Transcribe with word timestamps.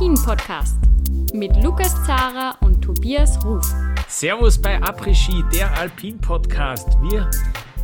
Après-Ski, 0.00 0.08
der 0.08 0.16
Alpin-Podcast 0.16 0.76
mit 1.34 1.62
Lukas 1.62 1.94
Zara 2.06 2.56
und 2.62 2.80
Tobias 2.80 3.44
Ruf. 3.44 3.66
Servus 4.08 4.56
bei 4.56 4.80
Après-Ski, 4.80 5.44
der 5.52 5.70
Alpin-Podcast. 5.76 6.88
Wir 7.02 7.30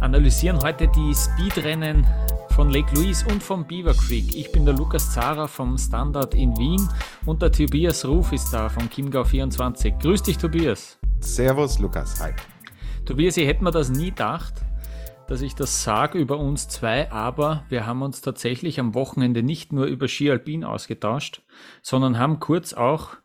analysieren 0.01 0.59
heute 0.62 0.89
die 0.89 1.15
Speedrennen 1.15 2.07
von 2.55 2.71
Lake 2.71 2.95
Louise 2.95 3.23
und 3.30 3.42
vom 3.42 3.66
Beaver 3.66 3.92
Creek. 3.92 4.34
Ich 4.34 4.51
bin 4.51 4.65
der 4.65 4.73
Lukas 4.73 5.12
Zara 5.12 5.47
vom 5.47 5.77
Standard 5.77 6.34
in 6.34 6.56
Wien 6.56 6.89
und 7.27 7.42
der 7.42 7.52
Tobias 7.52 8.06
Ruf 8.06 8.33
ist 8.33 8.51
da 8.51 8.70
vom 8.70 8.89
Chiemgau 8.89 9.25
24. 9.25 9.98
Grüß 9.98 10.23
dich, 10.23 10.39
Tobias. 10.39 10.98
Servus, 11.20 11.78
Lukas. 11.78 12.19
Hi. 12.20 12.33
Tobias, 13.05 13.37
ich 13.37 13.47
hätte 13.47 13.62
mir 13.62 13.73
das 13.73 13.91
nie 13.91 14.06
gedacht, 14.06 14.55
dass 15.29 15.41
ich 15.41 15.55
das 15.55 15.83
sage 15.83 16.19
über 16.19 16.39
uns 16.39 16.69
zwei, 16.69 17.11
aber 17.11 17.65
wir 17.69 17.87
haben 17.87 18.03
uns 18.03 18.21
tatsächlich 18.21 18.80
am 18.80 18.95
Wochenende 18.95 19.43
nicht 19.43 19.73
nur 19.73 19.87
über 19.87 20.09
Ski 20.09 20.30
Alpin 20.30 20.65
ausgetauscht, 20.65 21.43
sondern 21.83 22.19
haben 22.19 22.41
kurz 22.41 22.73
auch 22.73 23.17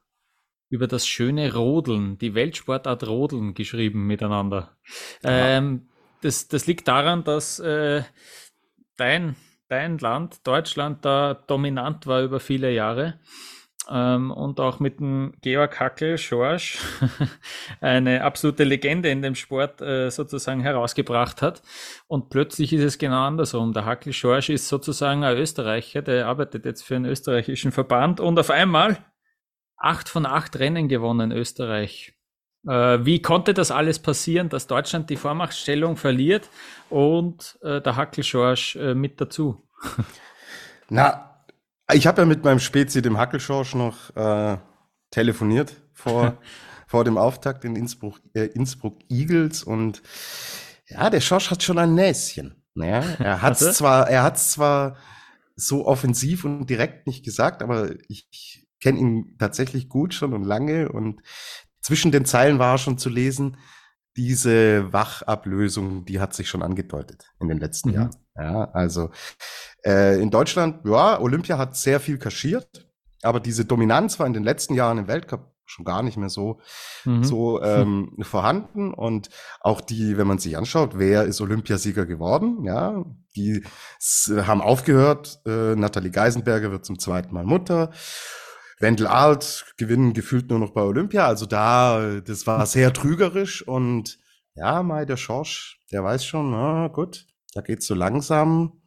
über 0.70 0.88
das 0.88 1.06
schöne 1.06 1.54
Rodeln, 1.54 2.18
die 2.18 2.34
Weltsportart 2.34 3.06
Rodeln 3.06 3.54
geschrieben 3.54 4.08
miteinander. 4.08 4.78
Ähm, 5.24 5.90
das, 6.22 6.48
das 6.48 6.66
liegt 6.66 6.88
daran, 6.88 7.24
dass 7.24 7.60
äh, 7.60 8.04
dein, 8.96 9.36
dein 9.68 9.98
Land, 9.98 10.48
Deutschland, 10.48 11.04
da 11.04 11.34
dominant 11.34 12.08
war 12.08 12.24
über 12.24 12.40
viele 12.40 12.72
Jahre 12.72 13.20
ähm, 13.92 14.32
und 14.32 14.60
auch 14.60 14.80
mit 14.80 15.00
dem 15.00 15.34
Georg 15.42 15.80
Hackel, 15.80 16.18
Schorsch, 16.18 16.80
eine 17.82 18.24
absolute 18.24 18.64
Legende 18.64 19.10
in 19.10 19.22
dem 19.22 19.36
Sport 19.36 19.82
äh, 19.82 20.10
sozusagen 20.10 20.62
herausgebracht 20.62 21.42
hat. 21.42 21.62
Und 22.08 22.30
plötzlich 22.30 22.72
ist 22.74 22.84
es 22.84 22.98
genau 22.98 23.24
andersrum. 23.26 23.74
Der 23.74 23.86
Hackel 23.86 24.14
Schorsch 24.14 24.50
ist 24.50 24.68
sozusagen 24.68 25.24
ein 25.24 25.38
Österreicher, 25.38 26.02
der 26.02 26.28
arbeitet 26.28 26.66
jetzt 26.66 26.84
für 26.84 26.96
einen 26.96 27.06
österreichischen 27.06 27.72
Verband 27.72 28.20
und 28.20 28.40
auf 28.40 28.50
einmal 28.50 28.98
acht 29.78 30.08
von 30.08 30.26
acht 30.26 30.58
Rennen 30.58 30.88
gewonnen 30.88 31.32
Österreich. 31.32 32.14
Äh, 32.68 33.00
wie 33.06 33.22
konnte 33.22 33.54
das 33.54 33.72
alles 33.72 34.00
passieren, 34.00 34.50
dass 34.50 34.68
Deutschland 34.68 35.10
die 35.10 35.18
Vormachtstellung 35.18 35.98
verliert 35.98 36.50
und 36.90 37.58
äh, 37.62 37.82
der 37.82 37.96
Hackel 37.96 38.24
Schorsch 38.24 38.76
äh, 38.76 38.94
mit 38.94 39.20
dazu? 39.20 39.68
Na, 40.90 41.31
ich 41.94 42.08
habe 42.08 42.22
ja 42.22 42.26
mit 42.26 42.44
meinem 42.44 42.60
Spezi, 42.60 43.02
dem 43.02 43.18
Hackelschorsch, 43.18 43.76
noch 43.76 44.16
äh, 44.16 44.58
telefoniert 45.10 45.82
vor, 45.94 46.38
vor 46.88 47.04
dem 47.04 47.18
Auftakt 47.18 47.66
in 47.66 47.76
Innsbruck, 47.76 48.20
äh, 48.34 48.46
Innsbruck 48.46 49.00
Eagles 49.10 49.64
und 49.64 50.02
ja, 50.88 51.10
der 51.10 51.22
Schorsch 51.22 51.52
hat 51.52 51.64
schon 51.64 51.78
ein 51.78 51.96
Näschen. 51.96 52.64
Ja, 52.76 53.02
er 53.20 53.42
hat 53.42 53.62
es 53.62 53.78
zwar, 53.78 54.10
er 54.10 54.24
hat 54.24 54.40
zwar 54.40 54.98
so 55.56 55.86
offensiv 55.86 56.46
und 56.46 56.70
direkt 56.70 57.08
nicht 57.08 57.24
gesagt, 57.24 57.62
aber 57.62 57.92
ich, 58.08 58.28
ich 58.32 58.68
kenne 58.82 59.00
ihn 59.00 59.36
tatsächlich 59.38 59.90
gut 59.90 60.14
schon 60.14 60.34
und 60.34 60.44
lange 60.44 60.90
und 60.90 61.22
zwischen 61.82 62.12
den 62.12 62.26
Zeilen 62.26 62.60
war 62.60 62.78
schon 62.78 62.98
zu 62.98 63.10
lesen, 63.10 63.58
diese 64.18 64.92
Wachablösung, 64.92 66.06
die 66.06 66.20
hat 66.20 66.34
sich 66.34 66.50
schon 66.50 66.64
angedeutet 66.64 67.32
in 67.40 67.48
den 67.48 67.60
letzten 67.60 67.90
mhm. 67.90 67.96
Jahren. 67.96 68.16
Ja, 68.36 68.66
also 68.72 69.12
äh, 69.86 70.22
in 70.22 70.30
Deutschland, 70.30 70.86
ja, 70.86 71.20
Olympia 71.20 71.58
hat 71.58 71.76
sehr 71.76 72.00
viel 72.00 72.18
kaschiert, 72.18 72.88
aber 73.22 73.40
diese 73.40 73.66
Dominanz 73.66 74.20
war 74.20 74.28
in 74.28 74.34
den 74.34 74.44
letzten 74.44 74.74
Jahren 74.74 74.98
im 74.98 75.08
Weltcup 75.08 75.52
schon 75.66 75.86
gar 75.86 76.04
nicht 76.04 76.18
mehr 76.18 76.30
so, 76.30 76.60
mhm. 77.06 77.24
so 77.24 77.62
ähm, 77.62 78.18
vorhanden. 78.22 78.94
Und 78.94 79.30
auch 79.62 79.82
die, 79.82 80.18
wenn 80.18 80.28
man 80.28 80.38
sich 80.38 80.58
anschaut, 80.58 80.98
wer 80.98 81.24
ist 81.24 81.42
Olympiasieger 81.42 82.06
geworden, 82.06 82.64
ja, 82.66 83.04
die 83.36 83.64
haben 84.28 84.62
aufgehört. 84.62 85.40
Äh, 85.46 85.76
Nathalie 85.76 86.12
Geisenberger 86.12 86.72
wird 86.72 86.86
zum 86.86 87.00
zweiten 87.00 87.34
Mal 87.34 87.46
Mutter. 87.46 87.92
Wendel 88.80 89.08
Alt 89.08 89.74
gewinnen 89.78 90.14
gefühlt 90.14 90.50
nur 90.50 90.60
noch 90.60 90.72
bei 90.72 90.82
Olympia. 90.82 91.28
Also 91.28 91.46
da, 91.46 92.20
das 92.20 92.48
war 92.48 92.66
sehr 92.66 92.92
trügerisch 92.94 93.66
und 93.66 94.18
ja, 94.56 94.84
Mai, 94.84 95.06
der 95.06 95.18
Schorsch, 95.18 95.80
der 95.92 96.04
weiß 96.04 96.26
schon, 96.26 96.52
na 96.52 96.88
gut, 96.90 97.28
da 97.54 97.62
geht's 97.62 97.88
so 97.88 97.94
langsam 97.94 98.81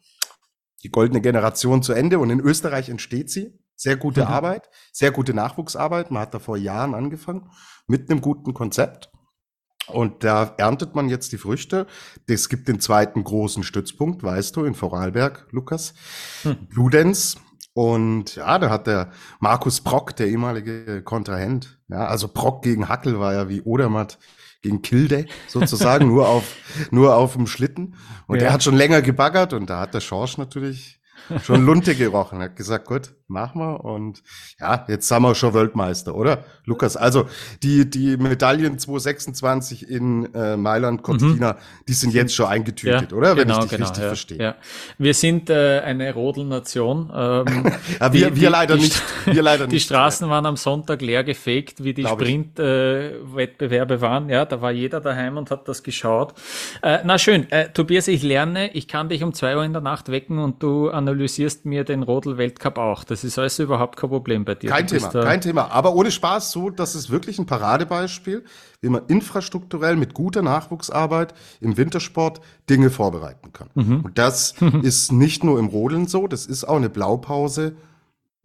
die 0.83 0.89
goldene 0.89 1.21
Generation 1.21 1.83
zu 1.83 1.93
Ende 1.93 2.19
und 2.19 2.29
in 2.29 2.39
Österreich 2.39 2.89
entsteht 2.89 3.29
sie. 3.29 3.57
Sehr 3.75 3.97
gute 3.97 4.21
mhm. 4.21 4.27
Arbeit, 4.27 4.69
sehr 4.93 5.11
gute 5.11 5.33
Nachwuchsarbeit. 5.33 6.09
Man 6.09 6.21
hat 6.21 6.33
da 6.33 6.39
vor 6.39 6.57
Jahren 6.57 6.95
angefangen 6.95 7.49
mit 7.87 8.09
einem 8.09 8.21
guten 8.21 8.53
Konzept. 8.53 9.11
Und 9.87 10.23
da 10.23 10.55
erntet 10.57 10.95
man 10.95 11.09
jetzt 11.09 11.31
die 11.31 11.37
Früchte. 11.37 11.85
Es 12.25 12.49
gibt 12.49 12.67
den 12.67 12.79
zweiten 12.79 13.23
großen 13.23 13.63
Stützpunkt, 13.63 14.23
weißt 14.23 14.55
du, 14.55 14.63
in 14.63 14.73
Vorarlberg, 14.73 15.47
Lukas. 15.51 15.93
Hm. 16.41 16.67
Bludenz, 16.69 17.37
und 17.75 18.37
ja, 18.37 18.57
da 18.57 18.69
hat 18.69 18.87
der 18.87 19.11
Markus 19.41 19.81
Brock, 19.81 20.15
der 20.15 20.27
ehemalige 20.27 21.03
Kontrahent, 21.03 21.77
ja, 21.89 22.07
also 22.07 22.29
Brock 22.29 22.63
gegen 22.63 22.87
Hackel 22.87 23.19
war 23.19 23.33
ja 23.33 23.49
wie 23.49 23.63
Odermatt 23.63 24.17
gegen 24.65 24.81
Kilde 24.81 25.27
sozusagen, 25.47 26.07
nur 26.07 26.27
auf, 26.27 26.55
nur 26.91 27.15
auf 27.15 27.33
dem 27.33 27.47
Schlitten. 27.47 27.95
Und 28.27 28.37
ja. 28.37 28.45
der 28.45 28.53
hat 28.53 28.63
schon 28.63 28.75
länger 28.75 29.01
gebaggert 29.01 29.53
und 29.53 29.69
da 29.69 29.79
hat 29.79 29.93
der 29.93 30.01
Schorsch 30.01 30.37
natürlich 30.37 30.99
schon 31.43 31.65
Lunte 31.65 31.95
gerochen. 31.95 32.39
Er 32.41 32.45
hat 32.45 32.55
gesagt, 32.55 32.87
gut, 32.87 33.13
machen 33.27 33.59
wir. 33.59 33.83
Und 33.83 34.21
ja, 34.59 34.85
jetzt 34.87 35.07
sind 35.07 35.21
wir 35.21 35.35
schon 35.35 35.53
Weltmeister, 35.53 36.15
oder? 36.15 36.43
Lukas, 36.65 36.97
also 36.97 37.27
die, 37.63 37.89
die 37.89 38.17
Medaillen 38.17 38.77
2026 38.77 39.89
in 39.89 40.33
äh, 40.33 40.57
Mailand, 40.57 41.03
Cortina, 41.03 41.53
mhm. 41.53 41.57
die 41.87 41.93
sind 41.93 42.13
jetzt 42.13 42.35
schon 42.35 42.47
eingetütet, 42.47 43.11
ja, 43.11 43.17
oder? 43.17 43.35
Wenn 43.35 43.47
genau, 43.47 43.59
ich 43.59 43.69
dich 43.69 43.71
genau, 43.71 43.85
richtig 43.85 44.03
ja, 44.03 44.07
verstehe. 44.07 44.37
Ja. 44.37 44.55
Wir 44.97 45.13
sind 45.13 45.49
äh, 45.49 45.81
eine 45.81 46.13
Rodelnation. 46.13 47.11
Ähm, 47.13 47.45
ja, 47.99 48.13
wir, 48.13 48.31
die, 48.31 48.41
wir 48.41 48.49
leider 48.49 48.75
die, 48.75 48.83
nicht. 48.83 49.01
Wir 49.25 49.41
leider 49.41 49.67
die 49.75 49.79
Straßen 49.79 50.29
waren 50.29 50.45
am 50.45 50.57
Sonntag 50.57 51.01
leer 51.01 51.23
gefegt, 51.23 51.83
wie 51.83 51.93
die 51.93 52.05
Sprint-Wettbewerbe 52.05 53.95
äh, 53.95 54.01
waren. 54.01 54.29
Ja, 54.29 54.45
da 54.45 54.61
war 54.61 54.71
jeder 54.71 55.01
daheim 55.01 55.37
und 55.37 55.51
hat 55.51 55.67
das 55.67 55.83
geschaut. 55.83 56.33
Äh, 56.81 56.99
na 57.03 57.17
schön, 57.17 57.51
äh, 57.51 57.69
Tobias, 57.69 58.07
ich 58.07 58.23
lerne, 58.23 58.71
ich 58.73 58.87
kann 58.87 59.09
dich 59.09 59.23
um 59.23 59.33
zwei 59.33 59.55
Uhr 59.55 59.63
in 59.63 59.73
der 59.73 59.81
Nacht 59.81 60.09
wecken 60.09 60.39
und 60.39 60.61
du 60.61 60.89
analysierst 60.89 61.65
mir 61.65 61.83
den 61.83 62.03
Rodel-Weltcup 62.03 62.77
auch. 62.77 63.03
Das 63.03 63.14
ist 63.23 63.39
also 63.39 63.63
überhaupt 63.63 63.97
kein 63.97 64.09
Problem 64.09 64.45
bei 64.45 64.55
dir. 64.55 64.69
Kein 64.69 64.87
Thema, 64.87 65.09
kein 65.09 65.41
Thema. 65.41 65.71
Aber 65.71 65.93
ohne 65.93 66.11
Spaß 66.11 66.51
so, 66.51 66.69
das 66.69 66.95
ist 66.95 67.09
wirklich 67.09 67.39
ein 67.39 67.45
Paradebeispiel, 67.45 68.43
wie 68.81 68.89
man 68.89 69.03
infrastrukturell 69.07 69.95
mit 69.95 70.13
guter 70.13 70.41
Nachwuchsarbeit 70.41 71.33
im 71.61 71.77
Wintersport 71.77 72.41
Dinge 72.69 72.89
vorbereiten 72.89 73.53
kann. 73.53 73.69
Mhm. 73.75 74.01
Und 74.01 74.17
das 74.17 74.55
ist 74.81 75.11
nicht 75.11 75.43
nur 75.43 75.59
im 75.59 75.67
Rodeln 75.67 76.07
so, 76.07 76.27
das 76.27 76.45
ist 76.45 76.63
auch 76.65 76.77
eine 76.77 76.89
Blaupause 76.89 77.75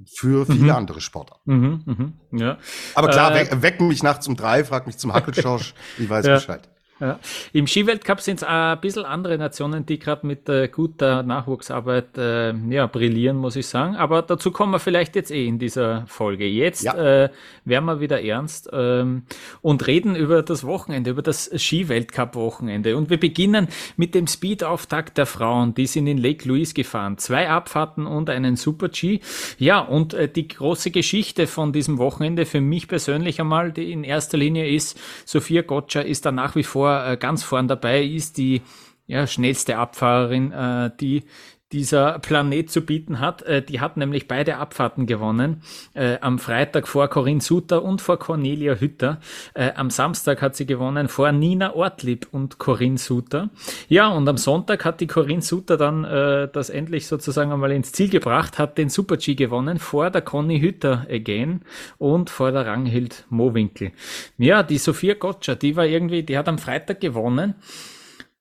für 0.06 0.46
viele 0.46 0.64
mhm. 0.64 0.70
andere 0.70 1.00
Sportler. 1.00 1.36
Mhm, 1.44 1.82
mhm, 1.84 2.38
ja. 2.38 2.58
Aber 2.94 3.08
klar, 3.08 3.34
äh, 3.36 3.62
wecken 3.62 3.88
mich 3.88 4.02
nachts 4.02 4.26
um 4.28 4.36
drei, 4.36 4.64
frag 4.64 4.86
mich 4.86 4.96
zum 4.96 5.12
Hackelschorsch, 5.12 5.74
ich 5.98 6.08
weiß 6.08 6.26
ja. 6.26 6.34
Bescheid. 6.34 6.68
Ja. 7.00 7.18
Im 7.54 7.66
Skiweltcup 7.66 8.20
sind 8.20 8.36
es 8.36 8.44
ein 8.44 8.78
bisschen 8.80 9.06
andere 9.06 9.38
Nationen, 9.38 9.86
die 9.86 9.98
gerade 9.98 10.26
mit 10.26 10.48
äh, 10.50 10.68
guter 10.68 11.22
Nachwuchsarbeit 11.22 12.18
äh, 12.18 12.52
ja, 12.68 12.86
brillieren, 12.86 13.38
muss 13.38 13.56
ich 13.56 13.66
sagen. 13.66 13.96
Aber 13.96 14.20
dazu 14.20 14.50
kommen 14.50 14.72
wir 14.72 14.80
vielleicht 14.80 15.16
jetzt 15.16 15.30
eh 15.30 15.46
in 15.46 15.58
dieser 15.58 16.04
Folge. 16.06 16.46
Jetzt 16.46 16.82
ja. 16.84 17.24
äh, 17.24 17.30
werden 17.64 17.86
wir 17.86 18.00
wieder 18.00 18.22
ernst 18.22 18.68
ähm, 18.72 19.22
und 19.62 19.86
reden 19.86 20.14
über 20.14 20.42
das 20.42 20.64
Wochenende, 20.64 21.10
über 21.10 21.22
das 21.22 21.50
Skiweltcup-Wochenende. 21.56 22.94
Und 22.96 23.08
wir 23.08 23.18
beginnen 23.18 23.68
mit 23.96 24.14
dem 24.14 24.26
Speed-Auftakt 24.26 25.16
der 25.16 25.26
Frauen. 25.26 25.74
Die 25.74 25.86
sind 25.86 26.06
in 26.06 26.18
Lake 26.18 26.46
Louise 26.46 26.74
gefahren. 26.74 27.16
Zwei 27.16 27.48
Abfahrten 27.48 28.06
und 28.06 28.28
einen 28.28 28.56
Super-G. 28.56 29.20
Ja, 29.58 29.80
und 29.80 30.12
äh, 30.12 30.28
die 30.28 30.48
große 30.48 30.90
Geschichte 30.90 31.46
von 31.46 31.72
diesem 31.72 31.96
Wochenende 31.96 32.44
für 32.44 32.60
mich 32.60 32.88
persönlich 32.88 33.40
einmal, 33.40 33.72
die 33.72 33.90
in 33.90 34.04
erster 34.04 34.36
Linie 34.36 34.68
ist, 34.68 35.00
Sophia 35.24 35.62
Gotcha 35.62 36.00
ist 36.00 36.26
da 36.26 36.32
nach 36.32 36.56
wie 36.56 36.62
vor 36.62 36.89
äh, 36.90 37.16
ganz 37.16 37.42
vorn 37.42 37.68
dabei 37.68 38.02
ist, 38.02 38.38
die 38.38 38.62
ja, 39.06 39.26
schnellste 39.26 39.76
Abfahrerin, 39.76 40.52
äh, 40.52 40.90
die 41.00 41.24
dieser 41.72 42.18
Planet 42.18 42.70
zu 42.70 42.82
bieten 42.82 43.20
hat. 43.20 43.42
Äh, 43.42 43.62
die 43.62 43.80
hat 43.80 43.96
nämlich 43.96 44.26
beide 44.28 44.56
Abfahrten 44.56 45.06
gewonnen. 45.06 45.62
Äh, 45.94 46.18
am 46.20 46.38
Freitag 46.38 46.88
vor 46.88 47.08
Corinne 47.08 47.40
Suter 47.40 47.82
und 47.82 48.00
vor 48.00 48.18
Cornelia 48.18 48.74
Hütter. 48.74 49.20
Äh, 49.54 49.72
am 49.74 49.90
Samstag 49.90 50.42
hat 50.42 50.56
sie 50.56 50.66
gewonnen 50.66 51.08
vor 51.08 51.30
Nina 51.32 51.74
Ortlieb 51.74 52.26
und 52.32 52.58
Corinne 52.58 52.98
Suter. 52.98 53.50
Ja, 53.88 54.08
und 54.08 54.28
am 54.28 54.36
Sonntag 54.36 54.84
hat 54.84 55.00
die 55.00 55.06
Corinne 55.06 55.42
Suter 55.42 55.76
dann 55.76 56.04
äh, 56.04 56.48
das 56.52 56.70
endlich 56.70 57.06
sozusagen 57.06 57.52
einmal 57.52 57.72
ins 57.72 57.92
Ziel 57.92 58.08
gebracht, 58.08 58.58
hat 58.58 58.78
den 58.78 58.88
Super-G 58.88 59.34
gewonnen 59.34 59.78
vor 59.78 60.10
der 60.10 60.22
Conny 60.22 60.60
Hütter 60.60 61.06
again 61.10 61.62
und 61.98 62.30
vor 62.30 62.52
der 62.52 62.66
Ranghild 62.66 63.24
Mowinkel. 63.30 63.92
Ja, 64.38 64.62
die 64.62 64.78
Sophia 64.78 65.14
Gotcha, 65.14 65.54
die 65.54 65.76
war 65.76 65.86
irgendwie, 65.86 66.22
die 66.22 66.36
hat 66.36 66.48
am 66.48 66.58
Freitag 66.58 67.00
gewonnen. 67.00 67.54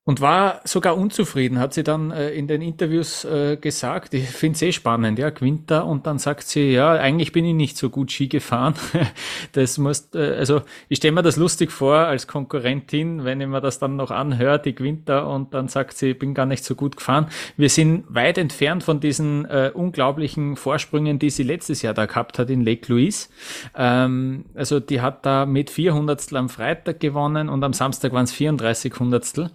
Und 0.09 0.21
war 0.21 0.61
sogar 0.63 0.97
unzufrieden, 0.97 1.59
hat 1.59 1.75
sie 1.75 1.83
dann 1.83 2.09
äh, 2.09 2.31
in 2.31 2.47
den 2.47 2.63
Interviews 2.63 3.25
äh, 3.25 3.57
gesagt. 3.57 4.15
Ich 4.15 4.27
finde 4.27 4.55
es 4.55 4.61
eh 4.63 4.71
spannend, 4.71 5.19
ja, 5.19 5.29
gewinnt 5.29 5.71
und 5.71 6.07
dann 6.07 6.17
sagt 6.17 6.47
sie, 6.47 6.71
ja, 6.71 6.93
eigentlich 6.93 7.31
bin 7.31 7.45
ich 7.45 7.53
nicht 7.53 7.77
so 7.77 7.91
gut 7.91 8.11
Ski 8.11 8.27
gefahren. 8.27 8.73
das 9.51 9.77
muss, 9.77 10.09
äh, 10.15 10.33
also 10.33 10.63
ich 10.87 10.97
stelle 10.97 11.11
mir 11.11 11.21
das 11.21 11.35
lustig 11.35 11.71
vor 11.71 11.95
als 11.95 12.25
Konkurrentin, 12.25 13.23
wenn 13.23 13.39
ich 13.39 13.45
mir 13.45 13.61
das 13.61 13.77
dann 13.77 13.97
noch 13.97 14.09
anhört, 14.09 14.65
die 14.65 14.73
gewinnt 14.73 15.11
und 15.11 15.53
dann 15.53 15.67
sagt 15.67 15.95
sie, 15.95 16.09
ich 16.09 16.17
bin 16.17 16.33
gar 16.33 16.47
nicht 16.47 16.63
so 16.63 16.73
gut 16.73 16.97
gefahren. 16.97 17.27
Wir 17.55 17.69
sind 17.69 18.05
weit 18.09 18.39
entfernt 18.39 18.81
von 18.81 18.99
diesen 18.99 19.45
äh, 19.45 19.69
unglaublichen 19.71 20.55
Vorsprüngen, 20.55 21.19
die 21.19 21.29
sie 21.29 21.43
letztes 21.43 21.83
Jahr 21.83 21.93
da 21.93 22.07
gehabt 22.07 22.39
hat 22.39 22.49
in 22.49 22.65
Lake 22.65 22.91
Louise. 22.91 23.27
Ähm, 23.75 24.45
also 24.55 24.79
die 24.79 25.01
hat 25.01 25.23
da 25.27 25.45
mit 25.45 25.69
400 25.69 26.33
am 26.33 26.49
Freitag 26.49 26.99
gewonnen 26.99 27.47
und 27.47 27.63
am 27.63 27.73
Samstag 27.73 28.11
waren 28.11 28.23
es 28.23 28.31
34 28.31 28.99
Hundertstel. 28.99 29.51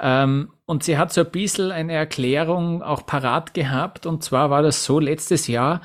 Ähm, 0.00 0.52
und 0.66 0.82
sie 0.82 0.98
hat 0.98 1.12
so 1.12 1.22
ein 1.22 1.30
bisschen 1.30 1.70
eine 1.70 1.92
Erklärung 1.92 2.82
auch 2.82 3.06
parat 3.06 3.54
gehabt. 3.54 4.06
Und 4.06 4.22
zwar 4.22 4.50
war 4.50 4.62
das 4.62 4.84
so, 4.84 4.98
letztes 4.98 5.46
Jahr 5.46 5.80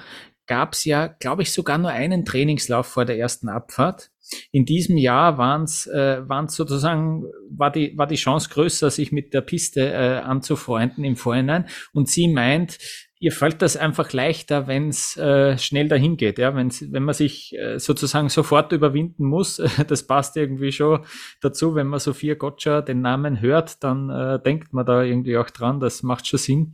gab 0.47 0.73
es 0.73 0.85
ja, 0.85 1.07
glaube 1.07 1.43
ich, 1.43 1.53
sogar 1.53 1.77
nur 1.77 1.91
einen 1.91 2.25
Trainingslauf 2.25 2.87
vor 2.87 3.05
der 3.05 3.17
ersten 3.17 3.47
Abfahrt. 3.47 4.11
In 4.51 4.65
diesem 4.65 4.97
Jahr 4.97 5.37
waren 5.37 5.63
es 5.63 5.87
äh, 5.87 6.27
waren's 6.27 6.55
sozusagen, 6.55 7.23
war 7.49 7.71
die, 7.71 7.97
war 7.97 8.07
die 8.07 8.15
Chance 8.15 8.49
größer, 8.49 8.89
sich 8.89 9.11
mit 9.11 9.33
der 9.33 9.41
Piste 9.41 9.91
äh, 9.91 10.19
anzufreunden 10.19 11.03
im 11.03 11.15
Vorhinein. 11.15 11.67
Und 11.93 12.09
sie 12.09 12.27
meint, 12.27 12.77
ihr 13.21 13.31
fällt 13.31 13.61
das 13.61 13.77
einfach 13.77 14.13
leichter, 14.13 14.65
wenn 14.65 14.89
es 14.89 15.15
äh, 15.15 15.55
schnell 15.59 15.87
dahin 15.87 16.17
geht, 16.17 16.39
ja, 16.39 16.55
wenn's, 16.55 16.91
wenn 16.91 17.03
man 17.03 17.13
sich 17.13 17.55
äh, 17.55 17.77
sozusagen 17.77 18.29
sofort 18.29 18.71
überwinden 18.71 19.25
muss. 19.25 19.61
das 19.87 20.07
passt 20.07 20.35
irgendwie 20.37 20.71
schon 20.71 21.05
dazu, 21.39 21.75
wenn 21.75 21.85
man 21.85 21.99
Sophia 21.99 22.33
Gotcha 22.33 22.81
den 22.81 23.01
Namen 23.01 23.39
hört, 23.39 23.83
dann 23.83 24.09
äh, 24.09 24.41
denkt 24.41 24.73
man 24.73 24.87
da 24.87 25.03
irgendwie 25.03 25.37
auch 25.37 25.51
dran, 25.51 25.79
das 25.79 26.01
macht 26.01 26.25
schon 26.25 26.39
Sinn. 26.39 26.73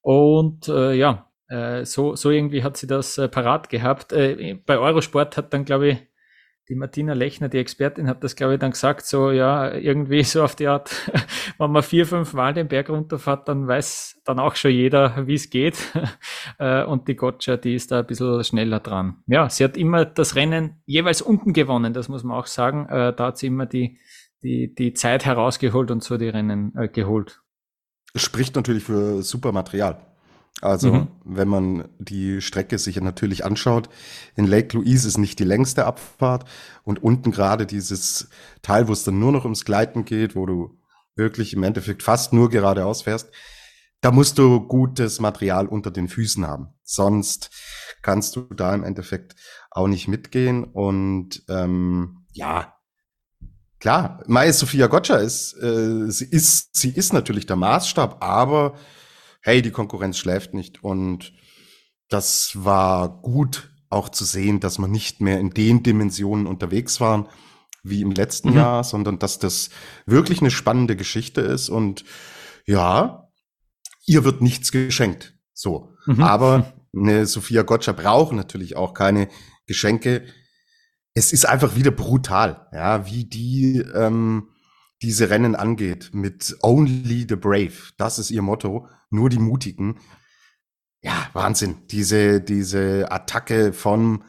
Und 0.00 0.66
äh, 0.66 0.94
ja, 0.94 1.30
äh, 1.48 1.84
so, 1.84 2.16
so 2.16 2.30
irgendwie 2.30 2.64
hat 2.64 2.76
sie 2.76 2.88
das 2.88 3.16
äh, 3.16 3.28
parat 3.28 3.68
gehabt. 3.68 4.12
Äh, 4.12 4.58
bei 4.66 4.78
Eurosport 4.78 5.36
hat 5.36 5.54
dann, 5.54 5.64
glaube 5.64 5.88
ich, 5.88 5.98
die 6.68 6.74
Martina 6.74 7.12
Lechner, 7.12 7.48
die 7.48 7.58
Expertin, 7.58 8.08
hat 8.08 8.24
das, 8.24 8.36
glaube 8.36 8.54
ich, 8.54 8.60
dann 8.60 8.70
gesagt, 8.70 9.04
so, 9.04 9.30
ja, 9.30 9.72
irgendwie 9.74 10.22
so 10.22 10.42
auf 10.42 10.56
die 10.56 10.66
Art, 10.66 11.10
wenn 11.58 11.70
man 11.70 11.82
vier, 11.82 12.06
fünf 12.06 12.32
Mal 12.32 12.54
den 12.54 12.68
Berg 12.68 12.88
runterfährt, 12.88 13.48
dann 13.48 13.68
weiß 13.68 14.22
dann 14.24 14.38
auch 14.38 14.56
schon 14.56 14.70
jeder, 14.70 15.26
wie 15.26 15.34
es 15.34 15.50
geht. 15.50 15.76
Äh, 16.58 16.84
und 16.84 17.08
die 17.08 17.16
Gotcha, 17.16 17.56
die 17.56 17.74
ist 17.74 17.90
da 17.90 18.00
ein 18.00 18.06
bisschen 18.06 18.44
schneller 18.44 18.78
dran. 18.78 19.16
Ja, 19.26 19.48
sie 19.48 19.64
hat 19.64 19.76
immer 19.76 20.04
das 20.04 20.36
Rennen 20.36 20.82
jeweils 20.86 21.20
unten 21.20 21.52
gewonnen, 21.52 21.92
das 21.92 22.08
muss 22.08 22.22
man 22.22 22.36
auch 22.36 22.46
sagen. 22.46 22.86
Äh, 22.88 23.12
da 23.14 23.26
hat 23.26 23.38
sie 23.38 23.48
immer 23.48 23.66
die, 23.66 23.98
die, 24.42 24.72
die 24.72 24.92
Zeit 24.92 25.24
herausgeholt 25.24 25.90
und 25.90 26.04
so 26.04 26.16
die 26.16 26.28
Rennen 26.28 26.72
äh, 26.76 26.86
geholt. 26.86 27.40
Spricht 28.14 28.54
natürlich 28.54 28.84
für 28.84 29.22
super 29.22 29.50
Material. 29.50 30.13
Also, 30.60 30.92
mhm. 30.92 31.08
wenn 31.24 31.48
man 31.48 31.88
die 31.98 32.40
Strecke 32.40 32.78
sich 32.78 33.00
natürlich 33.00 33.44
anschaut, 33.44 33.88
in 34.36 34.46
Lake 34.46 34.76
Louise 34.76 35.06
ist 35.06 35.18
nicht 35.18 35.38
die 35.38 35.44
längste 35.44 35.84
Abfahrt 35.84 36.44
und 36.84 37.02
unten 37.02 37.32
gerade 37.32 37.66
dieses 37.66 38.28
Teil, 38.62 38.88
wo 38.88 38.92
es 38.92 39.04
dann 39.04 39.18
nur 39.18 39.32
noch 39.32 39.44
ums 39.44 39.64
Gleiten 39.64 40.04
geht, 40.04 40.36
wo 40.36 40.46
du 40.46 40.78
wirklich 41.16 41.52
im 41.54 41.62
Endeffekt 41.62 42.02
fast 42.02 42.32
nur 42.32 42.50
geradeaus 42.50 43.02
fährst, 43.02 43.30
da 44.00 44.10
musst 44.10 44.38
du 44.38 44.60
gutes 44.60 45.18
Material 45.18 45.66
unter 45.66 45.90
den 45.90 46.08
Füßen 46.08 46.46
haben. 46.46 46.68
Sonst 46.82 47.50
kannst 48.02 48.36
du 48.36 48.42
da 48.54 48.74
im 48.74 48.84
Endeffekt 48.84 49.34
auch 49.70 49.88
nicht 49.88 50.08
mitgehen. 50.08 50.64
Und 50.64 51.42
ähm, 51.48 52.26
ja, 52.32 52.74
klar, 53.80 54.22
Mai 54.26 54.52
Sophia 54.52 54.88
Gotcha 54.88 55.16
ist, 55.16 55.54
äh, 55.54 56.10
sie 56.10 56.26
ist, 56.26 56.76
sie 56.76 56.90
ist 56.90 57.12
natürlich 57.12 57.46
der 57.46 57.56
Maßstab, 57.56 58.22
aber 58.22 58.74
hey, 59.44 59.60
die 59.62 59.70
Konkurrenz 59.70 60.18
schläft 60.18 60.54
nicht. 60.54 60.82
Und 60.82 61.34
das 62.08 62.64
war 62.64 63.20
gut 63.20 63.70
auch 63.90 64.08
zu 64.08 64.24
sehen, 64.24 64.58
dass 64.58 64.78
man 64.78 64.90
nicht 64.90 65.20
mehr 65.20 65.38
in 65.38 65.50
den 65.50 65.82
Dimensionen 65.82 66.46
unterwegs 66.46 67.00
waren 67.00 67.28
wie 67.82 68.00
im 68.00 68.12
letzten 68.12 68.50
mhm. 68.50 68.56
Jahr, 68.56 68.84
sondern 68.84 69.18
dass 69.18 69.38
das 69.38 69.68
wirklich 70.06 70.40
eine 70.40 70.50
spannende 70.50 70.96
Geschichte 70.96 71.42
ist. 71.42 71.68
Und 71.68 72.04
ja, 72.66 73.28
ihr 74.06 74.24
wird 74.24 74.40
nichts 74.40 74.72
geschenkt. 74.72 75.34
So. 75.52 75.90
Mhm. 76.06 76.22
Aber 76.22 76.72
eine 76.96 77.26
Sophia 77.26 77.62
Gotcha 77.62 77.92
braucht 77.92 78.32
natürlich 78.32 78.76
auch 78.76 78.94
keine 78.94 79.28
Geschenke. 79.66 80.24
Es 81.12 81.32
ist 81.32 81.46
einfach 81.46 81.76
wieder 81.76 81.90
brutal, 81.90 82.66
ja, 82.72 83.06
wie 83.06 83.24
die 83.24 83.84
ähm, 83.94 84.48
diese 85.04 85.28
Rennen 85.28 85.54
angeht 85.54 86.10
mit 86.14 86.56
Only 86.62 87.26
the 87.28 87.36
Brave. 87.36 87.92
Das 87.98 88.18
ist 88.18 88.30
ihr 88.30 88.40
Motto 88.40 88.88
nur 89.10 89.28
die 89.28 89.38
Mutigen. 89.38 90.00
Ja, 91.02 91.28
Wahnsinn. 91.34 91.76
Diese, 91.90 92.40
diese 92.40 93.12
Attacke 93.12 93.74
vom, 93.74 94.24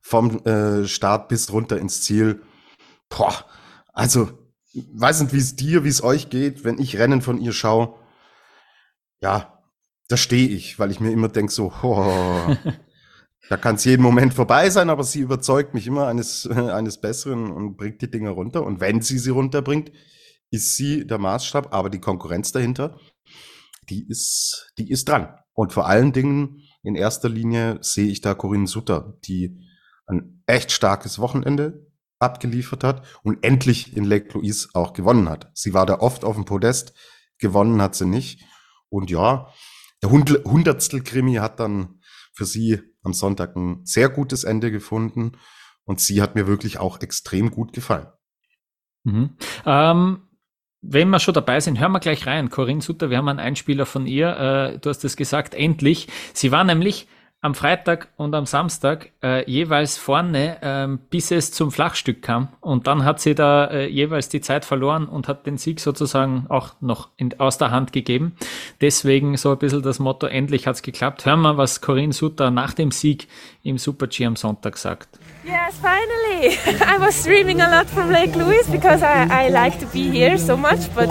vom 0.00 0.42
äh, 0.46 0.86
Start 0.86 1.28
bis 1.28 1.52
runter 1.52 1.78
ins 1.78 2.00
Ziel. 2.00 2.40
Boah, 3.10 3.44
also, 3.92 4.30
weiß 4.72 5.20
nicht, 5.20 5.34
wie 5.34 5.38
es 5.38 5.56
dir, 5.56 5.84
wie 5.84 5.88
es 5.88 6.02
euch 6.02 6.30
geht, 6.30 6.64
wenn 6.64 6.78
ich 6.78 6.98
Rennen 6.98 7.20
von 7.20 7.38
ihr 7.38 7.52
schaue. 7.52 7.94
Ja, 9.20 9.62
da 10.08 10.16
stehe 10.16 10.48
ich, 10.48 10.78
weil 10.78 10.90
ich 10.90 11.00
mir 11.00 11.10
immer 11.10 11.28
denke 11.28 11.52
so, 11.52 11.70
oh, 11.82 12.56
da 13.48 13.56
kann 13.56 13.74
es 13.74 13.84
jeden 13.84 14.02
Moment 14.02 14.32
vorbei 14.32 14.70
sein, 14.70 14.90
aber 14.90 15.04
sie 15.04 15.20
überzeugt 15.20 15.74
mich 15.74 15.86
immer 15.86 16.06
eines, 16.06 16.46
äh, 16.46 16.54
eines 16.54 17.00
Besseren 17.00 17.50
und 17.50 17.76
bringt 17.76 18.00
die 18.00 18.10
Dinger 18.10 18.30
runter. 18.30 18.64
Und 18.64 18.80
wenn 18.80 19.02
sie 19.02 19.18
sie 19.18 19.30
runterbringt, 19.30 19.92
ist 20.50 20.76
sie 20.76 21.06
der 21.06 21.18
Maßstab, 21.18 21.74
aber 21.74 21.90
die 21.90 22.00
Konkurrenz 22.00 22.52
dahinter, 22.52 22.98
die 23.90 24.06
ist, 24.08 24.72
die 24.78 24.90
ist 24.90 25.08
dran. 25.08 25.34
Und 25.52 25.72
vor 25.72 25.86
allen 25.86 26.12
Dingen 26.12 26.62
in 26.82 26.94
erster 26.94 27.28
Linie 27.28 27.78
sehe 27.80 28.08
ich 28.08 28.20
da 28.20 28.34
Corinne 28.34 28.66
Sutter, 28.66 29.18
die 29.24 29.58
ein 30.06 30.42
echt 30.46 30.72
starkes 30.72 31.18
Wochenende 31.18 31.86
abgeliefert 32.18 32.84
hat 32.84 33.04
und 33.22 33.44
endlich 33.44 33.96
in 33.96 34.04
Lake 34.04 34.32
Louise 34.32 34.68
auch 34.72 34.92
gewonnen 34.92 35.28
hat. 35.28 35.50
Sie 35.54 35.74
war 35.74 35.86
da 35.86 35.98
oft 35.98 36.24
auf 36.24 36.36
dem 36.36 36.44
Podest, 36.44 36.94
gewonnen 37.38 37.82
hat 37.82 37.94
sie 37.94 38.06
nicht. 38.06 38.42
Und 38.88 39.10
ja, 39.10 39.52
der 40.02 40.10
Hundertstel 40.10 41.02
Krimi 41.02 41.34
hat 41.34 41.60
dann 41.60 42.00
für 42.32 42.44
sie 42.44 42.93
am 43.04 43.12
Sonntag 43.12 43.54
ein 43.56 43.84
sehr 43.84 44.08
gutes 44.08 44.44
Ende 44.44 44.70
gefunden 44.70 45.32
und 45.84 46.00
sie 46.00 46.20
hat 46.20 46.34
mir 46.34 46.46
wirklich 46.46 46.78
auch 46.78 47.00
extrem 47.00 47.50
gut 47.50 47.72
gefallen. 47.72 48.06
Mhm. 49.04 49.36
Ähm, 49.66 50.22
wenn 50.80 51.08
wir 51.10 51.18
schon 51.18 51.34
dabei 51.34 51.60
sind, 51.60 51.80
hören 51.80 51.92
wir 51.92 52.00
gleich 52.00 52.26
rein. 52.26 52.50
Corinne 52.50 52.82
Sutter, 52.82 53.10
wir 53.10 53.16
haben 53.16 53.28
einen 53.28 53.38
Einspieler 53.38 53.86
von 53.86 54.06
ihr. 54.06 54.36
Äh, 54.74 54.78
du 54.78 54.90
hast 54.90 55.04
es 55.04 55.16
gesagt, 55.16 55.54
endlich. 55.54 56.08
Sie 56.32 56.52
war 56.52 56.64
nämlich 56.64 57.08
am 57.44 57.54
Freitag 57.54 58.08
und 58.16 58.34
am 58.34 58.46
Samstag 58.46 59.10
äh, 59.22 59.48
jeweils 59.48 59.98
vorne, 59.98 60.56
ähm, 60.62 60.98
bis 61.10 61.30
es 61.30 61.52
zum 61.52 61.70
Flachstück 61.70 62.22
kam. 62.22 62.48
Und 62.62 62.86
dann 62.86 63.04
hat 63.04 63.20
sie 63.20 63.34
da 63.34 63.66
äh, 63.66 63.86
jeweils 63.86 64.30
die 64.30 64.40
Zeit 64.40 64.64
verloren 64.64 65.04
und 65.04 65.28
hat 65.28 65.44
den 65.44 65.58
Sieg 65.58 65.78
sozusagen 65.78 66.46
auch 66.48 66.70
noch 66.80 67.10
in, 67.18 67.38
aus 67.38 67.58
der 67.58 67.70
Hand 67.70 67.92
gegeben. 67.92 68.34
Deswegen 68.80 69.36
so 69.36 69.50
ein 69.50 69.58
bisschen 69.58 69.82
das 69.82 69.98
Motto, 69.98 70.26
endlich 70.26 70.66
hat's 70.66 70.80
geklappt. 70.80 71.26
Hören 71.26 71.42
wir, 71.42 71.58
was 71.58 71.82
Corinne 71.82 72.14
Sutter 72.14 72.50
nach 72.50 72.72
dem 72.72 72.90
Sieg 72.90 73.28
im 73.62 73.76
Super-G 73.76 74.24
am 74.24 74.36
Sonntag 74.36 74.78
sagt. 74.78 75.10
Yes, 75.44 75.78
finally! 75.82 76.56
I 76.80 76.98
was 76.98 77.14
streaming 77.14 77.60
a 77.60 77.68
lot 77.68 77.90
from 77.90 78.10
Lake 78.10 78.34
Louise 78.34 78.70
because 78.70 79.02
I, 79.02 79.28
I 79.28 79.50
like 79.50 79.78
to 79.80 79.86
be 79.92 80.10
here 80.10 80.38
so 80.38 80.56
much, 80.56 80.88
but 80.94 81.10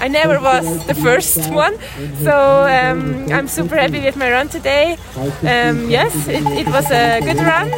I 0.00 0.08
never 0.08 0.40
was 0.40 0.86
the 0.86 0.94
first 0.94 1.50
one, 1.50 1.78
so 2.22 2.34
um, 2.62 3.30
I'm 3.30 3.48
super 3.48 3.76
happy 3.76 4.00
with 4.00 4.16
my 4.16 4.30
run 4.30 4.48
today. 4.48 4.96
Um, 5.16 5.90
yes, 5.90 6.26
it, 6.26 6.42
it, 6.46 6.66
was 6.68 6.90
a 6.90 7.20
good 7.20 7.36
run. 7.36 7.70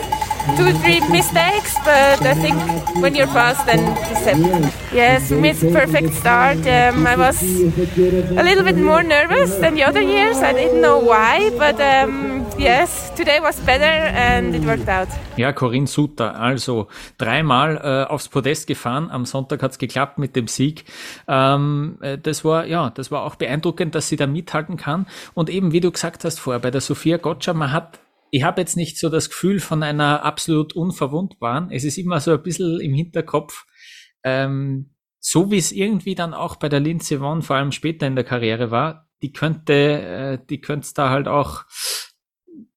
Two, 0.57 0.73
three 0.83 1.01
mistakes, 1.09 1.77
but 1.85 2.21
I 2.27 2.35
think 2.35 2.59
when 3.01 3.15
you're 3.15 3.29
fast, 3.29 3.65
then 3.65 3.79
it's 4.11 4.25
happy. 4.25 4.73
Yes, 4.93 5.31
a 5.31 5.37
perfect 5.73 6.15
start. 6.15 6.59
Um, 6.67 7.07
I 7.07 7.17
was 7.17 7.41
a 7.43 8.43
little 8.43 8.65
bit 8.65 8.77
more 8.77 9.03
nervous 9.05 9.57
than 9.61 9.75
the 9.77 9.85
other 9.85 10.03
years. 10.03 10.43
I 10.43 10.53
didn't 10.53 10.81
know 10.81 10.99
why, 10.99 11.51
but 11.57 11.81
um, 11.81 12.45
yes, 12.59 13.13
today 13.15 13.39
was 13.41 13.61
better 13.61 13.85
and 13.85 14.55
it 14.55 14.65
worked 14.65 14.89
out. 14.89 15.09
Ja, 15.37 15.53
Corinne 15.53 15.87
Suter, 15.87 16.39
also 16.39 16.89
dreimal 17.19 17.77
äh, 17.77 18.11
aufs 18.11 18.29
Podest 18.29 18.67
gefahren. 18.67 19.11
Am 19.11 19.25
Sonntag 19.25 19.63
hat's 19.63 19.79
geklappt 19.79 20.19
mit 20.19 20.35
dem 20.35 20.49
Sieg. 20.49 20.85
Ähm, 21.29 21.99
äh, 22.01 22.19
das 22.19 22.45
war, 22.45 22.67
ja, 22.67 22.91
das 22.91 23.11
war 23.11 23.23
auch 23.23 23.37
beeindruckend, 23.37 23.95
dass 23.95 24.09
sie 24.09 24.17
da 24.17 24.27
mithalten 24.27 24.77
kann. 24.77 25.07
Und 25.35 25.49
eben, 25.49 25.73
wie 25.73 25.81
du 25.81 25.91
gesagt 25.93 26.25
hast 26.25 26.41
vorher, 26.41 26.61
bei 26.61 26.71
der 26.71 26.81
Sophia 26.81 27.17
Gotcha, 27.17 27.55
man 27.55 27.73
hat 27.73 28.02
ich 28.35 28.43
habe 28.45 28.63
jetzt 28.63 28.77
nicht 28.77 28.99
so 28.99 29.11
das 29.11 29.29
Gefühl 29.29 29.61
von 29.61 29.83
einer 29.83 30.25
absolut 30.25 30.73
unverwundbaren. 30.73 31.71
Es 31.71 31.85
ist 31.85 31.99
immer 31.99 32.19
so 32.19 32.33
ein 32.33 32.43
bisschen 32.43 32.81
im 32.81 32.95
Hinterkopf, 32.95 33.67
ähm, 34.25 34.95
so 35.21 35.51
wie 35.51 35.59
es 35.59 35.71
irgendwie 35.71 36.15
dann 36.15 36.33
auch 36.33 36.57
bei 36.57 36.71
der 36.71 36.81
Lindsay 36.81 37.21
Vonn 37.21 37.43
vor 37.43 37.57
allem 37.57 37.73
später 37.73 38.07
in 38.07 38.17
der 38.17 38.25
Karriere 38.25 38.71
war, 38.71 39.11
die 39.21 39.33
könnte, 39.33 39.75
äh, 39.75 40.39
die 40.49 40.63
könnte 40.63 40.89
da 40.95 41.11
halt 41.11 41.29
auch 41.29 41.65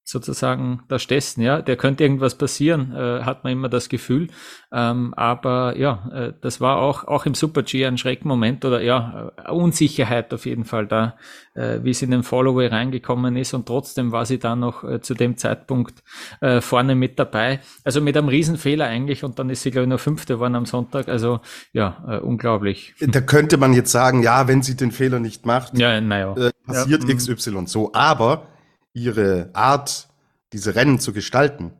sozusagen 0.08 0.84
da 0.86 1.00
stehst, 1.00 1.36
ja, 1.36 1.60
der 1.60 1.76
könnte 1.76 2.04
irgendwas 2.04 2.38
passieren, 2.38 2.92
äh, 2.92 3.24
hat 3.24 3.42
man 3.42 3.52
immer 3.52 3.68
das 3.68 3.88
Gefühl. 3.88 4.28
Ähm, 4.72 5.12
aber 5.14 5.76
ja, 5.76 6.08
äh, 6.14 6.32
das 6.40 6.60
war 6.60 6.76
auch, 6.76 7.08
auch 7.08 7.26
im 7.26 7.34
Super-G 7.34 7.84
ein 7.84 7.98
Schreckmoment 7.98 8.64
oder 8.64 8.80
ja, 8.82 9.32
äh, 9.36 9.50
Unsicherheit 9.50 10.32
auf 10.32 10.46
jeden 10.46 10.64
Fall 10.64 10.86
da, 10.86 11.16
äh, 11.54 11.80
wie 11.82 11.92
sie 11.92 12.04
in 12.04 12.12
den 12.12 12.22
Follower 12.22 12.70
reingekommen 12.70 13.36
ist 13.36 13.52
und 13.52 13.66
trotzdem 13.66 14.12
war 14.12 14.26
sie 14.26 14.38
da 14.38 14.54
noch 14.54 14.84
äh, 14.84 15.00
zu 15.00 15.14
dem 15.14 15.36
Zeitpunkt 15.38 16.04
äh, 16.40 16.60
vorne 16.60 16.94
mit 16.94 17.18
dabei. 17.18 17.58
Also 17.82 18.00
mit 18.00 18.16
einem 18.16 18.28
Riesenfehler 18.28 18.86
eigentlich 18.86 19.24
und 19.24 19.40
dann 19.40 19.50
ist 19.50 19.62
sie, 19.62 19.72
glaube 19.72 19.86
ich, 19.86 19.88
nur 19.88 19.98
Fünfte 19.98 20.34
geworden 20.34 20.54
am 20.54 20.66
Sonntag. 20.66 21.08
Also 21.08 21.40
ja, 21.72 22.20
unglaublich. 22.22 22.94
Da 23.00 23.20
könnte 23.20 23.56
man 23.56 23.72
jetzt 23.72 23.90
sagen, 23.90 24.22
ja, 24.22 24.46
wenn 24.46 24.62
sie 24.62 24.76
den 24.76 24.92
Fehler 24.92 25.18
nicht 25.18 25.46
macht, 25.46 25.76
ja, 25.76 26.00
naja. 26.00 26.34
passiert 26.64 27.08
ja, 27.08 27.14
XY 27.14 27.66
so. 27.66 27.92
Aber 27.92 28.46
ihre 28.96 29.50
Art, 29.52 30.08
diese 30.54 30.74
Rennen 30.74 30.98
zu 30.98 31.12
gestalten, 31.12 31.72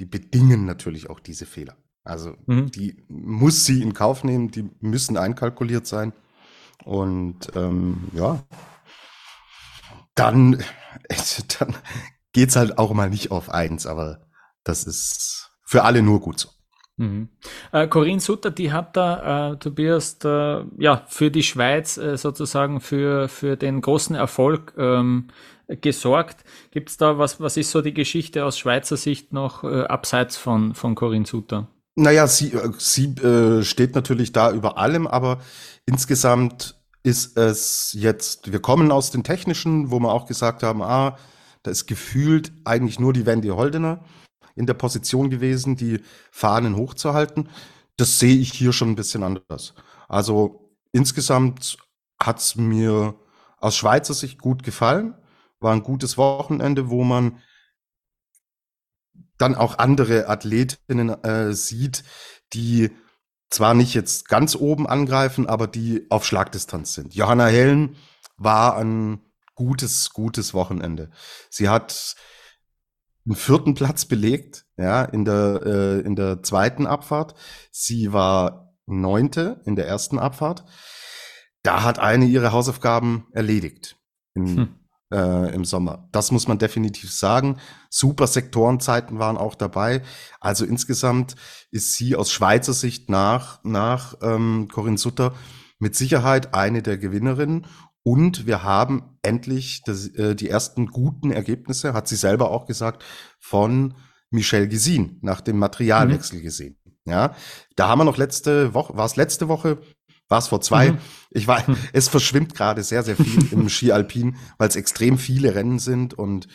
die 0.00 0.04
bedingen 0.04 0.66
natürlich 0.66 1.08
auch 1.08 1.20
diese 1.20 1.46
Fehler. 1.46 1.76
Also 2.02 2.34
mhm. 2.46 2.70
die 2.72 3.04
muss 3.08 3.64
sie 3.64 3.80
in 3.80 3.94
Kauf 3.94 4.24
nehmen, 4.24 4.50
die 4.50 4.68
müssen 4.80 5.16
einkalkuliert 5.16 5.86
sein. 5.86 6.12
Und 6.84 7.54
ähm, 7.54 8.08
ja, 8.12 8.42
dann, 10.16 10.64
dann 11.58 11.76
geht's 12.32 12.56
halt 12.56 12.76
auch 12.76 12.92
mal 12.92 13.08
nicht 13.08 13.30
auf 13.30 13.48
eins, 13.48 13.86
aber 13.86 14.26
das 14.64 14.82
ist 14.82 15.52
für 15.64 15.84
alle 15.84 16.02
nur 16.02 16.20
gut 16.20 16.40
so. 16.40 16.48
Mhm. 16.96 17.28
Äh, 17.70 17.86
Corinne 17.86 18.20
Sutter, 18.20 18.50
die 18.50 18.72
hat 18.72 18.96
da, 18.96 19.52
äh, 19.52 19.56
Tobias, 19.58 20.18
da, 20.18 20.66
ja, 20.76 21.04
für 21.06 21.30
die 21.30 21.42
Schweiz 21.42 21.96
äh, 21.96 22.16
sozusagen 22.16 22.80
für, 22.80 23.28
für 23.28 23.56
den 23.56 23.80
großen 23.80 24.14
Erfolg 24.14 24.74
ähm, 24.76 25.28
gesorgt. 25.68 26.44
Gibt 26.70 26.90
es 26.90 26.96
da 26.96 27.18
was, 27.18 27.40
was 27.40 27.56
ist 27.56 27.70
so 27.70 27.80
die 27.82 27.94
Geschichte 27.94 28.44
aus 28.44 28.58
Schweizer 28.58 28.96
Sicht 28.96 29.32
noch 29.32 29.64
äh, 29.64 29.82
abseits 29.84 30.36
von, 30.36 30.74
von 30.74 30.94
Corinne 30.94 31.26
Sutter? 31.26 31.68
Naja, 31.94 32.26
sie, 32.26 32.52
äh, 32.52 32.70
sie 32.78 33.14
äh, 33.16 33.62
steht 33.62 33.94
natürlich 33.94 34.32
da 34.32 34.52
über 34.52 34.78
allem, 34.78 35.06
aber 35.06 35.40
insgesamt 35.86 36.76
ist 37.02 37.36
es 37.36 37.96
jetzt, 37.98 38.52
wir 38.52 38.60
kommen 38.60 38.92
aus 38.92 39.10
den 39.10 39.24
Technischen, 39.24 39.90
wo 39.90 39.98
wir 39.98 40.12
auch 40.12 40.26
gesagt 40.26 40.62
haben, 40.62 40.82
ah, 40.82 41.18
da 41.62 41.70
ist 41.70 41.86
gefühlt 41.86 42.52
eigentlich 42.64 42.98
nur 42.98 43.12
die 43.12 43.26
Wendy 43.26 43.48
Holdener 43.48 44.04
in 44.54 44.66
der 44.66 44.74
Position 44.74 45.30
gewesen, 45.30 45.76
die 45.76 46.00
Fahnen 46.30 46.76
hochzuhalten. 46.76 47.48
Das 47.96 48.18
sehe 48.18 48.36
ich 48.36 48.52
hier 48.52 48.72
schon 48.72 48.90
ein 48.90 48.96
bisschen 48.96 49.22
anders. 49.22 49.74
Also 50.08 50.72
insgesamt 50.92 51.76
hat 52.20 52.38
es 52.38 52.56
mir 52.56 53.14
aus 53.58 53.76
Schweizer 53.76 54.14
Sicht 54.14 54.40
gut 54.40 54.62
gefallen. 54.62 55.14
War 55.62 55.72
ein 55.72 55.82
gutes 55.82 56.16
Wochenende, 56.16 56.90
wo 56.90 57.04
man 57.04 57.38
dann 59.38 59.54
auch 59.54 59.78
andere 59.78 60.28
Athletinnen 60.28 61.08
äh, 61.24 61.52
sieht, 61.52 62.04
die 62.52 62.90
zwar 63.50 63.74
nicht 63.74 63.92
jetzt 63.92 64.28
ganz 64.28 64.56
oben 64.56 64.86
angreifen, 64.86 65.46
aber 65.46 65.66
die 65.66 66.06
auf 66.10 66.24
Schlagdistanz 66.24 66.94
sind. 66.94 67.14
Johanna 67.14 67.46
Hellen 67.46 67.96
war 68.36 68.76
ein 68.76 69.20
gutes, 69.54 70.10
gutes 70.10 70.54
Wochenende. 70.54 71.10
Sie 71.50 71.68
hat 71.68 72.16
einen 73.26 73.36
vierten 73.36 73.74
Platz 73.74 74.04
belegt, 74.04 74.64
ja, 74.76 75.04
in 75.04 75.24
der, 75.24 75.60
äh, 75.64 76.00
in 76.00 76.16
der 76.16 76.42
zweiten 76.42 76.86
Abfahrt. 76.86 77.34
Sie 77.70 78.12
war 78.12 78.74
neunte 78.86 79.60
in 79.64 79.76
der 79.76 79.86
ersten 79.86 80.18
Abfahrt. 80.18 80.64
Da 81.62 81.82
hat 81.82 81.98
eine 81.98 82.24
ihre 82.24 82.52
Hausaufgaben 82.52 83.26
erledigt. 83.32 83.96
In, 84.34 84.56
hm 84.56 84.81
äh, 85.12 85.54
im 85.54 85.64
Sommer. 85.64 86.08
Das 86.10 86.32
muss 86.32 86.48
man 86.48 86.58
definitiv 86.58 87.12
sagen. 87.12 87.58
Super 87.90 88.26
Sektorenzeiten 88.26 89.18
waren 89.18 89.36
auch 89.36 89.54
dabei. 89.54 90.02
Also 90.40 90.64
insgesamt 90.64 91.36
ist 91.70 91.94
sie 91.94 92.16
aus 92.16 92.32
Schweizer 92.32 92.72
Sicht 92.72 93.10
nach, 93.10 93.62
nach 93.62 94.14
ähm, 94.22 94.68
Corinne 94.72 94.98
Sutter 94.98 95.34
mit 95.78 95.94
Sicherheit 95.94 96.54
eine 96.54 96.82
der 96.82 96.98
Gewinnerinnen. 96.98 97.66
Und 98.04 98.46
wir 98.46 98.62
haben 98.62 99.18
endlich 99.22 99.82
das, 99.84 100.08
äh, 100.08 100.34
die 100.34 100.48
ersten 100.48 100.86
guten 100.86 101.30
Ergebnisse, 101.30 101.92
hat 101.92 102.08
sie 102.08 102.16
selber 102.16 102.50
auch 102.50 102.66
gesagt, 102.66 103.04
von 103.38 103.94
Michelle 104.30 104.66
Gesin 104.66 105.18
nach 105.20 105.40
dem 105.40 105.58
Materialwechsel 105.58 106.38
mhm. 106.38 106.42
gesehen. 106.42 106.76
Ja, 107.04 107.34
da 107.74 107.88
haben 107.88 107.98
wir 107.98 108.04
noch 108.04 108.16
letzte 108.16 108.74
Woche, 108.74 108.96
war 108.96 109.06
es 109.06 109.16
letzte 109.16 109.48
Woche, 109.48 109.78
war 110.32 110.38
es 110.38 110.48
vor 110.48 110.62
zwei? 110.62 110.92
Mhm. 110.92 110.98
Ich 111.30 111.46
war, 111.46 111.62
es 111.92 112.08
verschwimmt 112.08 112.54
gerade 112.54 112.82
sehr, 112.82 113.02
sehr 113.02 113.16
viel 113.16 113.52
im 113.52 113.68
Ski 113.68 113.92
Alpin, 113.92 114.36
weil 114.58 114.68
es 114.68 114.76
extrem 114.76 115.18
viele 115.18 115.54
Rennen 115.54 115.78
sind. 115.78 116.14
Und 116.14 116.48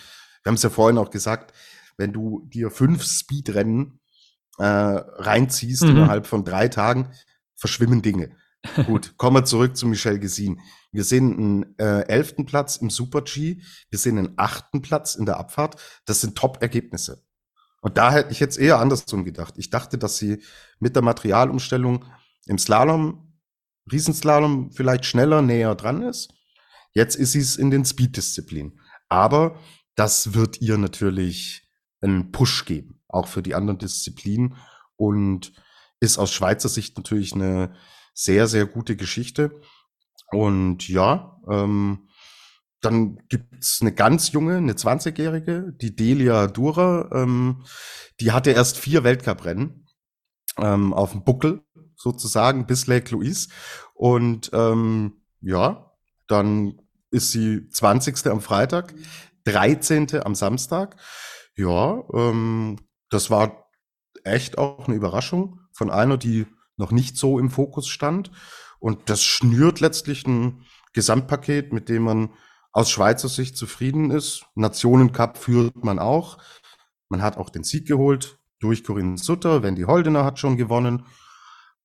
wir 0.43 0.49
haben 0.49 0.55
es 0.55 0.63
ja 0.63 0.69
vorhin 0.69 0.97
auch 0.97 1.11
gesagt, 1.11 1.53
wenn 1.95 2.11
du 2.11 2.41
dir 2.47 2.71
fünf 2.71 3.03
Speedrennen 3.03 3.99
äh, 4.57 4.65
reinziehst 4.65 5.83
mhm. 5.83 5.91
innerhalb 5.91 6.27
von 6.27 6.43
drei 6.43 6.67
Tagen, 6.67 7.11
verschwimmen 7.55 8.01
Dinge. 8.01 8.35
Gut, 8.87 9.13
kommen 9.17 9.37
wir 9.37 9.45
zurück 9.45 9.77
zu 9.77 9.87
Michel 9.87 10.19
Gesin. 10.19 10.59
Wir 10.91 11.03
sehen 11.03 11.37
einen 11.37 11.77
äh, 11.77 12.07
elften 12.07 12.45
Platz 12.45 12.77
im 12.77 12.89
Super 12.89 13.21
G, 13.21 13.61
wir 13.91 13.99
sehen 13.99 14.17
einen 14.17 14.33
achten 14.37 14.81
Platz 14.81 15.13
in 15.13 15.27
der 15.27 15.37
Abfahrt. 15.37 15.79
Das 16.05 16.21
sind 16.21 16.35
Top-Ergebnisse. 16.35 17.23
Und 17.81 17.97
da 17.97 18.11
hätte 18.11 18.31
ich 18.31 18.39
jetzt 18.39 18.57
eher 18.57 18.79
andersrum 18.79 19.23
gedacht. 19.23 19.53
Ich 19.57 19.69
dachte, 19.69 19.99
dass 19.99 20.17
sie 20.17 20.41
mit 20.79 20.95
der 20.95 21.03
Materialumstellung 21.03 22.05
im 22.47 22.57
Slalom 22.57 23.26
Riesenslalom 23.91 24.71
vielleicht 24.71 25.05
schneller 25.05 25.41
näher 25.41 25.75
dran 25.75 26.01
ist. 26.01 26.33
Jetzt 26.93 27.15
ist 27.15 27.33
sie 27.33 27.39
es 27.39 27.57
in 27.57 27.71
den 27.71 27.85
Speed-Disziplinen. 27.85 28.79
Aber 29.09 29.59
das 29.95 30.33
wird 30.33 30.61
ihr 30.61 30.77
natürlich 30.77 31.69
einen 32.01 32.31
Push 32.31 32.65
geben, 32.65 33.01
auch 33.07 33.27
für 33.27 33.41
die 33.41 33.55
anderen 33.55 33.79
Disziplinen 33.79 34.55
und 34.95 35.53
ist 35.99 36.17
aus 36.17 36.31
Schweizer 36.31 36.69
Sicht 36.69 36.97
natürlich 36.97 37.33
eine 37.33 37.75
sehr, 38.13 38.47
sehr 38.47 38.65
gute 38.65 38.95
Geschichte. 38.95 39.61
Und 40.31 40.87
ja, 40.87 41.39
ähm, 41.49 42.09
dann 42.81 43.17
gibt's 43.29 43.79
eine 43.81 43.93
ganz 43.93 44.31
junge, 44.31 44.57
eine 44.57 44.73
20-Jährige, 44.73 45.73
die 45.81 45.95
Delia 45.95 46.47
Dura, 46.47 47.09
ähm, 47.13 47.63
die 48.19 48.31
hatte 48.31 48.51
erst 48.51 48.77
vier 48.77 49.03
Weltcuprennen 49.03 49.87
ähm, 50.57 50.93
auf 50.93 51.11
dem 51.11 51.23
Buckel 51.23 51.63
sozusagen 51.97 52.65
bis 52.65 52.87
Lake 52.87 53.13
Louise. 53.13 53.49
Und 53.93 54.49
ähm, 54.53 55.21
ja, 55.41 55.91
dann 56.27 56.79
ist 57.11 57.31
sie 57.31 57.67
20. 57.69 58.27
am 58.27 58.41
Freitag, 58.41 58.93
13. 59.45 60.21
am 60.23 60.35
Samstag. 60.35 60.95
Ja, 61.55 62.03
ähm, 62.13 62.77
das 63.09 63.29
war 63.29 63.69
echt 64.23 64.57
auch 64.57 64.87
eine 64.87 64.95
Überraschung 64.95 65.59
von 65.73 65.89
einer, 65.89 66.17
die 66.17 66.45
noch 66.77 66.91
nicht 66.91 67.17
so 67.17 67.39
im 67.39 67.49
Fokus 67.49 67.87
stand. 67.87 68.31
Und 68.79 69.09
das 69.09 69.23
schnürt 69.23 69.79
letztlich 69.79 70.27
ein 70.27 70.65
Gesamtpaket, 70.93 71.73
mit 71.73 71.89
dem 71.89 72.03
man 72.03 72.29
aus 72.71 72.91
Schweizer 72.91 73.29
Sicht 73.29 73.57
zufrieden 73.57 74.11
ist. 74.11 74.45
Nationencup 74.53 75.37
führt 75.37 75.83
man 75.83 75.97
auch. 75.97 76.37
Man 77.09 77.23
hat 77.23 77.37
auch 77.37 77.49
den 77.49 77.63
Sieg 77.63 77.87
geholt 77.87 78.37
durch 78.59 78.83
Corinne 78.83 79.17
Sutter. 79.17 79.63
Wendy 79.63 79.83
Holdener 79.83 80.23
hat 80.23 80.37
schon 80.37 80.57
gewonnen. 80.57 81.05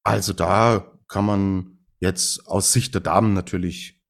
Also 0.02 0.32
da 0.32 0.98
kann 1.08 1.24
man 1.24 1.78
jetzt 2.00 2.46
aus 2.46 2.72
Sicht 2.72 2.94
der 2.94 3.00
Damen 3.00 3.32
natürlich 3.32 4.02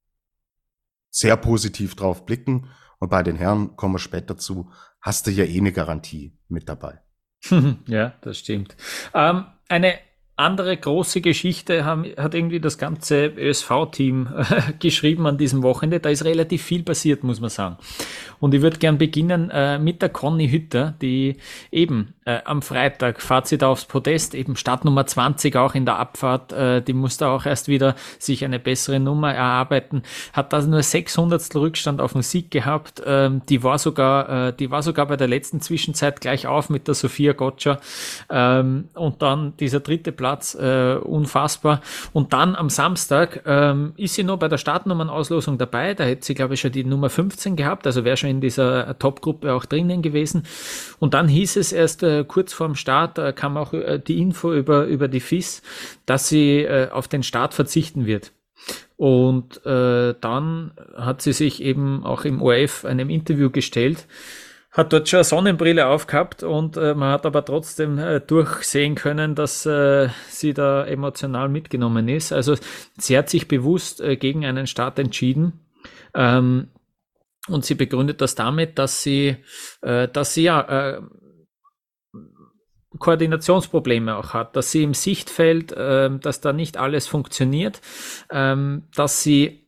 sehr 1.11 1.37
positiv 1.37 1.95
drauf 1.95 2.25
blicken. 2.25 2.71
Und 2.99 3.11
bei 3.11 3.23
den 3.23 3.37
Herren 3.37 3.77
kommen 3.77 3.95
wir 3.95 3.99
später 3.99 4.39
zu, 4.39 4.73
hast 5.01 5.27
du 5.27 5.31
ja 5.31 5.45
eh 5.45 5.59
eine 5.59 5.73
Garantie 5.73 6.39
mit 6.49 6.69
dabei. 6.69 7.01
ja, 7.87 8.15
das 8.23 8.39
stimmt. 8.39 8.77
Ähm, 9.13 9.47
eine 9.69 9.99
andere 10.37 10.77
große 10.77 11.21
Geschichte 11.21 11.85
haben, 11.85 12.07
hat 12.17 12.35
irgendwie 12.35 12.59
das 12.61 12.79
ganze 12.79 13.27
ÖSV-Team 13.27 14.29
äh, 14.35 14.73
geschrieben 14.79 15.27
an 15.27 15.39
diesem 15.39 15.63
Wochenende. 15.63 16.01
Da 16.01 16.09
ist 16.09 16.25
relativ 16.25 16.63
viel 16.63 16.83
passiert, 16.83 17.23
muss 17.23 17.41
man 17.41 17.51
sagen. 17.51 17.77
Und 18.41 18.55
ich 18.55 18.63
würde 18.63 18.79
gern 18.79 18.99
beginnen 18.99 19.51
äh, 19.51 19.79
mit 19.79 20.03
der 20.03 20.09
Conny 20.09 20.49
Hütter, 20.49 20.95
die 21.01 21.37
eben 21.71 22.15
äh, 22.25 22.41
am 22.45 22.63
Freitag 22.63 23.21
Fazit 23.21 23.63
aufs 23.63 23.85
Podest, 23.85 24.35
eben 24.35 24.57
Startnummer 24.57 25.07
20 25.07 25.55
auch 25.57 25.75
in 25.75 25.85
der 25.85 25.99
Abfahrt, 25.99 26.53
äh, 26.53 26.83
die 26.83 26.93
musste 26.93 27.29
auch 27.29 27.47
erst 27.47 27.69
wieder 27.69 27.95
sich 28.19 28.45
eine 28.45 28.59
bessere 28.59 29.01
Nummer 29.01 29.33
erarbeiten, 29.35 30.03
hat 30.33 30.53
da 30.53 30.61
nur 30.63 30.83
600 30.83 31.55
Rückstand 31.55 32.01
auf 32.01 32.15
den 32.15 32.23
Sieg 32.23 32.51
gehabt. 32.51 33.03
Ähm, 33.05 33.43
die 33.49 33.63
war 33.63 33.79
sogar, 33.79 34.49
äh, 34.49 34.53
die 34.53 34.71
war 34.71 34.83
sogar 34.83 35.07
bei 35.07 35.17
der 35.17 35.29
letzten 35.29 35.61
Zwischenzeit 35.61 36.21
gleich 36.21 36.47
auf 36.47 36.71
mit 36.71 36.89
der 36.89 36.95
Sophia 36.95 37.35
Gotcha. 37.35 37.81
Ähm, 38.31 38.89
und 38.95 39.23
dann 39.23 39.57
dieser 39.59 39.81
dritte 39.81 40.11
Platz, 40.11 40.22
äh, 40.55 40.97
unfassbar. 40.97 41.81
Und 42.13 42.33
dann 42.33 42.57
am 42.57 42.71
Samstag 42.71 43.43
ähm, 43.47 43.93
ist 43.97 44.15
sie 44.15 44.25
noch 44.25 44.39
bei 44.39 44.49
der 44.49 44.59
Startnummernauslosung 44.59 45.59
dabei. 45.59 45.95
Da 45.95 46.05
hätte 46.05 46.25
sie, 46.25 46.35
glaube 46.35 46.55
ich, 46.55 46.61
schon 46.61 46.73
die 46.73 46.85
Nummer 46.85 47.11
15 47.11 47.57
gehabt, 47.57 47.87
also 47.87 48.05
wäre 48.05 48.17
schon 48.17 48.31
in 48.31 48.41
dieser 48.41 48.99
Top-Gruppe 48.99 49.53
auch 49.53 49.65
drinnen 49.65 50.03
gewesen. 50.03 50.45
Und 50.99 51.15
dann 51.15 51.29
hieß 51.29 51.57
es 51.57 51.73
erst, 51.73 52.03
äh, 52.03 52.25
kurz 52.27 52.53
vorm 52.53 52.75
Start 52.75 53.19
äh, 53.19 53.33
kam 53.33 53.57
auch 53.57 53.73
äh, 53.73 53.99
die 53.99 54.21
Info 54.21 54.53
über, 54.53 54.85
über 54.85 55.09
die 55.09 55.21
FIS, 55.21 55.63
dass 56.07 56.29
sie 56.29 56.61
äh, 56.61 56.91
auf 56.91 57.09
den 57.09 57.23
Start 57.23 57.55
verzichten 57.55 58.07
wird. 58.07 58.33
Und 58.97 59.65
äh, 59.67 60.15
dann 60.21 60.73
hat 60.97 61.23
sie 61.23 61.33
sich 61.33 61.63
eben 61.63 62.05
auch 62.05 62.25
im 62.25 62.41
ORF 62.41 62.85
einem 62.85 63.11
Interview 63.11 63.51
gestellt 63.51 64.07
hat 64.73 64.93
dort 64.93 65.09
schon 65.09 65.19
eine 65.19 65.25
Sonnenbrille 65.25 65.87
aufgehabt 65.87 66.43
und 66.43 66.79
äh, 66.79 66.95
man 66.95 67.13
hat 67.13 67.27
aber 67.27 67.45
trotzdem 67.45 67.99
äh, 67.99 68.21
durchsehen 68.21 68.95
können, 68.95 69.35
dass 69.35 69.67
äh, 69.67 70.09
sie 70.29 70.55
da 70.55 70.85
emotional 70.87 71.51
mitgenommen 71.51 72.09
ist. 72.09 72.33
Also 72.33 72.57
sie 72.97 73.19
hat 73.19 73.29
sich 73.29 73.49
bewusst 73.49 74.01
äh, 74.01 74.17
gegen 74.17 74.47
einen 74.47 74.67
Start 74.67 74.99
entschieden. 74.99 75.61
Ähm, 76.15 76.69
und 77.49 77.65
sie 77.67 77.75
begründet 77.75 78.21
das 78.23 78.35
damit, 78.35 78.79
dass 78.79 79.03
sie, 79.03 79.37
äh, 79.83 80.09
dass 80.09 80.33
sie 80.33 80.45
ja 80.45 80.61
äh, 80.95 81.03
Koordinationsprobleme 82.99 84.17
auch 84.17 84.33
hat, 84.33 84.57
dass 84.57 84.71
sie 84.71 84.85
im 84.85 84.95
Sichtfeld, 84.95 85.73
äh, 85.73 86.11
dass 86.19 86.41
da 86.41 86.53
nicht 86.55 86.79
alles 86.79 87.07
funktioniert, 87.07 87.83
ähm, 88.31 88.85
dass 88.95 89.23
sie 89.23 89.62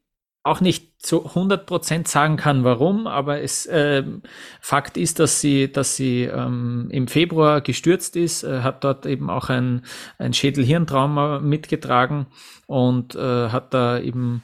auch 0.45 0.61
nicht 0.61 1.03
zu 1.03 1.27
100% 1.27 2.07
sagen 2.07 2.37
kann, 2.37 2.65
warum, 2.65 3.07
aber 3.07 3.41
es 3.41 3.65
äh, 3.65 4.05
Fakt 4.61 4.99
ist, 4.99 5.19
dass 5.19 5.41
sie, 5.41 5.73
dass 5.73 5.97
sie 5.97 6.25
ähm, 6.25 6.89
im 6.91 7.09
Februar 7.09 7.63
gestürzt 7.63 8.15
ist, 8.15 8.45
äh, 8.45 8.61
hat 8.61 8.85
dort 8.85 9.07
eben 9.07 9.31
auch 9.31 9.49
ein, 9.49 9.83
ein 10.19 10.35
Schädelhirntrauma 10.35 11.41
mitgetragen 11.41 12.27
und 12.67 13.15
äh, 13.15 13.49
hat 13.49 13.73
da 13.73 13.99
eben 13.99 14.43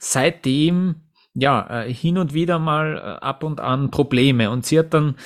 seitdem 0.00 1.02
ja 1.34 1.82
äh, 1.82 1.92
hin 1.92 2.16
und 2.16 2.32
wieder 2.32 2.58
mal 2.58 2.96
äh, 2.96 3.24
ab 3.24 3.44
und 3.44 3.60
an 3.60 3.90
Probleme 3.90 4.50
und 4.50 4.64
sie 4.64 4.78
hat 4.78 4.94
dann 4.94 5.16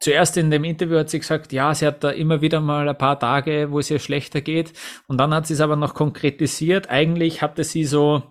zuerst 0.00 0.36
in 0.36 0.50
dem 0.50 0.64
Interview 0.64 0.98
hat 0.98 1.08
sie 1.08 1.18
gesagt, 1.18 1.52
ja, 1.52 1.74
sie 1.74 1.86
hat 1.86 2.04
da 2.04 2.10
immer 2.10 2.42
wieder 2.42 2.60
mal 2.60 2.88
ein 2.88 2.98
paar 2.98 3.18
Tage, 3.18 3.68
wo 3.70 3.78
es 3.78 3.90
ihr 3.90 3.98
schlechter 3.98 4.40
geht. 4.40 4.72
Und 5.06 5.18
dann 5.18 5.34
hat 5.34 5.46
sie 5.46 5.52
es 5.52 5.60
aber 5.60 5.76
noch 5.76 5.92
konkretisiert. 5.92 6.88
Eigentlich 6.88 7.42
hatte 7.42 7.64
sie 7.64 7.84
so 7.84 8.22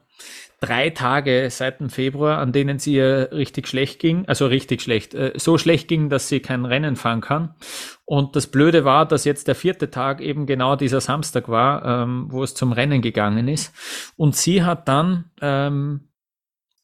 drei 0.60 0.90
Tage 0.90 1.48
seit 1.50 1.80
dem 1.80 1.90
Februar, 1.90 2.40
an 2.40 2.52
denen 2.52 2.80
sie 2.80 2.96
ihr 2.96 3.30
richtig 3.32 3.68
schlecht 3.68 4.00
ging, 4.00 4.26
also 4.28 4.48
richtig 4.48 4.82
schlecht, 4.82 5.14
äh, 5.14 5.34
so 5.36 5.58
schlecht 5.58 5.88
ging, 5.88 6.10
dass 6.10 6.28
sie 6.28 6.40
kein 6.40 6.66
Rennen 6.66 6.96
fahren 6.96 7.22
kann. 7.22 7.56
Und 8.06 8.36
das 8.36 8.48
Blöde 8.48 8.86
war, 8.86 9.06
dass 9.08 9.26
jetzt 9.26 9.48
der 9.48 9.56
vierte 9.56 9.90
Tag 9.90 10.22
eben 10.22 10.46
genau 10.46 10.76
dieser 10.76 11.02
Samstag 11.02 11.48
war, 11.50 12.04
ähm, 12.04 12.28
wo 12.30 12.44
es 12.44 12.56
zum 12.56 12.72
Rennen 12.72 13.02
gegangen 13.02 13.48
ist. 13.48 13.74
Und 14.18 14.36
sie 14.36 14.64
hat 14.64 14.88
dann 14.88 15.26
ähm, 15.42 16.10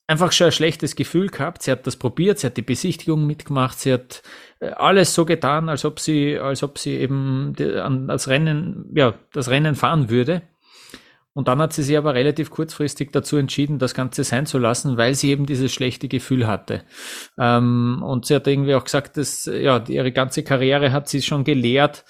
einfach 0.08 0.32
schon 0.32 0.48
ein 0.48 0.52
schlechtes 0.52 0.96
Gefühl 0.96 1.30
gehabt. 1.30 1.64
Sie 1.64 1.72
hat 1.72 1.88
das 1.88 1.98
probiert, 1.98 2.40
sie 2.40 2.48
hat 2.48 2.58
die 2.58 2.62
Besichtigung 2.62 3.26
mitgemacht, 3.26 3.80
sie 3.80 3.94
hat 3.94 4.22
äh, 4.60 4.70
alles 4.70 5.14
so 5.14 5.26
getan, 5.26 5.70
als 5.70 5.86
ob 5.86 6.00
sie, 6.00 6.38
als 6.38 6.64
ob 6.64 6.78
sie 6.78 6.96
eben 6.98 7.54
das 8.08 8.28
Rennen, 8.28 8.92
ja, 8.94 9.16
das 9.34 9.50
Rennen 9.50 9.76
fahren 9.76 10.10
würde. 10.10 10.44
Und 11.36 11.50
dann 11.50 11.60
hat 11.60 11.74
sie 11.74 11.84
sich 11.84 11.98
aber 11.98 12.14
relativ 12.14 12.50
kurzfristig 12.50 13.12
dazu 13.12 13.36
entschieden, 13.36 13.78
das 13.78 13.94
Ganze 13.94 14.24
sein 14.24 14.46
zu 14.46 14.58
lassen, 14.58 14.96
weil 14.96 15.16
sie 15.16 15.32
eben 15.32 15.46
dieses 15.46 15.74
schlechte 15.74 16.08
Gefühl 16.08 16.48
hatte. 16.48 16.84
Ähm, 17.38 18.02
und 18.02 18.26
sie 18.26 18.36
hat 18.36 18.48
irgendwie 18.48 18.74
auch 18.74 18.86
gesagt, 18.86 19.18
dass 19.18 19.44
ja, 19.46 19.84
ihre 19.86 20.14
ganze 20.14 20.44
Karriere 20.44 20.94
hat 20.94 21.10
sie 21.10 21.22
schon 21.22 21.44
gelehrt, 21.44 22.06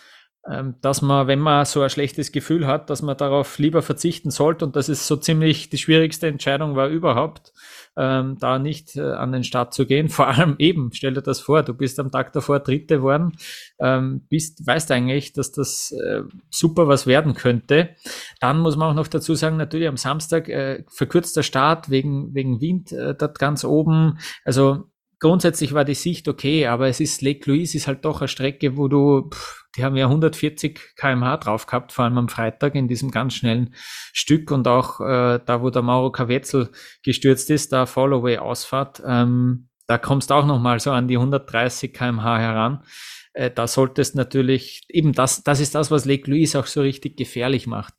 ähm, 0.47 0.75
dass 0.81 1.01
man, 1.01 1.25
wenn 1.25 1.39
man 1.39 1.65
so 1.65 1.81
ein 1.81 1.89
schlechtes 1.89 2.31
Gefühl 2.31 2.67
hat, 2.67 2.91
dass 2.91 3.01
man 3.01 3.17
darauf 3.17 3.57
lieber 3.57 3.81
verzichten 3.81 4.29
sollte 4.29 4.63
und 4.63 4.75
dass 4.75 4.89
es 4.89 5.07
so 5.07 5.15
ziemlich 5.15 5.71
die 5.71 5.79
schwierigste 5.79 6.27
Entscheidung 6.27 6.75
war 6.75 6.87
überhaupt, 6.87 7.51
ähm, 7.97 8.37
da 8.39 8.59
nicht 8.59 8.95
äh, 8.95 9.01
an 9.01 9.31
den 9.31 9.43
Start 9.43 9.73
zu 9.73 9.85
gehen. 9.85 10.09
Vor 10.15 10.27
allem 10.27 10.55
eben, 10.59 10.91
stell 10.93 11.13
dir 11.13 11.21
das 11.21 11.39
vor, 11.39 11.63
du 11.63 11.73
bist 11.73 11.99
am 11.99 12.11
Tag 12.11 12.33
davor 12.33 12.59
Dritte 12.59 12.97
geworden, 12.97 13.33
ähm, 13.79 14.25
bist, 14.29 14.65
weißt 14.65 14.91
eigentlich, 14.91 15.33
dass 15.33 15.51
das 15.51 15.91
äh, 15.91 16.21
super 16.49 16.87
was 16.87 17.07
werden 17.07 17.33
könnte. 17.33 17.95
Dann 18.39 18.59
muss 18.59 18.75
man 18.75 18.91
auch 18.91 18.95
noch 18.95 19.07
dazu 19.07 19.35
sagen, 19.35 19.57
natürlich 19.57 19.87
am 19.87 19.97
Samstag 19.97 20.49
äh, 20.49 20.83
verkürzter 20.89 21.43
Start 21.43 21.89
wegen, 21.89 22.33
wegen 22.33 22.61
Wind 22.61 22.91
äh, 22.91 23.15
dort 23.15 23.39
ganz 23.39 23.63
oben. 23.63 24.19
Also 24.43 24.85
grundsätzlich 25.19 25.73
war 25.73 25.85
die 25.85 25.93
Sicht 25.93 26.27
okay, 26.27 26.67
aber 26.67 26.87
es 26.87 26.99
ist 26.99 27.21
Lake 27.21 27.49
Louise 27.49 27.77
ist 27.77 27.87
halt 27.87 28.05
doch 28.05 28.21
eine 28.21 28.27
Strecke, 28.27 28.77
wo 28.77 28.87
du, 28.87 29.29
pff, 29.29 29.65
die 29.75 29.83
haben 29.83 29.95
ja 29.95 30.05
140 30.05 30.79
kmh 30.95 31.37
drauf 31.37 31.65
gehabt, 31.65 31.91
vor 31.91 32.05
allem 32.05 32.17
am 32.17 32.29
Freitag 32.29 32.75
in 32.75 32.87
diesem 32.87 33.11
ganz 33.11 33.33
schnellen 33.33 33.73
Stück 34.13 34.51
und 34.51 34.67
auch 34.67 34.99
äh, 35.01 35.39
da, 35.45 35.61
wo 35.61 35.69
der 35.69 35.81
Mauro 35.81 36.11
Kavetzel 36.11 36.69
gestürzt 37.03 37.49
ist, 37.49 37.71
da 37.71 37.85
Followaway 37.85 38.37
Ausfahrt, 38.37 39.01
ähm, 39.05 39.69
da 39.87 39.97
kommst 39.97 40.29
du 40.29 40.33
auch 40.33 40.45
noch 40.45 40.59
mal 40.59 40.79
so 40.79 40.91
an 40.91 41.07
die 41.07 41.17
130 41.17 41.93
kmh 41.93 42.37
heran. 42.37 42.83
Äh, 43.33 43.51
da 43.51 43.67
solltest 43.67 44.15
natürlich 44.15 44.83
eben 44.89 45.13
das, 45.13 45.43
das 45.43 45.59
ist 45.59 45.75
das, 45.75 45.91
was 45.91 46.05
Lake 46.05 46.29
Louise 46.29 46.59
auch 46.59 46.65
so 46.65 46.81
richtig 46.81 47.17
gefährlich 47.17 47.67
macht. 47.67 47.93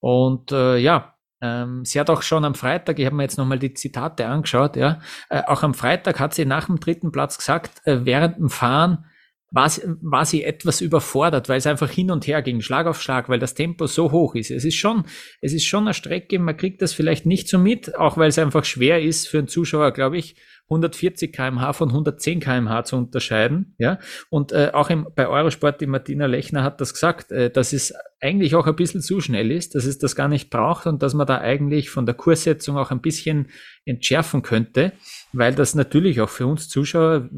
Und 0.00 0.52
äh, 0.52 0.78
ja, 0.78 1.17
ähm, 1.40 1.84
sie 1.84 2.00
hat 2.00 2.10
auch 2.10 2.22
schon 2.22 2.44
am 2.44 2.54
Freitag, 2.54 2.98
ich 2.98 3.06
habe 3.06 3.16
mir 3.16 3.22
jetzt 3.22 3.38
nochmal 3.38 3.58
die 3.58 3.74
Zitate 3.74 4.26
angeschaut, 4.26 4.76
ja, 4.76 5.00
äh, 5.28 5.42
auch 5.46 5.62
am 5.62 5.74
Freitag 5.74 6.20
hat 6.20 6.34
sie 6.34 6.44
nach 6.44 6.66
dem 6.66 6.80
dritten 6.80 7.12
Platz 7.12 7.38
gesagt, 7.38 7.86
äh, 7.86 8.04
während 8.04 8.38
dem 8.38 8.50
Fahren 8.50 9.04
war 9.50 9.68
sie, 9.70 9.82
war 10.02 10.24
sie 10.26 10.44
etwas 10.44 10.80
überfordert, 10.80 11.48
weil 11.48 11.58
es 11.58 11.66
einfach 11.66 11.90
hin 11.90 12.10
und 12.10 12.26
her 12.26 12.42
ging, 12.42 12.60
Schlag 12.60 12.86
auf 12.86 13.00
Schlag, 13.00 13.28
weil 13.28 13.38
das 13.38 13.54
Tempo 13.54 13.86
so 13.86 14.12
hoch 14.12 14.34
ist. 14.34 14.50
Es 14.50 14.64
ist 14.64 14.76
schon, 14.76 15.04
es 15.40 15.52
ist 15.52 15.64
schon 15.64 15.84
eine 15.84 15.94
Strecke, 15.94 16.38
man 16.38 16.56
kriegt 16.56 16.82
das 16.82 16.92
vielleicht 16.92 17.24
nicht 17.24 17.48
so 17.48 17.58
mit, 17.58 17.96
auch 17.96 18.16
weil 18.18 18.28
es 18.28 18.38
einfach 18.38 18.64
schwer 18.64 19.02
ist 19.02 19.28
für 19.28 19.38
einen 19.38 19.48
Zuschauer, 19.48 19.92
glaube 19.92 20.18
ich, 20.18 20.36
140 20.70 21.32
kmh 21.32 21.72
von 21.72 21.88
110 21.88 22.40
kmh 22.40 22.84
zu 22.84 22.96
unterscheiden. 22.96 23.74
Ja, 23.78 23.98
und 24.28 24.52
äh, 24.52 24.70
auch 24.74 24.90
im, 24.90 25.08
bei 25.14 25.26
Eurosport, 25.26 25.80
die 25.80 25.86
Martina 25.86 26.26
Lechner 26.26 26.62
hat 26.62 26.80
das 26.82 26.92
gesagt, 26.92 27.32
äh, 27.32 27.50
dass 27.50 27.72
es 27.72 27.94
eigentlich 28.20 28.54
auch 28.54 28.66
ein 28.66 28.76
bisschen 28.76 29.00
zu 29.00 29.22
schnell 29.22 29.50
ist, 29.50 29.74
dass 29.74 29.86
es 29.86 29.98
das 29.98 30.14
gar 30.14 30.28
nicht 30.28 30.50
braucht 30.50 30.86
und 30.86 31.02
dass 31.02 31.14
man 31.14 31.26
da 31.26 31.38
eigentlich 31.38 31.88
von 31.88 32.04
der 32.04 32.14
Kurssetzung 32.14 32.76
auch 32.76 32.90
ein 32.90 33.00
bisschen 33.00 33.48
entschärfen 33.86 34.42
könnte, 34.42 34.92
weil 35.32 35.54
das 35.54 35.74
natürlich 35.74 36.20
auch 36.20 36.28
für 36.28 36.46
uns 36.46 36.68
Zuschauer 36.68 37.30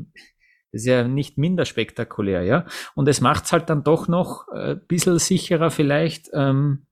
ist 0.72 0.86
ja 0.86 1.06
nicht 1.06 1.38
minder 1.38 1.64
spektakulär, 1.64 2.42
ja. 2.42 2.64
Und 2.94 3.08
es 3.08 3.20
macht's 3.20 3.52
halt 3.52 3.70
dann 3.70 3.84
doch 3.84 4.08
noch 4.08 4.48
ein 4.48 4.76
äh, 4.76 4.80
bisschen 4.86 5.18
sicherer 5.18 5.70
vielleicht, 5.70 6.30
ähm, 6.32 6.86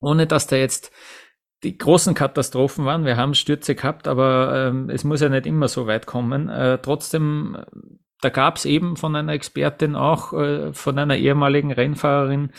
ohne 0.00 0.26
dass 0.26 0.46
da 0.46 0.56
jetzt 0.56 0.92
die 1.62 1.78
großen 1.78 2.14
Katastrophen 2.14 2.84
waren. 2.84 3.04
Wir 3.04 3.16
haben 3.16 3.34
Stürze 3.34 3.74
gehabt, 3.74 4.08
aber 4.08 4.68
ähm, 4.68 4.90
es 4.90 5.04
muss 5.04 5.20
ja 5.20 5.28
nicht 5.28 5.46
immer 5.46 5.68
so 5.68 5.86
weit 5.86 6.06
kommen. 6.06 6.48
Äh, 6.48 6.78
trotzdem, 6.82 7.56
da 8.20 8.28
gab 8.28 8.56
es 8.56 8.64
eben 8.66 8.96
von 8.96 9.16
einer 9.16 9.32
Expertin 9.32 9.96
auch, 9.96 10.32
äh, 10.32 10.72
von 10.72 10.98
einer 10.98 11.16
ehemaligen 11.16 11.72
Rennfahrerin, 11.72 12.52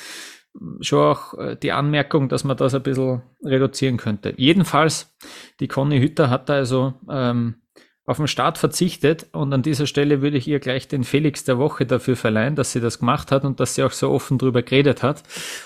schon 0.82 1.00
auch 1.00 1.34
äh, 1.36 1.56
die 1.56 1.72
Anmerkung, 1.72 2.30
dass 2.30 2.44
man 2.44 2.58
das 2.58 2.74
ein 2.74 2.84
bisschen 2.84 3.22
reduzieren 3.44 3.98
könnte. 3.98 4.34
Jedenfalls, 4.38 5.16
die 5.60 5.68
Conny 5.68 6.00
Hütter 6.00 6.30
hat 6.30 6.50
da 6.50 6.56
also 6.56 6.96
ähm, 7.10 7.62
auf 8.08 8.18
den 8.18 8.28
Start 8.28 8.58
verzichtet 8.58 9.28
und 9.34 9.54
an 9.54 9.62
dieser 9.62 9.86
Stelle 9.86 10.22
würde 10.22 10.38
ich 10.38 10.48
ihr 10.48 10.60
gleich 10.60 10.88
den 10.88 11.04
Felix 11.04 11.44
der 11.44 11.58
Woche 11.58 11.86
dafür 11.86 12.16
verleihen, 12.16 12.56
dass 12.56 12.72
sie 12.72 12.80
das 12.80 13.00
gemacht 13.00 13.34
hat 13.34 13.44
und 13.44 13.60
dass 13.60 13.76
sie 13.76 13.84
auch 13.84 13.92
so 13.92 14.12
offen 14.12 14.38
drüber 14.38 14.62
geredet 14.62 15.04
hat. 15.04 15.24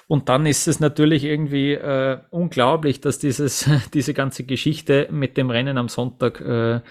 Und 0.08 0.28
dann 0.28 0.48
ist 0.48 0.68
es 0.68 0.80
natürlich 0.80 1.24
irgendwie 1.24 1.74
äh, 1.74 2.18
unglaublich, 2.32 3.00
dass 3.00 3.20
dieses, 3.20 3.70
diese 3.94 4.16
ganze 4.16 4.44
Geschichte 4.44 5.08
mit 5.12 5.38
dem 5.38 5.52
Rennen 5.52 5.78
am 5.78 5.88
Sonntag 5.88 6.42
äh, 6.42 6.82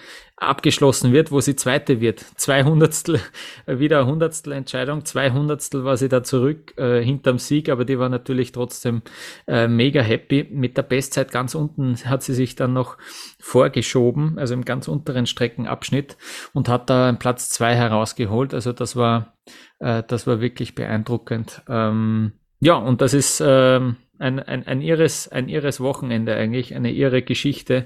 abgeschlossen 0.41 1.13
wird, 1.13 1.31
wo 1.31 1.39
sie 1.39 1.55
Zweite 1.55 2.01
wird. 2.01 2.19
Zwei 2.35 2.63
Hundertstel, 2.63 3.19
äh, 3.67 3.77
wieder 3.77 4.05
Hundertstel 4.05 4.53
Entscheidung, 4.53 5.05
zwei 5.05 5.31
Hundertstel 5.31 5.83
war 5.83 5.97
sie 5.97 6.09
da 6.09 6.23
zurück 6.23 6.77
äh, 6.77 7.03
hinterm 7.03 7.37
Sieg, 7.37 7.69
aber 7.69 7.85
die 7.85 7.99
war 7.99 8.09
natürlich 8.09 8.51
trotzdem 8.51 9.03
äh, 9.47 9.67
mega 9.67 10.01
happy. 10.01 10.47
Mit 10.51 10.77
der 10.77 10.83
Bestzeit 10.83 11.31
ganz 11.31 11.53
unten 11.53 11.95
hat 12.05 12.23
sie 12.23 12.33
sich 12.33 12.55
dann 12.55 12.73
noch 12.73 12.97
vorgeschoben, 13.39 14.39
also 14.39 14.55
im 14.55 14.65
ganz 14.65 14.87
unteren 14.87 15.27
Streckenabschnitt 15.27 16.17
und 16.53 16.69
hat 16.69 16.89
da 16.89 17.07
einen 17.07 17.19
Platz 17.19 17.49
zwei 17.49 17.75
herausgeholt. 17.75 18.55
Also 18.55 18.73
das 18.73 18.95
war, 18.95 19.37
äh, 19.79 20.01
das 20.07 20.25
war 20.25 20.41
wirklich 20.41 20.73
beeindruckend. 20.73 21.61
Ähm, 21.69 22.33
ja, 22.59 22.75
und 22.75 23.01
das 23.01 23.13
ist 23.13 23.43
ähm, 23.45 23.97
ein, 24.17 24.39
ein, 24.39 24.65
ein, 24.65 24.81
irres, 24.81 25.27
ein 25.27 25.49
irres 25.49 25.79
Wochenende 25.81 26.35
eigentlich, 26.35 26.75
eine 26.75 26.91
irre 26.91 27.21
Geschichte. 27.21 27.85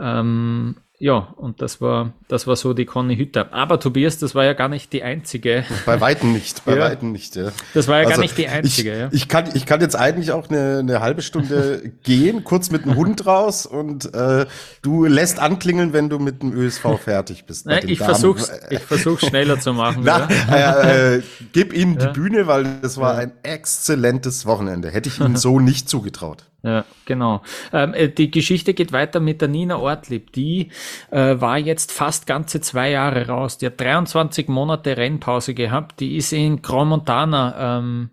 Ähm, 0.00 0.76
ja, 0.98 1.34
und 1.36 1.60
das 1.60 1.82
war, 1.82 2.14
das 2.26 2.46
war 2.46 2.56
so 2.56 2.72
die 2.72 2.86
Conny 2.86 3.16
Hütter. 3.16 3.52
Aber 3.52 3.78
Tobias, 3.78 4.16
das 4.16 4.34
war 4.34 4.44
ja 4.44 4.54
gar 4.54 4.68
nicht 4.68 4.94
die 4.94 5.02
einzige. 5.02 5.64
Bei 5.84 6.00
Weitem 6.00 6.32
nicht, 6.32 6.64
bei 6.64 6.72
ja. 6.76 6.84
Weitem 6.84 7.12
nicht, 7.12 7.36
ja. 7.36 7.52
Das 7.74 7.86
war 7.86 7.96
ja 7.96 8.06
also 8.06 8.12
gar 8.12 8.22
nicht 8.22 8.38
die 8.38 8.48
einzige, 8.48 8.92
ich, 8.92 8.98
ja. 8.98 9.08
Ich 9.12 9.28
kann, 9.28 9.50
ich 9.52 9.66
kann 9.66 9.82
jetzt 9.82 9.94
eigentlich 9.94 10.32
auch 10.32 10.48
eine, 10.48 10.78
eine 10.78 11.00
halbe 11.00 11.20
Stunde 11.20 11.92
gehen, 12.02 12.44
kurz 12.44 12.70
mit 12.70 12.86
dem 12.86 12.96
Hund 12.96 13.26
raus 13.26 13.66
und 13.66 14.14
äh, 14.14 14.46
du 14.80 15.04
lässt 15.04 15.38
anklingeln, 15.38 15.92
wenn 15.92 16.08
du 16.08 16.18
mit 16.18 16.42
dem 16.42 16.52
ÖSV 16.52 16.98
fertig 16.98 17.44
bist. 17.44 17.66
Nein, 17.66 17.86
ich 17.86 17.98
versuch's, 17.98 18.50
ich 18.70 18.80
versuch's 18.80 19.26
schneller 19.26 19.60
zu 19.60 19.74
machen. 19.74 20.02
Na, 20.02 20.28
äh, 20.50 21.16
äh, 21.16 21.22
gib 21.52 21.74
ihm 21.74 21.98
die 21.98 22.08
Bühne, 22.08 22.46
weil 22.46 22.78
das 22.80 22.96
war 22.96 23.16
ein 23.16 23.32
exzellentes 23.42 24.46
Wochenende. 24.46 24.90
Hätte 24.90 25.10
ich 25.10 25.20
ihm 25.20 25.36
so 25.36 25.60
nicht 25.60 25.90
zugetraut. 25.90 26.46
Ja, 26.62 26.84
genau. 27.04 27.42
Ähm, 27.72 27.94
äh, 27.94 28.08
die 28.08 28.30
Geschichte 28.30 28.74
geht 28.74 28.92
weiter 28.92 29.20
mit 29.20 29.40
der 29.40 29.48
Nina 29.48 29.78
Ortlieb. 29.78 30.32
Die 30.32 30.70
äh, 31.10 31.40
war 31.40 31.58
jetzt 31.58 31.92
fast 31.92 32.26
ganze 32.26 32.60
zwei 32.60 32.90
Jahre 32.90 33.28
raus. 33.28 33.58
Die 33.58 33.66
hat 33.66 33.80
23 33.80 34.48
Monate 34.48 34.96
Rennpause 34.96 35.54
gehabt. 35.54 36.00
Die 36.00 36.16
ist 36.16 36.32
in 36.32 36.62
Grand 36.62 36.90
Montana 36.90 37.78
ähm, 37.78 38.10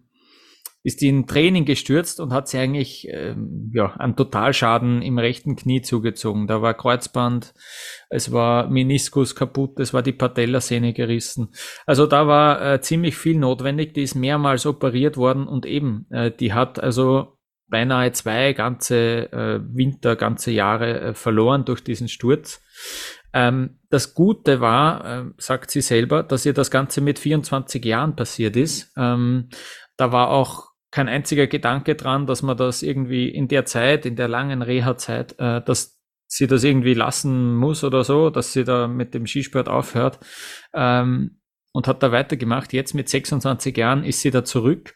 ist 0.83 1.01
in 1.01 1.27
Training 1.27 1.63
gestürzt 1.63 2.19
und 2.19 2.33
hat 2.33 2.49
sie 2.49 2.59
eigentlich 2.59 3.07
ähm, 3.09 3.71
ja, 3.73 3.95
einen 3.95 4.17
Totalschaden 4.17 5.01
im 5.01 5.17
rechten 5.17 5.55
Knie 5.55 5.81
zugezogen. 5.81 6.45
Da 6.45 6.61
war 6.61 6.73
Kreuzband, 6.73 7.53
es 8.09 8.33
war 8.33 8.69
Meniskus 8.69 9.33
kaputt, 9.33 9.79
es 9.79 9.93
war 9.93 10.03
die 10.03 10.11
Patellasehne 10.11 10.91
gerissen. 10.91 11.53
Also 11.85 12.05
da 12.05 12.27
war 12.27 12.73
äh, 12.73 12.81
ziemlich 12.81 13.15
viel 13.15 13.37
notwendig. 13.37 13.93
Die 13.93 14.03
ist 14.03 14.15
mehrmals 14.15 14.65
operiert 14.65 15.15
worden 15.15 15.47
und 15.47 15.65
eben, 15.65 16.05
äh, 16.11 16.31
die 16.31 16.51
hat 16.51 16.79
also 16.83 17.37
beinahe 17.73 18.11
zwei 18.11 18.53
ganze 18.53 19.31
äh, 19.33 19.59
Winter, 19.63 20.15
ganze 20.15 20.51
Jahre 20.51 21.01
äh, 21.01 21.13
verloren 21.15 21.65
durch 21.65 21.83
diesen 21.83 22.07
Sturz. 22.07 22.61
Ähm, 23.33 23.79
das 23.89 24.13
Gute 24.13 24.61
war, 24.61 25.03
äh, 25.05 25.23
sagt 25.39 25.71
sie 25.71 25.81
selber, 25.81 26.21
dass 26.21 26.45
ihr 26.45 26.53
das 26.53 26.69
Ganze 26.69 27.01
mit 27.01 27.17
24 27.17 27.83
Jahren 27.83 28.15
passiert 28.15 28.55
ist. 28.57 28.93
Ähm, 28.95 29.49
da 29.97 30.11
war 30.11 30.29
auch 30.29 30.67
kein 30.91 31.09
einziger 31.09 31.47
Gedanke 31.47 31.95
dran, 31.95 32.27
dass 32.27 32.43
man 32.43 32.57
das 32.57 32.83
irgendwie 32.83 33.27
in 33.27 33.47
der 33.47 33.65
Zeit, 33.65 34.05
in 34.05 34.15
der 34.15 34.27
langen 34.27 34.61
Reha-Zeit, 34.61 35.33
äh, 35.39 35.59
dass 35.63 35.99
sie 36.27 36.45
das 36.45 36.63
irgendwie 36.63 36.93
lassen 36.93 37.55
muss 37.55 37.83
oder 37.83 38.03
so, 38.03 38.29
dass 38.29 38.53
sie 38.53 38.65
da 38.65 38.87
mit 38.87 39.15
dem 39.15 39.25
Skisport 39.25 39.67
aufhört 39.67 40.19
ähm, 40.75 41.39
und 41.71 41.87
hat 41.87 42.03
da 42.03 42.11
weitergemacht. 42.11 42.71
Jetzt 42.71 42.93
mit 42.93 43.09
26 43.09 43.75
Jahren 43.75 44.03
ist 44.03 44.21
sie 44.21 44.29
da 44.29 44.45
zurück 44.45 44.93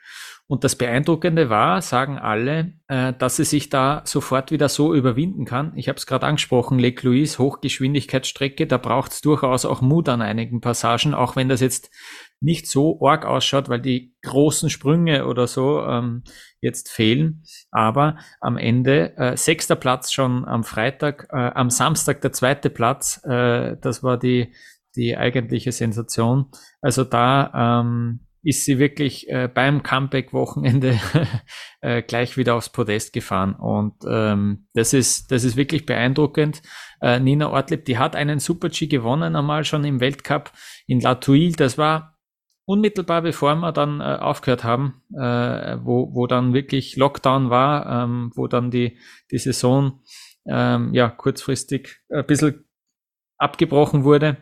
und 0.47 0.63
das 0.63 0.77
Beeindruckende 0.77 1.49
war, 1.49 1.81
sagen 1.81 2.17
alle, 2.17 2.73
äh, 2.87 3.11
dass 3.13 3.35
sie 3.35 3.43
sich 3.43 3.69
da 3.69 4.01
sofort 4.05 4.49
wieder 4.49 4.69
so 4.69 4.93
überwinden 4.93 5.43
kann. 5.43 5.73
Ich 5.75 5.89
habe 5.89 5.97
es 5.97 6.05
gerade 6.05 6.25
angesprochen, 6.25 6.79
Lake 6.79 7.05
Louise, 7.05 7.37
Hochgeschwindigkeitsstrecke, 7.37 8.65
da 8.65 8.77
braucht 8.77 9.11
es 9.11 9.21
durchaus 9.21 9.65
auch 9.65 9.81
Mut 9.81 10.07
an 10.07 10.21
einigen 10.21 10.61
Passagen, 10.61 11.13
auch 11.13 11.35
wenn 11.35 11.49
das 11.49 11.59
jetzt 11.59 11.91
nicht 12.39 12.67
so 12.67 12.99
arg 13.05 13.25
ausschaut, 13.25 13.67
weil 13.67 13.81
die 13.81 14.15
großen 14.23 14.69
Sprünge 14.69 15.25
oder 15.27 15.47
so 15.47 15.81
ähm, 15.83 16.23
jetzt 16.61 16.89
fehlen. 16.89 17.43
Aber 17.71 18.17
am 18.39 18.57
Ende 18.57 19.17
äh, 19.17 19.35
sechster 19.35 19.75
Platz 19.75 20.13
schon 20.13 20.45
am 20.45 20.63
Freitag, 20.63 21.27
äh, 21.31 21.35
am 21.35 21.69
Samstag 21.69 22.21
der 22.21 22.31
zweite 22.31 22.69
Platz. 22.69 23.21
Äh, 23.25 23.75
das 23.81 24.01
war 24.01 24.17
die 24.17 24.53
die 24.95 25.15
eigentliche 25.15 25.71
Sensation. 25.71 26.47
Also 26.81 27.03
da 27.03 27.81
ähm, 27.81 28.26
ist 28.43 28.65
sie 28.65 28.79
wirklich 28.79 29.29
äh, 29.29 29.49
beim 29.53 29.83
Comeback-Wochenende 29.83 30.99
äh, 31.81 32.01
gleich 32.01 32.37
wieder 32.37 32.55
aufs 32.55 32.69
Podest 32.69 33.13
gefahren. 33.13 33.55
Und 33.55 33.95
ähm, 34.07 34.67
das, 34.73 34.93
ist, 34.93 35.31
das 35.31 35.43
ist 35.43 35.57
wirklich 35.57 35.85
beeindruckend. 35.85 36.61
Äh, 37.01 37.19
Nina 37.19 37.49
Ortlieb, 37.49 37.85
die 37.85 37.97
hat 37.97 38.15
einen 38.15 38.39
Super-G 38.39 38.87
gewonnen 38.87 39.35
einmal 39.35 39.65
schon 39.65 39.83
im 39.83 39.99
Weltcup 39.99 40.51
in 40.85 41.01
La 41.01 41.15
Tuile. 41.15 41.53
Das 41.53 41.77
war 41.77 42.17
unmittelbar 42.65 43.21
bevor 43.21 43.55
wir 43.55 43.71
dann 43.71 44.01
äh, 44.01 44.03
aufgehört 44.03 44.63
haben, 44.63 45.01
äh, 45.13 45.77
wo, 45.81 46.13
wo 46.13 46.27
dann 46.27 46.53
wirklich 46.53 46.97
Lockdown 46.97 47.49
war, 47.49 48.03
ähm, 48.03 48.31
wo 48.35 48.47
dann 48.47 48.71
die, 48.71 48.99
die 49.31 49.37
Saison 49.37 50.01
ähm, 50.45 50.93
ja 50.93 51.09
kurzfristig 51.09 52.01
ein 52.09 52.25
bisschen 52.25 52.65
abgebrochen 53.37 54.03
wurde. 54.03 54.37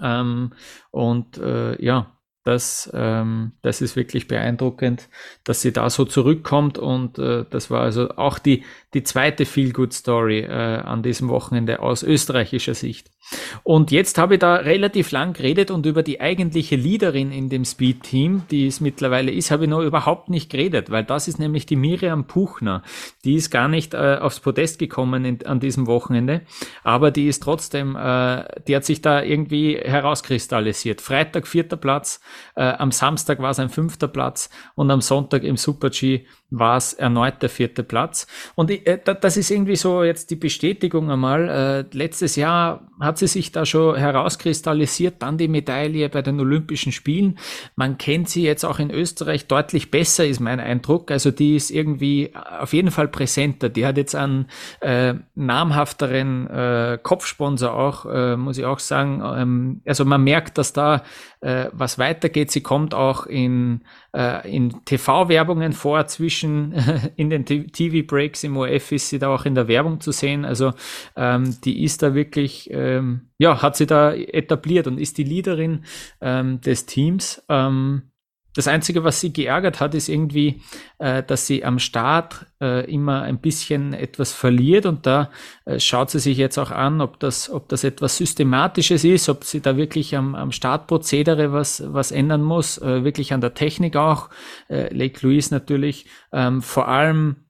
Ähm, 0.00 0.52
und 0.90 1.38
äh, 1.38 1.82
ja, 1.84 2.13
das, 2.44 2.90
ähm, 2.94 3.52
das 3.62 3.80
ist 3.80 3.96
wirklich 3.96 4.28
beeindruckend, 4.28 5.08
dass 5.44 5.62
sie 5.62 5.72
da 5.72 5.88
so 5.90 6.04
zurückkommt 6.04 6.78
und 6.78 7.18
äh, 7.18 7.44
das 7.48 7.70
war 7.70 7.80
also 7.80 8.10
auch 8.10 8.38
die, 8.38 8.64
die 8.94 9.02
zweite 9.02 9.44
Feel-Good-Story 9.44 10.40
äh, 10.40 10.48
an 10.48 11.02
diesem 11.02 11.28
Wochenende 11.28 11.80
aus 11.80 12.02
österreichischer 12.02 12.74
Sicht. 12.74 13.10
Und 13.62 13.90
jetzt 13.90 14.18
habe 14.18 14.34
ich 14.34 14.40
da 14.40 14.56
relativ 14.56 15.10
lang 15.10 15.32
geredet 15.32 15.70
und 15.70 15.86
über 15.86 16.02
die 16.02 16.20
eigentliche 16.20 16.76
Leaderin 16.76 17.32
in 17.32 17.48
dem 17.48 17.64
Speed-Team, 17.64 18.42
die 18.50 18.66
es 18.66 18.80
mittlerweile 18.80 19.32
ist, 19.32 19.50
habe 19.50 19.64
ich 19.64 19.70
noch 19.70 19.80
überhaupt 19.80 20.28
nicht 20.28 20.50
geredet, 20.50 20.90
weil 20.90 21.04
das 21.04 21.26
ist 21.26 21.38
nämlich 21.38 21.66
die 21.66 21.76
Miriam 21.76 22.26
Puchner. 22.26 22.82
Die 23.24 23.34
ist 23.34 23.50
gar 23.50 23.68
nicht 23.68 23.94
äh, 23.94 24.18
aufs 24.20 24.40
Podest 24.40 24.78
gekommen 24.78 25.24
in, 25.24 25.46
an 25.46 25.58
diesem 25.58 25.86
Wochenende, 25.86 26.42
aber 26.82 27.10
die 27.10 27.26
ist 27.26 27.42
trotzdem, 27.42 27.96
äh, 27.96 28.44
die 28.68 28.76
hat 28.76 28.84
sich 28.84 29.00
da 29.00 29.22
irgendwie 29.22 29.78
herauskristallisiert. 29.78 31.00
Freitag 31.00 31.46
vierter 31.46 31.76
Platz, 31.78 32.20
äh, 32.56 32.62
am 32.62 32.92
Samstag 32.92 33.40
war 33.40 33.50
es 33.50 33.58
ein 33.58 33.70
fünfter 33.70 34.08
Platz 34.08 34.50
und 34.74 34.90
am 34.90 35.00
Sonntag 35.00 35.44
im 35.44 35.56
Super-G 35.56 36.26
war 36.58 36.76
es 36.76 36.92
erneut 36.92 37.42
der 37.42 37.48
vierte 37.48 37.82
Platz. 37.82 38.26
Und 38.54 38.70
äh, 38.70 38.98
das 39.20 39.36
ist 39.36 39.50
irgendwie 39.50 39.76
so 39.76 40.02
jetzt 40.02 40.30
die 40.30 40.36
Bestätigung 40.36 41.10
einmal. 41.10 41.48
Äh, 41.48 41.96
letztes 41.96 42.36
Jahr 42.36 42.88
hat 43.00 43.18
sie 43.18 43.26
sich 43.26 43.52
da 43.52 43.66
schon 43.66 43.96
herauskristallisiert, 43.96 45.16
dann 45.20 45.38
die 45.38 45.48
Medaille 45.48 46.08
bei 46.08 46.22
den 46.22 46.38
Olympischen 46.40 46.92
Spielen. 46.92 47.38
Man 47.76 47.98
kennt 47.98 48.28
sie 48.28 48.42
jetzt 48.42 48.64
auch 48.64 48.78
in 48.78 48.90
Österreich 48.90 49.46
deutlich 49.46 49.90
besser, 49.90 50.26
ist 50.26 50.40
mein 50.40 50.60
Eindruck. 50.60 51.10
Also 51.10 51.30
die 51.30 51.56
ist 51.56 51.70
irgendwie 51.70 52.32
auf 52.34 52.72
jeden 52.72 52.90
Fall 52.90 53.08
präsenter. 53.08 53.68
Die 53.68 53.84
hat 53.84 53.96
jetzt 53.96 54.14
einen 54.14 54.46
äh, 54.80 55.14
namhafteren 55.34 56.46
äh, 56.48 56.98
Kopfsponsor 57.02 57.74
auch, 57.74 58.06
äh, 58.06 58.36
muss 58.36 58.58
ich 58.58 58.64
auch 58.64 58.78
sagen. 58.78 59.22
Ähm, 59.24 59.80
also 59.84 60.04
man 60.04 60.22
merkt, 60.22 60.58
dass 60.58 60.72
da 60.72 61.02
äh, 61.40 61.68
was 61.72 61.98
weitergeht. 61.98 62.50
Sie 62.50 62.62
kommt 62.62 62.94
auch 62.94 63.26
in, 63.26 63.82
äh, 64.14 64.50
in 64.50 64.84
TV-Werbungen 64.84 65.72
vor, 65.72 66.06
zwischen 66.06 66.43
in 67.16 67.30
den 67.30 67.44
TV-Breaks 67.44 68.44
im 68.44 68.56
OF 68.56 68.92
ist 68.92 69.08
sie 69.08 69.18
da 69.18 69.34
auch 69.34 69.44
in 69.44 69.54
der 69.54 69.68
Werbung 69.68 70.00
zu 70.00 70.12
sehen. 70.12 70.44
Also 70.44 70.72
ähm, 71.16 71.56
die 71.64 71.84
ist 71.84 72.02
da 72.02 72.14
wirklich, 72.14 72.68
ähm, 72.70 73.28
ja, 73.38 73.62
hat 73.62 73.76
sie 73.76 73.86
da 73.86 74.12
etabliert 74.12 74.86
und 74.86 74.98
ist 74.98 75.18
die 75.18 75.24
Leaderin 75.24 75.84
ähm, 76.20 76.60
des 76.60 76.86
Teams. 76.86 77.42
Ähm, 77.48 78.10
das 78.54 78.68
Einzige, 78.68 79.04
was 79.04 79.20
sie 79.20 79.32
geärgert 79.32 79.80
hat, 79.80 79.94
ist 79.94 80.08
irgendwie, 80.08 80.60
äh, 80.98 81.22
dass 81.22 81.46
sie 81.46 81.64
am 81.64 81.78
Start 81.78 82.46
äh, 82.60 82.90
immer 82.90 83.22
ein 83.22 83.38
bisschen 83.38 83.92
etwas 83.92 84.32
verliert 84.32 84.86
und 84.86 85.06
da 85.06 85.30
äh, 85.64 85.80
schaut 85.80 86.10
sie 86.10 86.20
sich 86.20 86.38
jetzt 86.38 86.58
auch 86.58 86.70
an, 86.70 87.00
ob 87.00 87.18
das, 87.18 87.50
ob 87.50 87.68
das 87.68 87.84
etwas 87.84 88.16
Systematisches 88.16 89.04
ist, 89.04 89.28
ob 89.28 89.44
sie 89.44 89.60
da 89.60 89.76
wirklich 89.76 90.16
am, 90.16 90.34
am 90.34 90.52
Startprozedere 90.52 91.52
was, 91.52 91.82
was 91.86 92.12
ändern 92.12 92.42
muss, 92.42 92.78
äh, 92.78 93.04
wirklich 93.04 93.32
an 93.32 93.40
der 93.40 93.54
Technik 93.54 93.96
auch. 93.96 94.30
Äh, 94.68 94.94
Lake 94.94 95.26
Louise 95.26 95.52
natürlich, 95.52 96.06
ähm, 96.32 96.62
vor 96.62 96.88
allem 96.88 97.43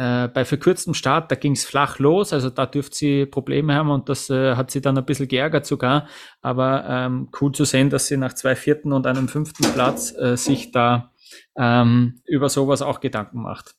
äh, 0.00 0.28
bei 0.28 0.46
verkürztem 0.46 0.94
Start, 0.94 1.30
da 1.30 1.34
ging 1.34 1.52
es 1.52 1.66
flach 1.66 1.98
los, 1.98 2.32
also 2.32 2.48
da 2.48 2.64
dürfte 2.64 2.96
sie 2.96 3.26
Probleme 3.26 3.74
haben 3.74 3.90
und 3.90 4.08
das 4.08 4.30
äh, 4.30 4.56
hat 4.56 4.70
sie 4.70 4.80
dann 4.80 4.96
ein 4.96 5.04
bisschen 5.04 5.28
geärgert 5.28 5.66
sogar. 5.66 6.08
Aber 6.40 6.86
ähm, 6.88 7.28
cool 7.38 7.52
zu 7.52 7.66
sehen, 7.66 7.90
dass 7.90 8.06
sie 8.06 8.16
nach 8.16 8.32
zwei 8.32 8.56
vierten 8.56 8.94
und 8.94 9.06
einem 9.06 9.28
fünften 9.28 9.70
Platz 9.74 10.14
äh, 10.16 10.38
sich 10.38 10.72
da 10.72 11.12
ähm, 11.54 12.22
über 12.24 12.48
sowas 12.48 12.80
auch 12.80 13.00
Gedanken 13.00 13.42
macht. 13.42 13.74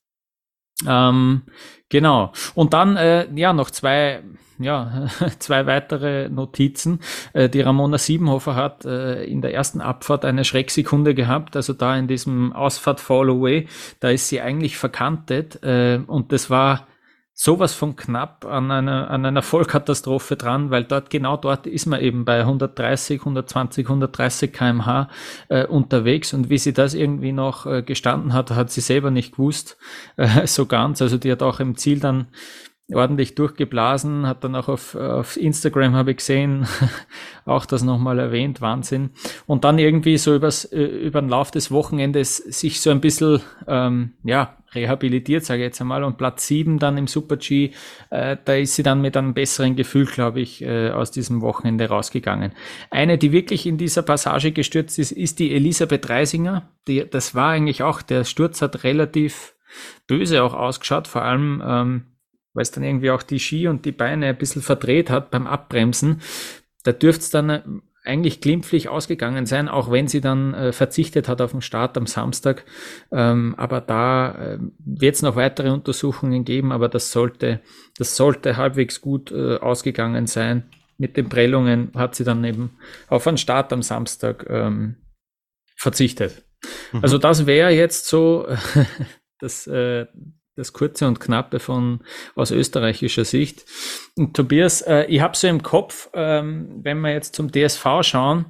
Ähm, 0.86 1.42
genau. 1.90 2.34
Und 2.54 2.76
dann, 2.76 2.98
äh, 2.98 3.28
ja, 3.34 3.52
noch 3.52 3.72
zwei, 3.72 4.24
ja, 4.64 5.08
zwei 5.40 5.66
weitere 5.66 6.30
Notizen. 6.30 7.00
Äh, 7.34 7.50
die 7.50 7.62
Ramona 7.62 7.98
Siebenhofer 7.98 8.56
hat 8.56 8.86
äh, 8.86 9.24
in 9.24 9.42
der 9.42 9.54
ersten 9.54 9.82
Abfahrt 9.82 10.26
eine 10.26 10.46
Schrecksekunde 10.46 11.14
gehabt, 11.14 11.56
also 11.56 11.74
da 11.74 11.96
in 11.98 12.08
diesem 12.08 12.54
Ausfahrt 12.54 13.00
Fall 13.00 13.30
Away, 13.30 13.68
da 14.00 14.10
ist 14.10 14.30
sie 14.30 14.42
eigentlich 14.42 14.78
verkantet 14.78 15.64
äh, 15.64 16.00
und 16.06 16.32
das 16.32 16.50
war 16.50 16.88
sowas 17.34 17.74
von 17.74 17.96
knapp 17.96 18.46
an 18.46 18.70
einer, 18.70 19.10
an 19.10 19.26
einer 19.26 19.42
Vollkatastrophe 19.42 20.36
dran, 20.36 20.70
weil 20.70 20.84
dort, 20.84 21.10
genau 21.10 21.38
dort 21.38 21.66
ist 21.66 21.88
man 21.88 22.00
eben 22.02 22.24
bei 22.24 22.42
130, 22.42 23.20
120, 23.22 23.88
130 23.88 24.54
kmh 24.54 25.10
unterwegs 25.70 26.34
und 26.34 26.50
wie 26.50 26.60
sie 26.60 26.74
das 26.74 26.94
irgendwie 26.94 27.32
noch 27.32 27.66
gestanden 27.84 28.34
hat, 28.34 28.52
hat 28.52 28.70
sie 28.70 28.82
selber 28.82 29.10
nicht 29.10 29.32
gewusst, 29.32 29.78
so 30.46 30.68
ganz. 30.68 31.02
Also 31.02 31.18
die 31.18 31.32
hat 31.32 31.42
auch 31.42 31.60
im 31.60 31.78
Ziel 31.78 32.00
dann 32.00 32.28
ordentlich 32.94 33.36
durchgeblasen, 33.36 34.28
hat 34.28 34.44
dann 34.44 34.56
auch 34.56 34.68
auf, 34.68 34.96
auf 34.96 35.38
Instagram, 35.38 35.96
habe 35.96 36.12
ich 36.12 36.18
gesehen, 36.18 36.68
auch 37.46 37.66
das 37.66 37.84
nochmal 37.84 38.20
erwähnt, 38.20 38.62
Wahnsinn. 38.62 39.12
Und 39.46 39.64
dann 39.64 39.80
irgendwie 39.80 40.18
so 40.18 40.36
übers, 40.36 40.66
über 40.66 41.22
den 41.22 41.30
Lauf 41.30 41.52
des 41.52 41.72
Wochenendes 41.72 42.38
sich 42.38 42.82
so 42.82 42.90
ein 42.90 43.02
bisschen, 43.02 43.42
ähm, 43.68 44.14
ja, 44.24 44.58
rehabilitiert, 44.74 45.44
sage 45.44 45.62
ich 45.62 45.66
jetzt 45.66 45.82
einmal, 45.82 46.04
und 46.04 46.18
Platz 46.18 46.48
7 46.48 46.80
dann 46.80 46.98
im 46.98 47.08
Super-G, 47.08 47.72
äh, 48.10 48.38
da 48.44 48.54
ist 48.54 48.76
sie 48.76 48.84
dann 48.84 49.02
mit 49.02 49.18
einem 49.18 49.34
besseren 49.34 49.76
Gefühl, 49.76 50.06
glaube 50.06 50.42
ich, 50.42 50.62
äh, 50.62 50.92
aus 50.92 51.12
diesem 51.12 51.42
Wochenende 51.42 51.90
rausgegangen. 51.90 52.54
Eine, 52.90 53.18
die 53.18 53.32
wirklich 53.32 53.66
in 53.66 53.78
dieser 53.78 54.02
Passage 54.02 54.52
gestürzt 54.52 54.98
ist, 55.00 55.12
ist 55.12 55.40
die 55.40 55.54
Elisabeth 55.54 56.10
Reisinger. 56.10 56.70
Die, 56.88 57.06
das 57.10 57.36
war 57.36 57.50
eigentlich 57.50 57.84
auch, 57.84 58.02
der 58.02 58.24
Sturz 58.24 58.62
hat 58.62 58.84
relativ 58.84 59.56
böse 60.08 60.44
auch 60.44 60.54
ausgeschaut, 60.54 61.08
vor 61.08 61.24
allem 61.24 61.62
ähm, 61.66 62.06
weil 62.54 62.64
es 62.64 62.72
dann 62.72 62.84
irgendwie 62.84 63.12
auch 63.12 63.24
die 63.24 63.40
Ski 63.40 63.68
und 63.68 63.86
die 63.86 63.92
Beine 63.92 64.28
ein 64.28 64.38
bisschen 64.38 64.62
verdreht 64.62 65.10
hat 65.10 65.32
beim 65.32 65.48
Abbremsen. 65.48 66.22
Da 66.84 66.92
dürfte 66.92 67.22
es 67.22 67.30
dann 67.30 67.50
äh, 67.50 67.62
eigentlich 68.04 68.42
glimpflich 68.42 68.90
ausgegangen 68.90 69.46
sein, 69.46 69.68
auch 69.68 69.92
wenn 69.92 70.08
sie 70.08 70.22
dann 70.22 70.54
äh, 70.54 70.72
verzichtet 70.72 71.28
hat 71.28 71.40
auf 71.40 71.52
den 71.52 71.62
Start 71.62 71.98
am 71.98 72.08
Samstag. 72.08 72.66
Ähm, 73.12 73.54
aber 73.58 73.80
da 73.80 74.32
äh, 74.32 74.60
wird 74.80 75.16
es 75.16 75.22
noch 75.22 75.36
weitere 75.36 75.70
Untersuchungen 75.70 76.44
geben, 76.44 76.72
aber 76.72 76.90
das 76.90 77.12
sollte, 77.12 77.62
das 77.98 78.16
sollte 78.16 78.58
halbwegs 78.58 79.02
gut 79.02 79.32
äh, 79.32 79.58
ausgegangen 79.58 80.26
sein. 80.26 80.64
Mit 80.98 81.16
den 81.18 81.30
Prellungen 81.30 81.92
hat 81.96 82.16
sie 82.16 82.24
dann 82.24 82.44
eben 82.44 82.72
auf 83.08 83.28
einen 83.28 83.38
Start 83.38 83.72
am 83.72 83.84
Samstag 83.84 84.48
ähm, 84.50 84.96
verzichtet. 85.76 86.44
Mhm. 86.92 87.00
Also 87.04 87.18
das 87.18 87.46
wäre 87.46 87.70
jetzt 87.70 88.08
so 88.08 88.48
das, 89.40 89.68
äh, 89.68 90.08
das 90.62 90.74
kurze 90.74 91.08
und 91.08 91.20
knappe 91.20 91.60
von 91.60 92.00
aus 92.36 92.52
österreichischer 92.52 93.26
Sicht. 93.26 93.66
Und 94.16 94.36
Tobias, 94.36 94.82
äh, 94.82 95.06
ich 95.06 95.22
habe 95.22 95.36
so 95.36 95.48
im 95.48 95.64
Kopf, 95.64 96.10
ähm, 96.14 96.80
wenn 96.84 97.02
wir 97.02 97.12
jetzt 97.12 97.36
zum 97.36 97.52
DSV 97.52 97.86
schauen, 98.02 98.46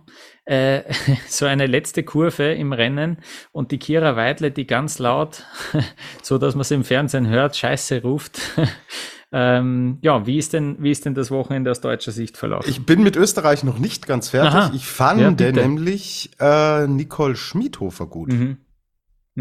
äh, 0.45 0.81
so 1.27 1.45
eine 1.45 1.65
letzte 1.65 2.03
Kurve 2.03 2.53
im 2.53 2.73
Rennen 2.73 3.17
und 3.51 3.71
die 3.71 3.79
Kira 3.79 4.15
Weidle, 4.15 4.51
die 4.51 4.67
ganz 4.67 4.99
laut, 4.99 5.45
so 6.21 6.37
dass 6.37 6.55
man 6.55 6.61
es 6.61 6.71
im 6.71 6.83
Fernsehen 6.83 7.27
hört, 7.27 7.55
Scheiße 7.55 8.01
ruft. 8.01 8.39
Ähm, 9.33 9.97
ja, 10.01 10.27
wie 10.27 10.37
ist 10.37 10.51
denn, 10.51 10.75
wie 10.79 10.91
ist 10.91 11.05
denn 11.05 11.15
das 11.15 11.31
Wochenende 11.31 11.71
aus 11.71 11.79
deutscher 11.79 12.11
Sicht 12.11 12.35
verlaufen? 12.35 12.69
Ich 12.69 12.85
bin 12.85 13.01
mit 13.01 13.15
Österreich 13.15 13.63
noch 13.63 13.79
nicht 13.79 14.05
ganz 14.05 14.27
fertig. 14.27 14.53
Aha. 14.53 14.71
Ich 14.75 14.85
fand 14.85 15.39
ja, 15.39 15.51
nämlich 15.53 16.31
äh, 16.37 16.85
Nicole 16.85 17.37
Schmiedhofer 17.37 18.07
gut. 18.07 18.33
Mhm. 18.33 18.57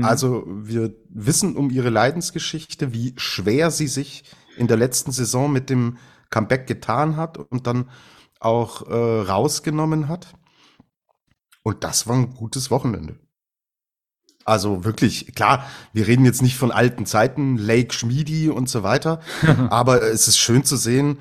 Mhm. 0.00 0.04
Also 0.04 0.44
wir 0.46 0.94
wissen 1.08 1.56
um 1.56 1.70
ihre 1.70 1.90
Leidensgeschichte, 1.90 2.92
wie 2.92 3.14
schwer 3.16 3.70
sie 3.70 3.88
sich 3.88 4.24
in 4.56 4.66
der 4.66 4.76
letzten 4.76 5.12
Saison 5.12 5.52
mit 5.52 5.70
dem 5.70 5.98
Comeback 6.30 6.66
getan 6.66 7.16
hat 7.16 7.38
und 7.38 7.66
dann 7.66 7.90
auch 8.38 8.88
äh, 8.88 8.94
rausgenommen 8.94 10.08
hat. 10.08 10.34
Und 11.62 11.84
das 11.84 12.06
war 12.06 12.16
ein 12.16 12.34
gutes 12.34 12.70
Wochenende. 12.70 13.18
Also 14.44 14.84
wirklich, 14.84 15.34
klar, 15.34 15.66
wir 15.92 16.06
reden 16.06 16.24
jetzt 16.24 16.42
nicht 16.42 16.56
von 16.56 16.70
alten 16.72 17.04
Zeiten, 17.04 17.58
Lake 17.58 17.92
Schmiedi 17.92 18.48
und 18.48 18.68
so 18.68 18.82
weiter, 18.82 19.20
aber 19.70 20.02
es 20.02 20.28
ist 20.28 20.38
schön 20.38 20.64
zu 20.64 20.76
sehen, 20.76 21.18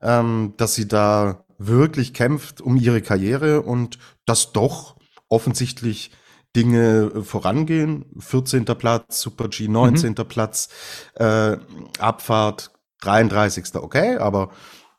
ähm, 0.00 0.54
dass 0.56 0.74
sie 0.74 0.88
da 0.88 1.44
wirklich 1.58 2.14
kämpft 2.14 2.60
um 2.60 2.76
ihre 2.76 3.02
Karriere 3.02 3.62
und 3.62 3.98
dass 4.24 4.52
doch 4.52 4.96
offensichtlich 5.28 6.12
Dinge 6.54 7.22
vorangehen. 7.24 8.04
14. 8.18 8.64
Platz, 8.64 9.20
Super 9.20 9.48
G, 9.48 9.68
19. 9.68 10.10
Mhm. 10.10 10.14
Platz, 10.28 10.68
äh, 11.14 11.56
Abfahrt, 11.98 12.72
33. 13.00 13.74
Okay, 13.76 14.16
aber 14.16 14.50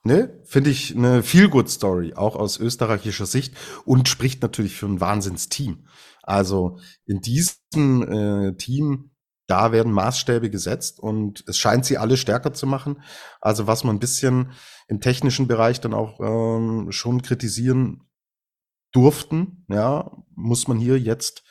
ne, 0.04 0.40
finde 0.44 0.70
ich 0.70 0.96
eine 0.96 1.24
feel 1.24 1.50
good 1.50 1.70
Story, 1.70 2.14
auch 2.16 2.36
aus 2.36 2.60
österreichischer 2.60 3.26
Sicht 3.26 3.56
und 3.86 4.10
spricht 4.10 4.42
natürlich 4.42 4.76
für 4.76 4.88
ein 4.88 5.02
Wahnsinnsteam. 5.02 5.88
Also 6.22 6.80
in 7.06 7.22
diesem 7.22 8.04
äh, 8.04 8.56
Team, 8.56 9.12
da 9.48 9.72
werden 9.72 9.92
Maßstäbe 9.92 10.50
gesetzt 10.50 11.00
und 11.00 11.44
es 11.48 11.58
scheint 11.58 11.86
sie 11.86 11.98
alle 11.98 12.18
stärker 12.18 12.54
zu 12.54 12.66
machen. 12.66 13.02
Also 13.42 13.68
was 13.68 13.84
man 13.84 13.98
ein 13.98 14.00
bisschen 14.00 14.52
im 14.88 15.02
technischen 15.02 15.48
Bereich 15.48 15.82
dann 15.82 15.94
auch 15.94 16.20
ähm, 16.20 16.92
schon 16.92 17.22
kritisieren 17.22 18.08
durften, 18.94 19.66
ja, 19.70 20.12
muss 20.36 20.68
man 20.68 20.80
hier 20.80 20.98
jetzt 20.98 21.44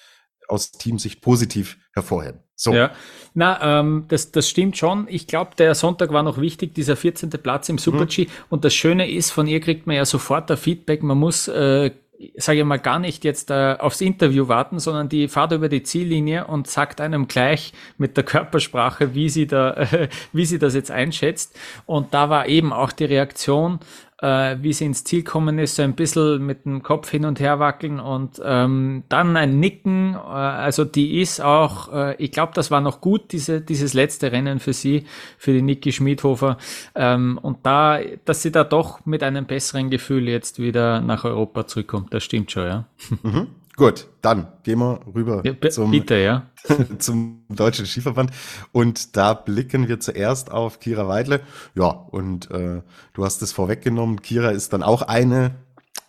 aus 0.48 0.72
Teamsicht 0.72 1.20
positiv 1.20 1.78
hervorheben. 1.92 2.40
So. 2.54 2.72
Ja, 2.72 2.92
na, 3.34 3.80
ähm, 3.80 4.04
das, 4.08 4.30
das 4.32 4.48
stimmt 4.48 4.76
schon. 4.76 5.06
Ich 5.08 5.26
glaube, 5.26 5.52
der 5.56 5.74
Sonntag 5.74 6.12
war 6.12 6.22
noch 6.22 6.40
wichtig, 6.40 6.74
dieser 6.74 6.96
14. 6.96 7.30
Platz 7.30 7.68
im 7.68 7.78
Super-G. 7.78 8.26
Mhm. 8.26 8.30
Und 8.50 8.64
das 8.64 8.74
Schöne 8.74 9.10
ist, 9.10 9.30
von 9.30 9.46
ihr 9.46 9.60
kriegt 9.60 9.86
man 9.86 9.96
ja 9.96 10.04
sofort 10.04 10.50
ein 10.50 10.56
Feedback. 10.56 11.02
Man 11.02 11.18
muss 11.18 11.48
äh, 11.48 11.90
sage 12.36 12.60
ich 12.60 12.64
mal, 12.64 12.78
gar 12.78 12.98
nicht 12.98 13.24
jetzt 13.24 13.50
äh, 13.50 13.76
aufs 13.78 14.00
Interview 14.00 14.48
warten, 14.48 14.78
sondern 14.78 15.08
die 15.08 15.28
fahrt 15.28 15.52
über 15.52 15.68
die 15.68 15.82
Ziellinie 15.82 16.46
und 16.46 16.68
sagt 16.68 17.00
einem 17.00 17.28
gleich 17.28 17.72
mit 17.98 18.16
der 18.16 18.24
Körpersprache, 18.24 19.14
wie 19.14 19.28
sie 19.28 19.46
da, 19.46 19.72
äh, 19.72 20.08
wie 20.32 20.44
sie 20.44 20.58
das 20.58 20.74
jetzt 20.74 20.90
einschätzt. 20.90 21.58
Und 21.86 22.14
da 22.14 22.30
war 22.30 22.48
eben 22.48 22.72
auch 22.72 22.92
die 22.92 23.04
Reaktion, 23.04 23.80
äh, 24.22 24.56
wie 24.62 24.72
sie 24.72 24.86
ins 24.86 25.04
Ziel 25.04 25.24
kommen 25.24 25.58
ist, 25.58 25.76
so 25.76 25.82
ein 25.82 25.94
bisschen 25.94 26.46
mit 26.46 26.64
dem 26.64 26.82
Kopf 26.82 27.10
hin 27.10 27.24
und 27.24 27.40
her 27.40 27.58
wackeln 27.58 27.98
und 28.00 28.40
ähm, 28.44 29.02
dann 29.08 29.36
ein 29.36 29.58
Nicken. 29.58 30.14
Äh, 30.14 30.18
also 30.18 30.84
die 30.84 31.20
ist 31.20 31.40
auch, 31.40 31.92
äh, 31.92 32.14
ich 32.16 32.30
glaube, 32.30 32.52
das 32.54 32.70
war 32.70 32.80
noch 32.80 33.00
gut, 33.00 33.32
diese, 33.32 33.60
dieses 33.60 33.94
letzte 33.94 34.30
Rennen 34.30 34.60
für 34.60 34.72
sie, 34.72 35.04
für 35.36 35.52
die 35.52 35.62
Niki 35.62 35.92
Schmidhofer. 35.92 36.56
Ähm, 36.94 37.38
und 37.42 37.66
da, 37.66 37.98
dass 38.24 38.42
sie 38.42 38.52
da 38.52 38.62
doch 38.62 39.04
mit 39.04 39.24
einem 39.24 39.44
besseren 39.44 39.90
Gefühl 39.90 40.28
jetzt 40.28 40.60
wieder 40.60 41.00
nach 41.00 41.24
Europa 41.24 41.66
zurückkommt, 41.66 42.14
das 42.14 42.22
stimmt 42.22 42.52
schon, 42.52 42.64
ja. 42.64 42.84
Mhm. 43.22 43.48
Gut, 43.76 44.08
dann 44.20 44.52
gehen 44.64 44.80
wir 44.80 45.00
rüber 45.14 45.42
ja, 45.44 45.70
zum, 45.70 45.90
bitte, 45.90 46.16
ja. 46.16 46.50
zum 46.98 47.46
Deutschen 47.48 47.86
Skiverband. 47.86 48.30
Und 48.70 49.16
da 49.16 49.32
blicken 49.32 49.88
wir 49.88 49.98
zuerst 49.98 50.50
auf 50.50 50.78
Kira 50.78 51.08
Weidle. 51.08 51.40
Ja, 51.74 51.86
und 51.86 52.50
äh, 52.50 52.82
du 53.14 53.24
hast 53.24 53.40
es 53.40 53.52
vorweggenommen. 53.52 54.20
Kira 54.20 54.50
ist 54.50 54.74
dann 54.74 54.82
auch 54.82 55.02
eine, 55.02 55.54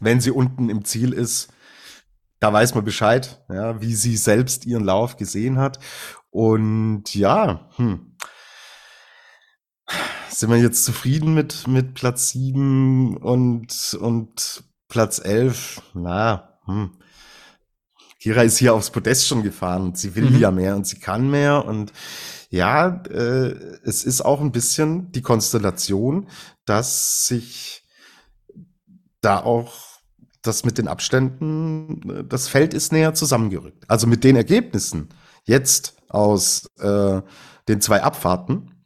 wenn 0.01 0.19
sie 0.19 0.31
unten 0.31 0.69
im 0.69 0.83
Ziel 0.83 1.13
ist, 1.13 1.53
da 2.41 2.51
weiß 2.51 2.75
man 2.75 2.83
Bescheid, 2.83 3.41
ja, 3.47 3.79
wie 3.79 3.95
sie 3.95 4.17
selbst 4.17 4.65
ihren 4.65 4.83
Lauf 4.83 5.15
gesehen 5.15 5.57
hat. 5.57 5.79
Und 6.31 7.15
ja, 7.15 7.69
hm, 7.77 8.17
sind 10.27 10.49
wir 10.49 10.57
jetzt 10.57 10.83
zufrieden 10.83 11.33
mit, 11.33 11.65
mit 11.69 11.93
Platz 11.93 12.29
sieben 12.29 13.15
und, 13.15 13.97
und 14.01 14.65
Platz 14.89 15.21
elf? 15.23 15.81
Na, 15.93 16.59
hm 16.65 16.97
Kira 18.23 18.43
ist 18.43 18.57
hier 18.57 18.73
aufs 18.73 18.89
Podest 18.89 19.27
schon 19.27 19.43
gefahren 19.43 19.81
und 19.81 19.97
sie 19.97 20.15
will 20.15 20.29
mhm. 20.29 20.39
ja 20.39 20.49
mehr 20.49 20.77
und 20.77 20.87
sie 20.87 20.97
kann 20.97 21.29
mehr 21.29 21.65
und 21.65 21.91
ja, 22.49 23.03
äh, 23.09 23.53
es 23.83 24.05
ist 24.05 24.21
auch 24.21 24.39
ein 24.39 24.53
bisschen 24.53 25.11
die 25.11 25.21
Konstellation, 25.21 26.29
dass 26.63 27.27
sich 27.27 27.83
da 29.19 29.41
auch 29.41 29.73
das 30.41 30.63
mit 30.63 30.77
den 30.77 30.87
Abständen, 30.87 32.25
das 32.29 32.47
Feld 32.47 32.73
ist 32.73 32.93
näher 32.93 33.13
zusammengerückt. 33.13 33.83
Also 33.89 34.07
mit 34.07 34.23
den 34.23 34.37
Ergebnissen 34.37 35.09
jetzt 35.43 35.97
aus 36.07 36.69
äh, 36.79 37.21
den 37.67 37.81
zwei 37.81 38.03
Abfahrten, 38.03 38.85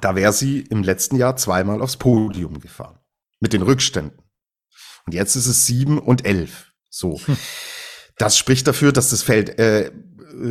da 0.00 0.16
wäre 0.16 0.32
sie 0.32 0.60
im 0.60 0.82
letzten 0.82 1.16
Jahr 1.16 1.36
zweimal 1.36 1.82
aufs 1.82 1.98
Podium 1.98 2.60
gefahren. 2.60 2.98
Mit 3.40 3.52
den 3.52 3.60
Rückständen. 3.60 4.22
Und 5.04 5.12
jetzt 5.12 5.36
ist 5.36 5.48
es 5.48 5.66
sieben 5.66 5.98
und 5.98 6.24
elf. 6.24 6.72
So. 6.88 7.18
Hm. 7.18 7.36
Das 8.16 8.36
spricht 8.38 8.66
dafür, 8.66 8.92
dass 8.92 9.10
das 9.10 9.22
Feld 9.22 9.58
äh, 9.58 9.90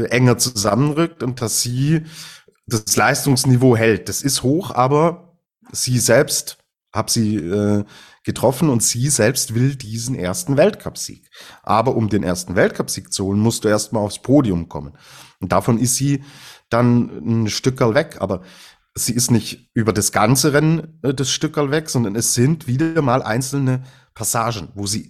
enger 0.10 0.38
zusammenrückt 0.38 1.24
und 1.24 1.42
dass 1.42 1.62
sie 1.62 2.04
das 2.66 2.96
Leistungsniveau 2.96 3.76
hält. 3.76 4.10
Das 4.10 4.22
ist 4.22 4.44
hoch, 4.44 4.72
aber 4.72 5.38
sie 5.72 6.00
selbst 6.00 6.58
hab 6.94 7.10
sie 7.10 7.38
äh, 7.38 7.84
getroffen 8.24 8.70
und 8.70 8.84
sie 8.84 9.10
selbst 9.10 9.56
will 9.56 9.76
diesen 9.76 10.16
ersten 10.16 10.58
Weltcupsieg. 10.58 11.30
Aber 11.64 11.96
um 11.96 12.10
den 12.10 12.24
ersten 12.24 12.56
Weltcupsieg 12.56 13.12
zu 13.12 13.26
holen, 13.26 13.40
musst 13.40 13.64
du 13.64 13.68
erstmal 13.68 14.04
aufs 14.04 14.22
Podium 14.22 14.70
kommen. 14.70 14.94
Und 15.40 15.52
davon 15.52 15.80
ist 15.80 15.96
sie 15.96 16.24
dann 16.70 17.44
ein 17.44 17.50
Stückerl 17.50 17.96
weg. 17.96 18.18
Aber 18.20 18.44
sie 18.96 19.14
ist 19.14 19.32
nicht 19.32 19.70
über 19.74 19.92
das 19.92 20.12
ganze 20.12 20.54
Rennen 20.54 21.00
äh, 21.02 21.14
das 21.14 21.32
Stückerl 21.32 21.72
weg, 21.72 21.90
sondern 21.90 22.16
es 22.16 22.34
sind 22.34 22.68
wieder 22.68 23.02
mal 23.02 23.24
einzelne 23.24 23.84
Passagen, 24.14 24.70
wo 24.76 24.86
sie 24.86 25.10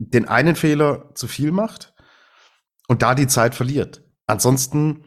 den 0.00 0.26
einen 0.26 0.56
Fehler 0.56 1.10
zu 1.14 1.28
viel 1.28 1.52
macht 1.52 1.94
und 2.88 3.02
da 3.02 3.14
die 3.14 3.26
Zeit 3.26 3.54
verliert. 3.54 4.02
Ansonsten 4.26 5.04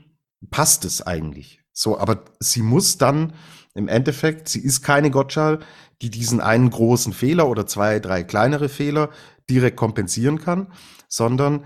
passt 0.52 0.86
es 0.86 1.02
eigentlich. 1.02 1.62
So, 1.74 1.98
aber 1.98 2.24
sie 2.40 2.62
muss 2.62 2.98
dann 3.00 3.34
im 3.74 3.88
Endeffekt, 3.88 4.48
sie 4.48 4.60
ist 4.60 4.84
keine 4.84 5.10
Gottschall, 5.10 5.60
die 6.02 6.12
diesen 6.12 6.40
einen 6.40 6.70
großen 6.70 7.12
Fehler 7.12 7.48
oder 7.48 7.66
zwei, 7.66 8.00
drei 8.00 8.24
kleinere 8.24 8.70
Fehler 8.70 9.10
direkt 9.50 9.78
kompensieren 9.78 10.40
kann, 10.40 10.72
sondern 11.08 11.66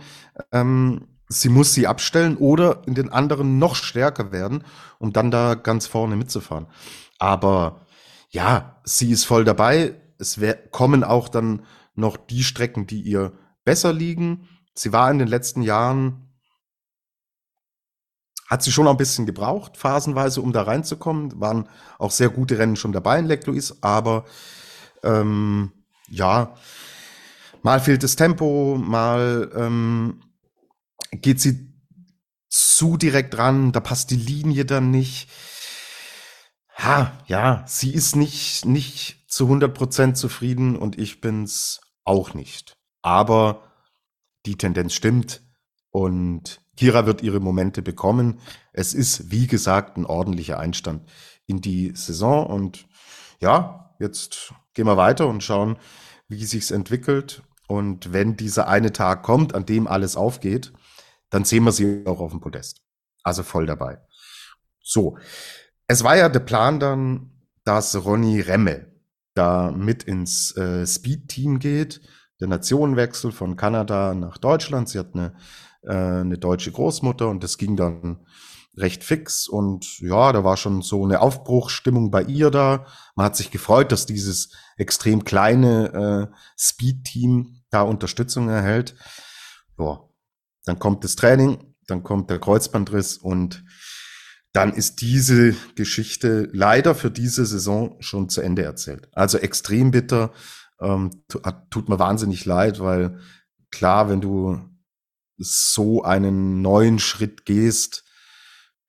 ähm, 0.53 1.07
sie 1.27 1.49
muss 1.49 1.73
sie 1.73 1.85
abstellen 1.85 2.37
oder 2.37 2.81
in 2.85 2.95
den 2.95 3.11
anderen 3.11 3.59
noch 3.59 3.75
stärker 3.75 4.31
werden, 4.31 4.63
um 4.99 5.11
dann 5.11 5.31
da 5.31 5.55
ganz 5.55 5.85
vorne 5.85 6.15
mitzufahren. 6.15 6.67
Aber 7.19 7.85
ja, 8.29 8.79
sie 8.85 9.11
ist 9.11 9.25
voll 9.25 9.43
dabei. 9.43 9.95
Es 10.17 10.39
kommen 10.71 11.03
auch 11.03 11.27
dann 11.27 11.63
noch 11.97 12.17
die 12.17 12.43
Strecken, 12.43 12.87
die 12.87 13.01
ihr 13.01 13.33
besser 13.63 13.93
liegen. 13.93 14.47
Sie 14.73 14.93
war 14.93 15.09
in 15.11 15.19
den 15.19 15.27
letzten 15.27 15.61
Jahren, 15.61 16.27
hat 18.47 18.63
sie 18.63 18.71
schon 18.71 18.87
ein 18.87 18.97
bisschen 18.97 19.25
gebraucht, 19.25 19.75
phasenweise, 19.75 20.41
um 20.41 20.53
da 20.53 20.63
reinzukommen. 20.63 21.39
Waren 21.41 21.67
auch 21.99 22.11
sehr 22.11 22.29
gute 22.29 22.57
Rennen 22.57 22.77
schon 22.77 22.93
dabei 22.93 23.19
in 23.19 23.27
Louise, 23.27 23.75
aber 23.81 24.25
ähm, 25.03 25.73
ja, 26.07 26.55
mal 27.61 27.79
fehlt 27.79 28.03
das 28.03 28.15
Tempo, 28.15 28.77
mal 28.79 29.51
ähm, 29.53 30.21
geht 31.11 31.41
sie 31.41 31.73
zu 32.49 32.95
direkt 32.95 33.37
ran, 33.37 33.71
da 33.71 33.79
passt 33.79 34.11
die 34.11 34.15
Linie 34.15 34.65
dann 34.65 34.91
nicht. 34.91 35.29
Ha, 36.77 37.11
ja, 37.25 37.65
sie 37.67 37.93
ist 37.93 38.15
nicht, 38.15 38.65
nicht 38.65 39.25
zu 39.27 39.51
100% 39.51 40.13
zufrieden 40.13 40.75
und 40.75 40.97
ich 40.97 41.21
bin's 41.21 41.81
auch 42.07 42.33
nicht. 42.33 42.77
Aber 43.01 43.63
die 44.45 44.57
Tendenz 44.57 44.93
stimmt 44.93 45.43
und 45.91 46.61
Kira 46.75 47.05
wird 47.05 47.21
ihre 47.21 47.39
Momente 47.39 47.81
bekommen. 47.81 48.39
Es 48.71 48.93
ist, 48.93 49.31
wie 49.31 49.47
gesagt, 49.47 49.97
ein 49.97 50.05
ordentlicher 50.05 50.59
Einstand 50.59 51.09
in 51.45 51.61
die 51.61 51.91
Saison 51.95 52.45
und 52.47 52.87
ja, 53.39 53.95
jetzt 53.99 54.53
gehen 54.73 54.85
wir 54.85 54.97
weiter 54.97 55.27
und 55.27 55.43
schauen, 55.43 55.77
wie 56.27 56.43
sich's 56.45 56.71
entwickelt. 56.71 57.43
Und 57.67 58.13
wenn 58.13 58.37
dieser 58.37 58.67
eine 58.67 58.93
Tag 58.93 59.23
kommt, 59.23 59.53
an 59.53 59.65
dem 59.65 59.87
alles 59.87 60.15
aufgeht, 60.15 60.71
dann 61.29 61.43
sehen 61.43 61.63
wir 61.63 61.71
sie 61.71 62.03
auch 62.05 62.19
auf 62.19 62.31
dem 62.31 62.39
Podest. 62.39 62.81
Also 63.23 63.43
voll 63.43 63.65
dabei. 63.65 63.99
So. 64.81 65.17
Es 65.87 66.03
war 66.03 66.15
ja 66.15 66.29
der 66.29 66.39
Plan 66.39 66.79
dann, 66.79 67.31
dass 67.63 68.05
Ronny 68.05 68.39
Remme 68.39 68.96
da 69.37 69.71
mit 69.71 70.03
ins 70.03 70.55
äh, 70.57 70.85
Speed-Team 70.85 71.59
geht. 71.59 72.01
Der 72.39 72.47
Nationenwechsel 72.47 73.31
von 73.31 73.55
Kanada 73.55 74.13
nach 74.13 74.37
Deutschland. 74.37 74.89
Sie 74.89 74.99
hat 74.99 75.13
eine, 75.13 75.35
äh, 75.83 75.93
eine 75.93 76.37
deutsche 76.37 76.71
Großmutter 76.71 77.27
und 77.27 77.43
das 77.43 77.57
ging 77.57 77.75
dann 77.75 78.25
recht 78.77 79.03
fix 79.03 79.47
und 79.47 79.99
ja, 79.99 80.31
da 80.31 80.43
war 80.43 80.55
schon 80.55 80.81
so 80.81 81.03
eine 81.03 81.19
Aufbruchstimmung 81.21 82.11
bei 82.11 82.21
ihr 82.23 82.51
da. 82.51 82.85
Man 83.15 83.25
hat 83.25 83.35
sich 83.35 83.49
gefreut, 83.49 83.91
dass 83.91 84.05
dieses 84.05 84.53
extrem 84.77 85.23
kleine 85.23 86.29
äh, 86.31 86.35
Speed-Team 86.57 87.63
da 87.71 87.81
Unterstützung 87.81 88.49
erhält. 88.49 88.95
Ja, 89.79 90.01
dann 90.65 90.79
kommt 90.79 91.03
das 91.03 91.15
Training, 91.15 91.75
dann 91.87 92.03
kommt 92.03 92.29
der 92.29 92.39
Kreuzbandriss 92.39 93.17
und 93.17 93.63
dann 94.57 94.73
ist 94.73 95.01
diese 95.01 95.55
Geschichte 95.75 96.49
leider 96.51 96.95
für 96.95 97.11
diese 97.11 97.45
Saison 97.45 97.95
schon 97.99 98.27
zu 98.27 98.41
Ende 98.41 98.63
erzählt. 98.63 99.07
Also 99.11 99.37
extrem 99.37 99.91
bitter, 99.91 100.33
ähm, 100.79 101.23
tut 101.69 101.89
mir 101.89 101.99
wahnsinnig 101.99 102.43
leid, 102.43 102.79
weil 102.79 103.19
klar, 103.69 104.09
wenn 104.09 104.19
du 104.19 104.59
so 105.37 106.01
einen 106.01 106.63
neuen 106.63 106.97
Schritt 106.97 107.45
gehst, 107.45 108.03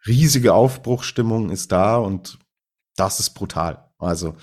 riesige 0.07 0.55
Aufbruchstimmung 0.55 1.51
ist 1.51 1.71
da 1.71 1.97
und 1.97 2.39
das 2.97 3.21
ist 3.21 3.35
brutal. 3.35 3.93
Also 3.99 4.37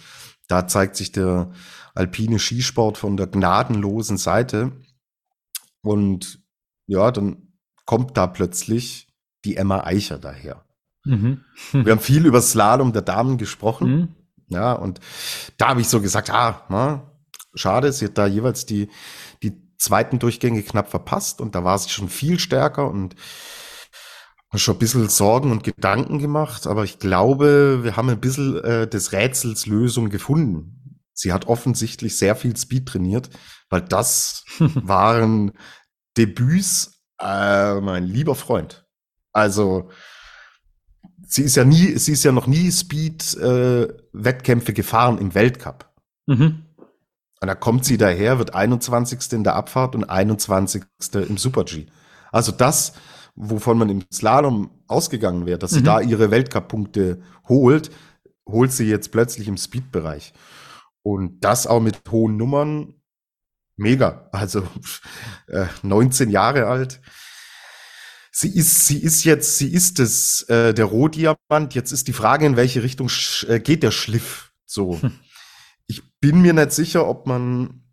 da 0.48 0.68
zeigt 0.68 0.96
sich 0.96 1.12
der 1.12 1.52
alpine 1.96 2.38
Skisport 2.38 3.00
von 3.00 3.18
der 3.18 3.26
gnadenlosen 3.26 4.18
Seite 4.18 4.74
und 5.82 6.40
ja, 6.86 7.10
dann 7.10 7.58
kommt 7.88 8.16
da 8.16 8.28
plötzlich 8.28 9.12
die 9.44 9.58
Emma 9.58 9.86
Eicher 9.86 10.20
daher. 10.20 10.64
Mhm. 11.06 11.41
Wir 11.72 11.91
haben 11.91 12.00
viel 12.00 12.26
über 12.26 12.41
Slalom 12.41 12.94
der 12.94 13.02
Damen 13.02 13.38
gesprochen. 13.38 13.89
Mhm. 13.89 14.08
Ja, 14.48 14.74
und 14.74 15.00
da 15.58 15.70
habe 15.70 15.82
ich 15.82 15.88
so 15.88 16.02
gesagt, 16.02 16.30
ah, 16.30 16.63
na, 16.70 17.12
schade, 17.56 17.91
sie 17.91 18.06
hat 18.06 18.18
da 18.18 18.28
jeweils 18.28 18.65
die, 18.65 18.89
die 19.41 19.54
zweiten 19.78 20.20
Durchgänge 20.20 20.62
knapp 20.62 20.89
verpasst 20.89 21.41
und 21.41 21.56
da 21.56 21.63
war 21.63 21.78
sie 21.78 21.89
schon 21.89 22.10
viel 22.10 22.39
stärker 22.39 22.89
und 22.89 23.15
schon 24.54 24.76
ein 24.76 24.80
bisschen 24.80 25.10
Sorgen 25.10 25.52
und 25.52 25.63
Gedanken 25.63 26.20
gemacht, 26.20 26.68
aber 26.68 26.84
ich 26.84 27.00
glaube, 27.00 27.84
wir 27.84 27.98
haben 27.98 28.10
ein 28.10 28.22
bisschen 28.22 28.63
äh, 28.63 28.88
des 28.88 29.12
Rätsels 29.12 29.65
Lösung 29.65 30.10
gefunden. 30.10 31.02
Sie 31.13 31.34
hat 31.34 31.48
offensichtlich 31.48 32.18
sehr 32.18 32.36
viel 32.36 32.56
Speed 32.56 32.88
trainiert, 32.88 33.30
weil 33.70 33.82
das 33.82 34.46
waren 34.60 35.52
Debüts, 36.18 37.02
äh, 37.20 37.80
mein 37.82 38.06
lieber 38.06 38.36
Freund. 38.36 38.86
Also 39.34 39.89
sie 41.28 41.44
ist 41.44 41.56
ja 41.56 41.66
nie, 41.66 41.98
sie 41.98 42.14
ist 42.14 42.24
ja 42.24 42.32
noch 42.32 42.48
nie 42.48 42.72
Speed-Wettkämpfe 42.72 44.72
äh, 44.72 44.76
gefahren 44.76 45.18
im 45.18 45.36
Weltcup. 45.36 45.90
Mhm. 46.28 46.64
Und 47.42 47.48
da 47.48 47.56
kommt 47.56 47.86
sie 47.86 47.98
daher, 47.98 48.40
wird 48.40 48.56
21. 48.56 49.34
in 49.34 49.44
der 49.44 49.56
Abfahrt 49.56 49.96
und 49.96 50.06
21. 50.06 50.84
im 51.14 51.38
Super-G. 51.38 51.88
Also 52.32 52.52
das, 52.52 52.94
wovon 53.36 53.78
man 53.78 53.90
im 53.90 54.04
Slalom 54.12 54.72
ausgegangen 54.88 55.46
wäre, 55.46 55.60
dass 55.60 55.72
mhm. 55.72 55.76
sie 55.76 55.84
da 55.84 56.02
ihre 56.02 56.32
Weltcup-Punkte 56.32 57.22
holt, 57.48 57.92
holt 58.48 58.72
sie 58.72 58.86
jetzt 58.86 59.12
plötzlich 59.12 59.48
im 59.48 59.58
Speed-Bereich. 59.58 60.34
Und 61.04 61.44
das 61.44 61.68
auch 61.68 61.82
mit 61.82 62.02
hohen 62.10 62.38
Nummern, 62.38 62.96
mega. 63.78 64.30
Also 64.32 64.64
äh, 65.48 65.66
19 65.84 66.30
Jahre 66.30 66.68
alt. 66.68 67.02
Sie 68.38 68.50
ist, 68.50 68.86
sie 68.86 68.98
ist 68.98 69.24
jetzt, 69.24 69.58
sie 69.58 69.71
ist 69.71 69.98
es, 69.98 70.41
äh, 70.50 70.74
der 70.74 70.84
Rohdiamant. 70.84 71.74
Jetzt 71.74 71.93
ist 71.93 72.10
die 72.10 72.13
Frage, 72.13 72.45
in 72.45 72.58
welche 72.58 72.84
Richtung 72.84 73.10
äh, 73.48 73.62
geht 73.62 73.82
der 73.82 73.91
Schliff? 73.91 74.52
So. 74.65 75.02
Hm. 75.02 75.17
Ich 75.88 76.04
bin 76.19 76.41
mir 76.41 76.52
nicht 76.52 76.74
sicher, 76.74 77.08
ob 77.08 77.28
man 77.28 77.86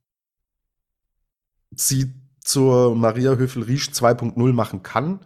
sie 1.71 2.13
zur 2.41 2.97
Maria 2.97 3.37
Höfel-Riesch 3.37 3.91
2.0 3.91 4.53
machen 4.53 4.83
kann. 4.83 5.25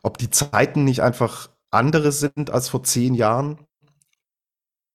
Ob 0.00 0.16
die 0.16 0.30
Zeiten 0.30 0.84
nicht 0.84 1.02
einfach 1.02 1.50
andere 1.72 2.12
sind 2.12 2.50
als 2.50 2.68
vor 2.68 2.84
zehn 2.84 3.14
Jahren. 3.14 3.58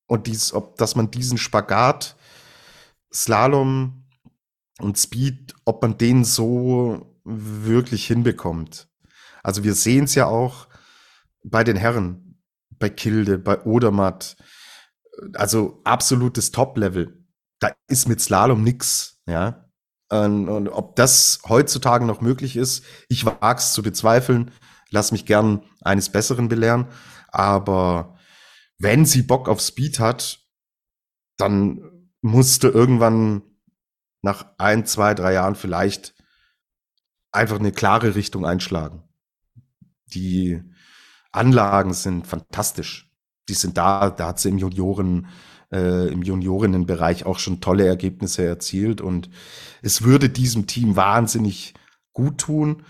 Und 0.08 0.28
dies, 0.28 0.54
ob, 0.54 0.78
dass 0.78 0.96
man 0.96 1.12
diesen 1.12 1.38
Spagat, 1.38 2.16
Slalom 3.14 4.06
und 4.80 4.98
Speed, 4.98 5.56
ob 5.66 5.82
man 5.82 5.98
den 5.98 6.24
so 6.24 7.14
wirklich 7.26 8.08
hinbekommt. 8.08 8.88
Also 9.46 9.64
wir 9.64 9.76
sehen 9.76 10.06
es 10.06 10.16
ja 10.16 10.26
auch 10.26 10.68
bei 11.44 11.64
den 11.64 11.78
Herren, 11.78 12.42
bei 12.80 12.90
Kilde, 12.90 13.38
bei 13.38 13.62
Odermatt, 13.62 14.38
also 15.34 15.82
absolutes 15.84 16.50
Top-Level. 16.52 17.24
Da 17.60 17.72
ist 17.88 18.08
mit 18.08 18.20
Slalom 18.20 18.64
nix, 18.64 19.22
ja. 19.28 19.70
Und, 20.10 20.50
und, 20.50 20.68
ob 20.68 20.96
das 20.96 21.42
heutzutage 21.48 22.06
noch 22.06 22.22
möglich 22.22 22.56
ist, 22.56 22.86
ich 23.08 23.24
wage 23.24 23.60
es 23.60 23.74
zu 23.74 23.84
bezweifeln. 23.84 24.50
Lass 24.90 25.12
mich 25.12 25.28
gern 25.28 25.62
eines 25.82 26.12
Besseren 26.12 26.48
belehren. 26.48 26.88
Aber 27.28 28.18
wenn 28.80 29.06
sie 29.06 29.22
Bock 29.22 29.48
auf 29.48 29.62
Speed 29.62 30.00
hat, 30.00 30.40
dann 31.38 32.10
musste 32.22 32.70
irgendwann 32.70 33.44
nach 34.24 34.48
ein, 34.58 34.88
zwei, 34.88 35.14
drei 35.14 35.34
Jahren 35.34 35.54
vielleicht 35.54 36.16
einfach 37.32 37.60
eine 37.60 37.72
klare 37.72 38.16
Richtung 38.16 38.44
einschlagen. 38.44 39.04
Die 40.16 40.62
Anlagen 41.32 41.94
sind 41.94 42.26
fantastisch. 42.26 43.12
Die 43.50 43.54
sind 43.54 43.78
da, 43.78 44.10
da 44.10 44.30
hat 44.30 44.40
sie 44.40 44.50
im 44.50 44.58
Junioren, 44.58 45.28
äh, 45.72 46.08
im 46.08 46.24
Juniorinnenbereich 46.24 47.26
auch 47.26 47.38
schon 47.38 47.62
tolle 47.62 47.86
Ergebnisse 47.86 48.44
erzielt 48.46 49.02
und 49.02 49.30
es 49.82 50.02
würde 50.02 50.30
diesem 50.30 50.66
Team 50.66 50.96
wahnsinnig 50.96 51.74
gut 52.14 52.40
tun, 52.40 52.84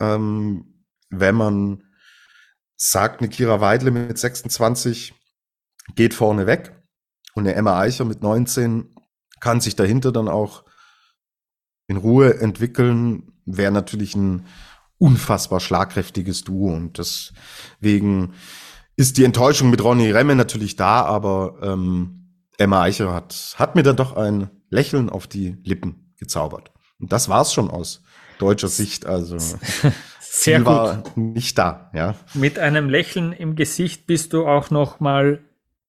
ähm, 0.00 0.84
wenn 1.08 1.34
man 1.34 1.84
sagt, 2.76 3.20
eine 3.20 3.30
Kira 3.30 3.60
Weidle 3.60 3.90
mit 3.90 4.18
26 4.18 5.14
geht 5.94 6.12
vorne 6.12 6.46
weg 6.46 6.82
und 7.34 7.46
eine 7.46 7.54
Emma 7.54 7.78
Eicher 7.78 8.04
mit 8.04 8.22
19 8.22 8.94
kann 9.40 9.60
sich 9.60 9.76
dahinter 9.76 10.12
dann 10.12 10.28
auch 10.28 10.64
in 11.86 11.96
Ruhe 11.96 12.40
entwickeln, 12.40 13.32
wäre 13.44 13.72
natürlich 13.72 14.14
ein 14.16 14.46
unfassbar 14.98 15.60
schlagkräftiges 15.60 16.44
Duo 16.44 16.74
und 16.74 16.98
deswegen 16.98 18.32
ist 18.96 19.18
die 19.18 19.24
Enttäuschung 19.24 19.70
mit 19.70 19.84
Ronny 19.84 20.10
Remme 20.10 20.34
natürlich 20.34 20.76
da, 20.76 21.02
aber 21.02 21.58
ähm, 21.62 22.32
Emma 22.58 22.82
Eicher 22.82 23.12
hat, 23.12 23.54
hat 23.56 23.74
mir 23.74 23.82
dann 23.82 23.96
doch 23.96 24.16
ein 24.16 24.50
Lächeln 24.70 25.10
auf 25.10 25.26
die 25.26 25.58
Lippen 25.62 26.12
gezaubert. 26.16 26.72
Und 26.98 27.12
das 27.12 27.28
war's 27.28 27.52
schon 27.52 27.70
aus 27.70 28.02
deutscher 28.38 28.68
Sicht. 28.68 29.04
Also 29.06 29.36
sehr 30.20 30.58
gut. 30.58 30.66
war 30.66 31.02
nicht 31.14 31.58
da, 31.58 31.90
ja. 31.94 32.14
Mit 32.34 32.58
einem 32.58 32.88
Lächeln 32.88 33.32
im 33.32 33.54
Gesicht 33.54 34.06
bist 34.06 34.32
du 34.32 34.46
auch 34.46 34.70
noch 34.70 35.00
mal 35.00 35.40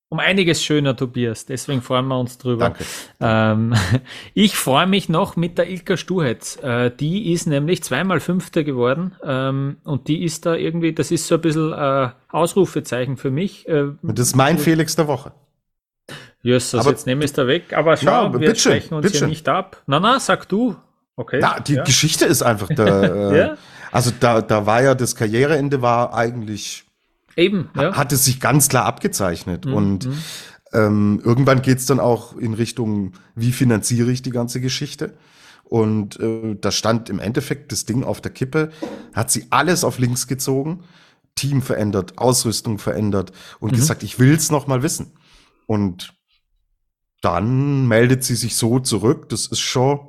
um 0.10 0.20
einiges 0.20 0.64
schöner, 0.64 0.96
Tobias. 0.96 1.46
Deswegen 1.46 1.82
freuen 1.82 2.08
wir 2.08 2.20
uns 2.20 2.38
drüber. 2.38 2.70
Danke. 2.70 2.86
Ähm, 3.20 3.74
ich 4.34 4.56
freue 4.56 4.88
mich 4.88 5.10
noch 5.10 5.36
mit 5.36 5.58
der 5.58 5.70
Ilka 5.70 5.98
Stuhetz. 5.98 6.58
Äh, 6.64 6.92
die 6.92 7.32
ist 7.34 7.46
nämlich 7.46 7.84
zweimal 7.84 8.20
Fünfte 8.20 8.64
geworden 8.64 9.16
ähm, 9.24 9.78
und 9.84 10.08
die 10.08 10.24
ist 10.24 10.46
da 10.46 10.56
irgendwie, 10.56 10.94
das 10.94 11.12
ist 11.12 11.28
so 11.28 11.36
ein 11.36 11.42
bisschen 11.42 11.74
äh, 11.74 12.10
Ausrufezeichen 12.30 13.18
für 13.18 13.32
mich. 13.32 13.68
Äh, 13.68 13.88
das 14.02 14.28
ist 14.28 14.36
mein 14.36 14.58
Felix 14.58 14.96
der 14.96 15.08
Woche. 15.08 15.34
Jösses, 16.42 16.86
jetzt 16.86 17.06
nehme 17.06 17.26
ich 17.26 17.32
es 17.32 17.34
da 17.34 17.48
weg. 17.48 17.74
Aber 17.74 17.98
schau, 17.98 18.26
ja, 18.26 18.32
wir 18.32 18.40
bitte, 18.40 18.56
sprechen 18.56 18.94
uns 18.94 19.06
bitte. 19.06 19.20
hier 19.20 19.28
nicht 19.28 19.50
ab. 19.50 19.82
Na, 19.88 20.00
na, 20.00 20.20
sag 20.20 20.48
du. 20.48 20.76
Okay. 21.18 21.40
Na, 21.42 21.60
die 21.60 21.74
ja. 21.74 21.84
Geschichte 21.84 22.26
ist 22.26 22.44
einfach 22.44 22.70
da. 22.74 22.88
Äh, 22.88 23.38
ja? 23.38 23.58
Also 23.92 24.12
da, 24.18 24.42
da 24.42 24.66
war 24.66 24.84
ja 24.84 24.96
das 24.96 25.16
Karriereende 25.16 25.82
war 25.82 26.14
eigentlich 26.14 26.87
Eben, 27.38 27.70
ja. 27.76 27.96
hat 27.96 28.12
es 28.12 28.26
sich 28.26 28.40
ganz 28.40 28.68
klar 28.68 28.86
abgezeichnet. 28.86 29.66
Mhm. 29.66 29.74
Und 29.74 30.06
mhm. 30.08 30.18
ähm, 30.74 31.22
irgendwann 31.24 31.62
geht's 31.62 31.86
dann 31.86 32.00
auch 32.00 32.36
in 32.36 32.54
Richtung, 32.54 33.14
wie 33.36 33.52
finanziere 33.52 34.12
ich 34.12 34.24
die 34.24 34.32
ganze 34.32 34.60
Geschichte? 34.60 35.14
Und 35.64 36.20
äh, 36.20 36.56
da 36.60 36.72
stand 36.72 37.10
im 37.10 37.20
Endeffekt 37.20 37.72
das 37.72 37.86
Ding 37.86 38.04
auf 38.04 38.22
der 38.22 38.32
Kippe, 38.32 38.72
hat 39.14 39.30
sie 39.30 39.48
alles 39.52 39.84
auf 39.84 40.00
links 40.00 40.28
gezogen, 40.28 40.84
Team 41.36 41.62
verändert, 41.62 42.18
Ausrüstung 42.18 42.80
verändert 42.80 43.32
und 43.60 43.72
mhm. 43.72 43.76
gesagt, 43.76 44.02
ich 44.02 44.18
will's 44.18 44.50
noch 44.50 44.66
mal 44.66 44.82
wissen. 44.82 45.14
Und 45.68 46.14
dann 47.22 47.88
meldet 47.88 48.24
sie 48.24 48.36
sich 48.36 48.56
so 48.56 48.80
zurück. 48.80 49.30
Das 49.30 49.48
ist 49.48 49.60
schon 49.60 50.00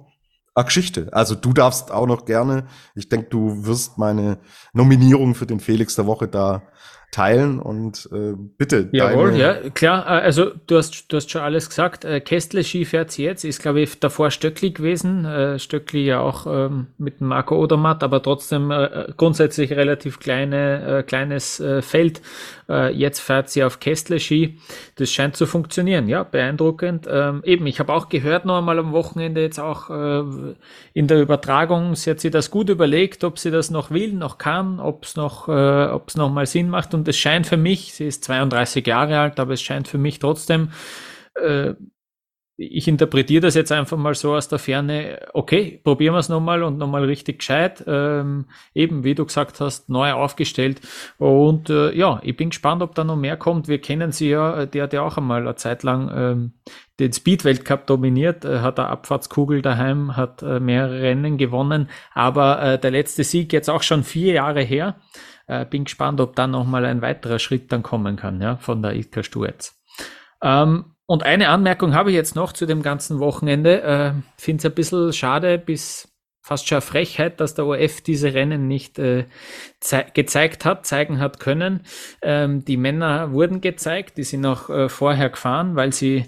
eine 0.54 0.64
Geschichte. 0.64 1.08
Also 1.12 1.34
du 1.34 1.52
darfst 1.52 1.90
auch 1.90 2.06
noch 2.06 2.24
gerne. 2.24 2.66
Ich 2.94 3.08
denke, 3.08 3.28
du 3.28 3.66
wirst 3.66 3.98
meine 3.98 4.38
Nominierung 4.72 5.34
für 5.34 5.46
den 5.46 5.60
Felix 5.60 5.96
der 5.96 6.06
Woche 6.06 6.28
da 6.28 6.62
teilen 7.10 7.58
und 7.58 8.08
äh, 8.12 8.34
bitte. 8.36 8.90
Jawohl, 8.92 9.34
ja, 9.36 9.54
klar. 9.70 10.04
Äh, 10.06 10.24
also 10.24 10.50
du 10.66 10.76
hast, 10.76 11.10
du 11.10 11.16
hast 11.16 11.30
schon 11.30 11.40
alles 11.40 11.68
gesagt. 11.68 12.04
Äh, 12.04 12.20
Kästle 12.20 12.62
Ski 12.62 12.84
fährt 12.84 13.16
jetzt, 13.16 13.44
ist 13.44 13.62
glaube 13.62 13.80
ich 13.80 13.98
davor 13.98 14.30
Stöckli 14.30 14.70
gewesen. 14.70 15.24
Äh, 15.24 15.58
Stöckli 15.58 16.04
ja 16.04 16.20
auch 16.20 16.46
ähm, 16.46 16.88
mit 16.98 17.20
Marco 17.20 17.56
Odermatt, 17.56 18.02
aber 18.02 18.22
trotzdem 18.22 18.70
äh, 18.70 19.06
grundsätzlich 19.16 19.72
relativ 19.72 20.20
kleine, 20.20 20.98
äh, 20.98 21.02
kleines 21.02 21.60
äh, 21.60 21.80
Feld. 21.80 22.20
Äh, 22.68 22.92
jetzt 22.92 23.20
fährt 23.20 23.48
sie 23.48 23.64
auf 23.64 23.80
Kästle 23.80 24.20
Ski. 24.20 24.58
Das 24.96 25.10
scheint 25.10 25.36
zu 25.36 25.46
funktionieren, 25.46 26.08
ja, 26.08 26.22
beeindruckend. 26.24 27.08
Ähm, 27.10 27.40
eben, 27.44 27.66
ich 27.66 27.80
habe 27.80 27.94
auch 27.94 28.10
gehört 28.10 28.44
noch 28.44 28.58
einmal 28.58 28.78
am 28.78 28.92
Wochenende 28.92 29.40
jetzt 29.40 29.58
auch 29.58 29.88
äh, 29.88 30.54
in 30.92 31.06
der 31.06 31.22
Übertragung, 31.22 31.94
sie 31.94 32.10
hat 32.10 32.20
sich 32.20 32.30
das 32.30 32.50
gut 32.50 32.68
überlegt, 32.68 33.24
ob 33.24 33.38
sie 33.38 33.50
das 33.50 33.70
noch 33.70 33.90
will, 33.90 34.12
noch 34.12 34.36
kann, 34.36 34.78
ob 34.78 35.04
es 35.04 35.16
noch, 35.16 35.48
äh, 35.48 35.86
ob 35.86 36.08
es 36.08 36.16
noch 36.16 36.30
mal 36.30 36.44
Sinn 36.44 36.68
macht 36.68 36.94
und 36.98 37.08
es 37.08 37.16
scheint 37.16 37.46
für 37.46 37.56
mich, 37.56 37.94
sie 37.94 38.06
ist 38.06 38.24
32 38.24 38.86
Jahre 38.86 39.20
alt, 39.20 39.38
aber 39.38 39.52
es 39.54 39.62
scheint 39.62 39.86
für 39.86 39.98
mich 39.98 40.18
trotzdem, 40.18 40.70
äh, 41.40 41.74
ich 42.60 42.88
interpretiere 42.88 43.42
das 43.42 43.54
jetzt 43.54 43.70
einfach 43.70 43.96
mal 43.96 44.16
so 44.16 44.34
aus 44.34 44.48
der 44.48 44.58
Ferne, 44.58 45.28
okay, 45.32 45.80
probieren 45.84 46.14
wir 46.14 46.18
es 46.18 46.28
nochmal 46.28 46.64
und 46.64 46.76
nochmal 46.76 47.04
richtig 47.04 47.38
gescheit, 47.38 47.84
ähm, 47.86 48.46
eben 48.74 49.04
wie 49.04 49.14
du 49.14 49.24
gesagt 49.24 49.60
hast, 49.60 49.88
neu 49.88 50.10
aufgestellt 50.10 50.80
und 51.18 51.70
äh, 51.70 51.94
ja, 51.94 52.18
ich 52.24 52.36
bin 52.36 52.50
gespannt, 52.50 52.82
ob 52.82 52.96
da 52.96 53.04
noch 53.04 53.14
mehr 53.14 53.36
kommt. 53.36 53.68
Wir 53.68 53.80
kennen 53.80 54.10
sie 54.10 54.30
ja, 54.30 54.66
der 54.66 54.82
hat 54.82 54.92
ja 54.92 55.02
auch 55.02 55.16
einmal 55.16 55.42
eine 55.42 55.54
Zeit 55.54 55.84
lang 55.84 56.10
ähm, 56.12 56.52
den 56.98 57.12
Speed-Weltcup 57.12 57.86
dominiert, 57.86 58.44
äh, 58.44 58.58
hat 58.58 58.80
eine 58.80 58.88
Abfahrtskugel 58.88 59.62
daheim, 59.62 60.16
hat 60.16 60.42
äh, 60.42 60.58
mehrere 60.58 61.00
Rennen 61.00 61.38
gewonnen, 61.38 61.88
aber 62.12 62.60
äh, 62.60 62.78
der 62.80 62.90
letzte 62.90 63.22
Sieg 63.22 63.52
jetzt 63.52 63.70
auch 63.70 63.84
schon 63.84 64.02
vier 64.02 64.32
Jahre 64.32 64.62
her. 64.62 64.96
Äh, 65.48 65.64
bin 65.64 65.84
gespannt, 65.84 66.20
ob 66.20 66.36
dann 66.36 66.52
nochmal 66.52 66.84
ein 66.84 67.02
weiterer 67.02 67.38
Schritt 67.38 67.72
dann 67.72 67.82
kommen 67.82 68.16
kann, 68.16 68.40
ja, 68.40 68.56
von 68.56 68.82
der 68.82 68.94
Ilka 68.94 69.22
Sturz. 69.22 69.74
Ähm, 70.42 70.94
und 71.06 71.22
eine 71.22 71.48
Anmerkung 71.48 71.94
habe 71.94 72.10
ich 72.10 72.16
jetzt 72.16 72.36
noch 72.36 72.52
zu 72.52 72.66
dem 72.66 72.82
ganzen 72.82 73.18
Wochenende. 73.18 73.82
Äh, 73.82 74.12
Finde 74.36 74.58
es 74.60 74.66
ein 74.66 74.74
bisschen 74.74 75.12
schade, 75.14 75.58
bis 75.58 76.14
fast 76.42 76.68
schon 76.68 76.80
Frechheit, 76.80 77.40
dass 77.40 77.54
der 77.54 77.66
OF 77.66 78.02
diese 78.02 78.34
Rennen 78.34 78.68
nicht 78.68 78.98
äh, 78.98 79.24
gezeigt 80.14 80.64
hat, 80.64 80.86
zeigen 80.86 81.18
hat 81.18 81.40
können. 81.40 81.80
Ähm, 82.22 82.64
die 82.64 82.76
Männer 82.76 83.32
wurden 83.32 83.60
gezeigt, 83.60 84.16
die 84.16 84.24
sind 84.24 84.44
auch 84.46 84.68
äh, 84.70 84.88
vorher 84.88 85.30
gefahren, 85.30 85.76
weil 85.76 85.92
sie 85.92 86.26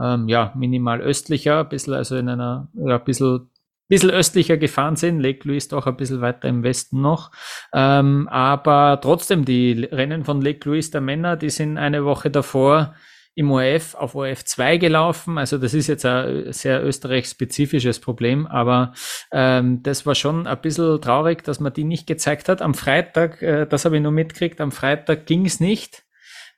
ähm, 0.00 0.28
ja 0.28 0.52
minimal 0.56 1.00
östlicher, 1.00 1.60
ein 1.60 1.68
bisschen 1.68 1.94
also 1.94 2.16
in 2.16 2.28
einer 2.28 2.68
ja, 2.74 2.96
ein 2.96 3.04
bisschen 3.04 3.50
bisschen 3.88 4.10
östlicher 4.10 4.56
gefahren 4.56 4.96
sind. 4.96 5.20
Lake 5.20 5.46
Louise 5.48 5.68
doch 5.68 5.86
ein 5.86 5.96
bisschen 5.96 6.20
weiter 6.20 6.48
im 6.48 6.62
Westen 6.62 7.00
noch. 7.00 7.30
Ähm, 7.72 8.28
aber 8.28 9.00
trotzdem, 9.02 9.44
die 9.44 9.88
Rennen 9.90 10.24
von 10.24 10.40
Lake 10.40 10.68
Louise 10.68 10.90
der 10.90 11.00
Männer, 11.00 11.36
die 11.36 11.50
sind 11.50 11.78
eine 11.78 12.04
Woche 12.04 12.30
davor 12.30 12.94
im 13.38 13.52
ORF 13.52 13.94
auf 13.94 14.16
ORF 14.16 14.44
2 14.44 14.78
gelaufen. 14.78 15.38
Also 15.38 15.58
das 15.58 15.72
ist 15.72 15.86
jetzt 15.86 16.04
ein 16.04 16.52
sehr 16.52 16.84
österreich-spezifisches 16.84 18.00
Problem, 18.00 18.48
aber 18.48 18.92
ähm, 19.30 19.80
das 19.84 20.04
war 20.06 20.16
schon 20.16 20.48
ein 20.48 20.60
bisschen 20.60 21.00
traurig, 21.00 21.44
dass 21.44 21.60
man 21.60 21.72
die 21.72 21.84
nicht 21.84 22.08
gezeigt 22.08 22.48
hat. 22.48 22.60
Am 22.62 22.74
Freitag, 22.74 23.40
äh, 23.40 23.64
das 23.64 23.84
habe 23.84 23.96
ich 23.96 24.02
nur 24.02 24.10
mitgekriegt, 24.10 24.60
am 24.60 24.72
Freitag 24.72 25.26
ging 25.26 25.46
es 25.46 25.60
nicht, 25.60 26.02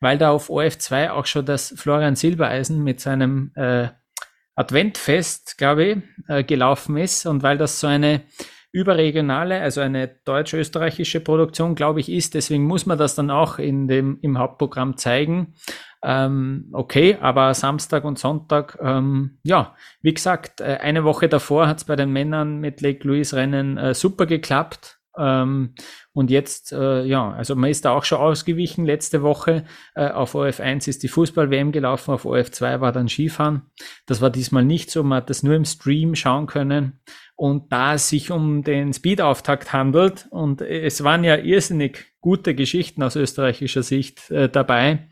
weil 0.00 0.16
da 0.16 0.30
auf 0.30 0.48
ORF 0.48 0.78
2 0.78 1.10
auch 1.12 1.26
schon 1.26 1.44
das 1.44 1.74
Florian 1.76 2.16
Silbereisen 2.16 2.82
mit 2.82 2.98
seinem 2.98 3.52
äh, 3.56 3.88
Adventfest, 4.60 5.56
glaube 5.56 5.84
ich, 5.84 5.98
äh, 6.28 6.44
gelaufen 6.44 6.96
ist 6.96 7.26
und 7.26 7.42
weil 7.42 7.56
das 7.56 7.80
so 7.80 7.86
eine 7.86 8.22
überregionale, 8.72 9.60
also 9.60 9.80
eine 9.80 10.08
deutsch-österreichische 10.24 11.20
Produktion, 11.20 11.74
glaube 11.74 12.00
ich, 12.00 12.08
ist. 12.10 12.34
Deswegen 12.34 12.64
muss 12.64 12.86
man 12.86 12.98
das 12.98 13.14
dann 13.14 13.30
auch 13.30 13.58
in 13.58 13.88
dem, 13.88 14.18
im 14.22 14.38
Hauptprogramm 14.38 14.96
zeigen. 14.96 15.54
Ähm, 16.02 16.68
okay, 16.72 17.18
aber 17.20 17.52
Samstag 17.54 18.04
und 18.04 18.18
Sonntag, 18.18 18.78
ähm, 18.80 19.38
ja, 19.42 19.74
wie 20.02 20.14
gesagt, 20.14 20.60
äh, 20.60 20.78
eine 20.80 21.04
Woche 21.04 21.28
davor 21.28 21.66
hat 21.66 21.78
es 21.78 21.84
bei 21.84 21.96
den 21.96 22.10
Männern 22.12 22.58
mit 22.58 22.80
Lake 22.80 23.06
Louise 23.06 23.34
Rennen 23.34 23.76
äh, 23.76 23.94
super 23.94 24.26
geklappt. 24.26 24.99
Ähm, 25.18 25.74
und 26.12 26.30
jetzt, 26.30 26.72
äh, 26.72 27.04
ja, 27.04 27.30
also 27.32 27.54
man 27.56 27.70
ist 27.70 27.84
da 27.84 27.92
auch 27.92 28.04
schon 28.04 28.18
ausgewichen. 28.18 28.84
Letzte 28.84 29.22
Woche 29.22 29.64
äh, 29.94 30.08
auf 30.08 30.34
OF1 30.34 30.88
ist 30.88 31.02
die 31.02 31.08
Fußball-WM 31.08 31.72
gelaufen, 31.72 32.12
auf 32.12 32.24
OF2 32.24 32.80
war 32.80 32.92
dann 32.92 33.08
Skifahren. 33.08 33.62
Das 34.06 34.20
war 34.20 34.30
diesmal 34.30 34.64
nicht 34.64 34.90
so, 34.90 35.02
man 35.02 35.18
hat 35.18 35.30
das 35.30 35.42
nur 35.42 35.54
im 35.54 35.64
Stream 35.64 36.14
schauen 36.14 36.46
können. 36.46 37.00
Und 37.36 37.72
da 37.72 37.94
es 37.94 38.08
sich 38.08 38.30
um 38.30 38.62
den 38.62 38.92
Speed-Auftakt 38.92 39.72
handelt, 39.72 40.28
und 40.30 40.60
es 40.60 41.02
waren 41.04 41.24
ja 41.24 41.36
irrsinnig 41.36 42.12
gute 42.20 42.54
Geschichten 42.54 43.02
aus 43.02 43.16
österreichischer 43.16 43.82
Sicht 43.82 44.30
äh, 44.30 44.48
dabei, 44.48 45.08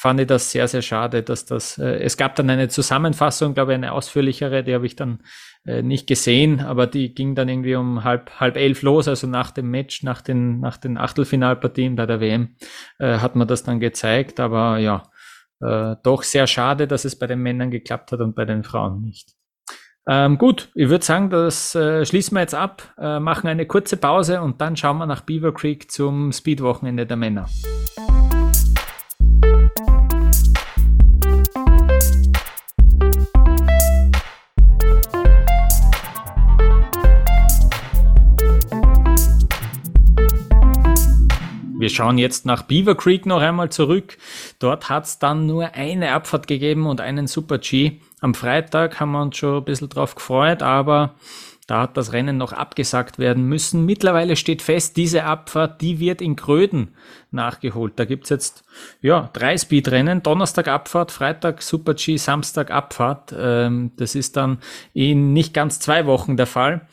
fand 0.00 0.18
ich 0.18 0.26
das 0.26 0.50
sehr, 0.50 0.66
sehr 0.66 0.80
schade, 0.80 1.22
dass 1.22 1.44
das, 1.44 1.76
äh, 1.76 1.98
es 2.02 2.16
gab 2.16 2.34
dann 2.36 2.48
eine 2.48 2.68
Zusammenfassung, 2.68 3.52
glaube 3.52 3.72
ich, 3.72 3.74
eine 3.74 3.92
ausführlichere, 3.92 4.64
die 4.64 4.74
habe 4.74 4.86
ich 4.86 4.96
dann 4.96 5.22
äh, 5.66 5.82
nicht 5.82 6.06
gesehen, 6.06 6.60
aber 6.60 6.86
die 6.86 7.14
ging 7.14 7.34
dann 7.34 7.48
irgendwie 7.48 7.74
um 7.76 8.04
halb, 8.04 8.30
halb 8.40 8.56
elf 8.56 8.82
los, 8.82 9.08
also 9.08 9.26
nach 9.26 9.50
dem 9.50 9.70
Match, 9.70 10.02
nach 10.02 10.22
den, 10.22 10.60
nach 10.60 10.76
den 10.76 10.96
Achtelfinalpartien 10.96 11.96
bei 11.96 12.06
der 12.06 12.20
WM, 12.20 12.56
äh, 12.98 13.18
hat 13.18 13.36
man 13.36 13.46
das 13.46 13.62
dann 13.62 13.80
gezeigt, 13.80 14.40
aber 14.40 14.78
ja, 14.78 15.02
äh, 15.60 15.96
doch 16.02 16.22
sehr 16.22 16.46
schade, 16.46 16.86
dass 16.86 17.04
es 17.04 17.18
bei 17.18 17.26
den 17.26 17.40
Männern 17.40 17.70
geklappt 17.70 18.12
hat 18.12 18.20
und 18.20 18.34
bei 18.34 18.44
den 18.44 18.64
Frauen 18.64 19.02
nicht. 19.02 19.34
Ähm, 20.08 20.38
gut, 20.38 20.70
ich 20.74 20.88
würde 20.88 21.04
sagen, 21.04 21.28
das 21.28 21.74
äh, 21.74 22.06
schließen 22.06 22.34
wir 22.34 22.40
jetzt 22.40 22.54
ab, 22.54 22.94
äh, 22.98 23.20
machen 23.20 23.48
eine 23.48 23.66
kurze 23.66 23.96
Pause 23.96 24.40
und 24.40 24.60
dann 24.60 24.76
schauen 24.76 24.98
wir 24.98 25.06
nach 25.06 25.20
Beaver 25.20 25.52
Creek 25.52 25.90
zum 25.90 26.32
Speedwochenende 26.32 27.06
der 27.06 27.18
Männer. 27.18 27.46
Wir 41.80 41.88
schauen 41.88 42.18
jetzt 42.18 42.44
nach 42.44 42.64
Beaver 42.64 42.94
Creek 42.94 43.24
noch 43.24 43.40
einmal 43.40 43.70
zurück. 43.70 44.18
Dort 44.58 44.90
hat 44.90 45.06
es 45.06 45.18
dann 45.18 45.46
nur 45.46 45.72
eine 45.72 46.12
Abfahrt 46.12 46.46
gegeben 46.46 46.86
und 46.86 47.00
einen 47.00 47.26
Super 47.26 47.56
G. 47.56 48.00
Am 48.20 48.34
Freitag 48.34 49.00
haben 49.00 49.12
wir 49.12 49.22
uns 49.22 49.38
schon 49.38 49.56
ein 49.56 49.64
bisschen 49.64 49.88
drauf 49.88 50.14
gefreut, 50.14 50.62
aber 50.62 51.14
da 51.66 51.80
hat 51.80 51.96
das 51.96 52.12
Rennen 52.12 52.36
noch 52.36 52.52
abgesagt 52.52 53.18
werden 53.18 53.44
müssen. 53.44 53.86
Mittlerweile 53.86 54.36
steht 54.36 54.60
fest, 54.60 54.98
diese 54.98 55.24
Abfahrt, 55.24 55.80
die 55.80 56.00
wird 56.00 56.20
in 56.20 56.36
Gröden 56.36 56.94
nachgeholt. 57.30 57.94
Da 57.96 58.04
gibt's 58.04 58.28
jetzt 58.28 58.62
ja 59.00 59.30
drei 59.32 59.56
Speedrennen. 59.56 60.22
Donnerstag 60.22 60.68
Abfahrt, 60.68 61.12
Freitag 61.12 61.62
Super 61.62 61.94
G, 61.94 62.18
Samstag 62.18 62.70
Abfahrt. 62.70 63.34
Ähm, 63.34 63.92
das 63.96 64.14
ist 64.14 64.36
dann 64.36 64.58
in 64.92 65.32
nicht 65.32 65.54
ganz 65.54 65.80
zwei 65.80 66.04
Wochen 66.04 66.36
der 66.36 66.46
Fall. 66.46 66.86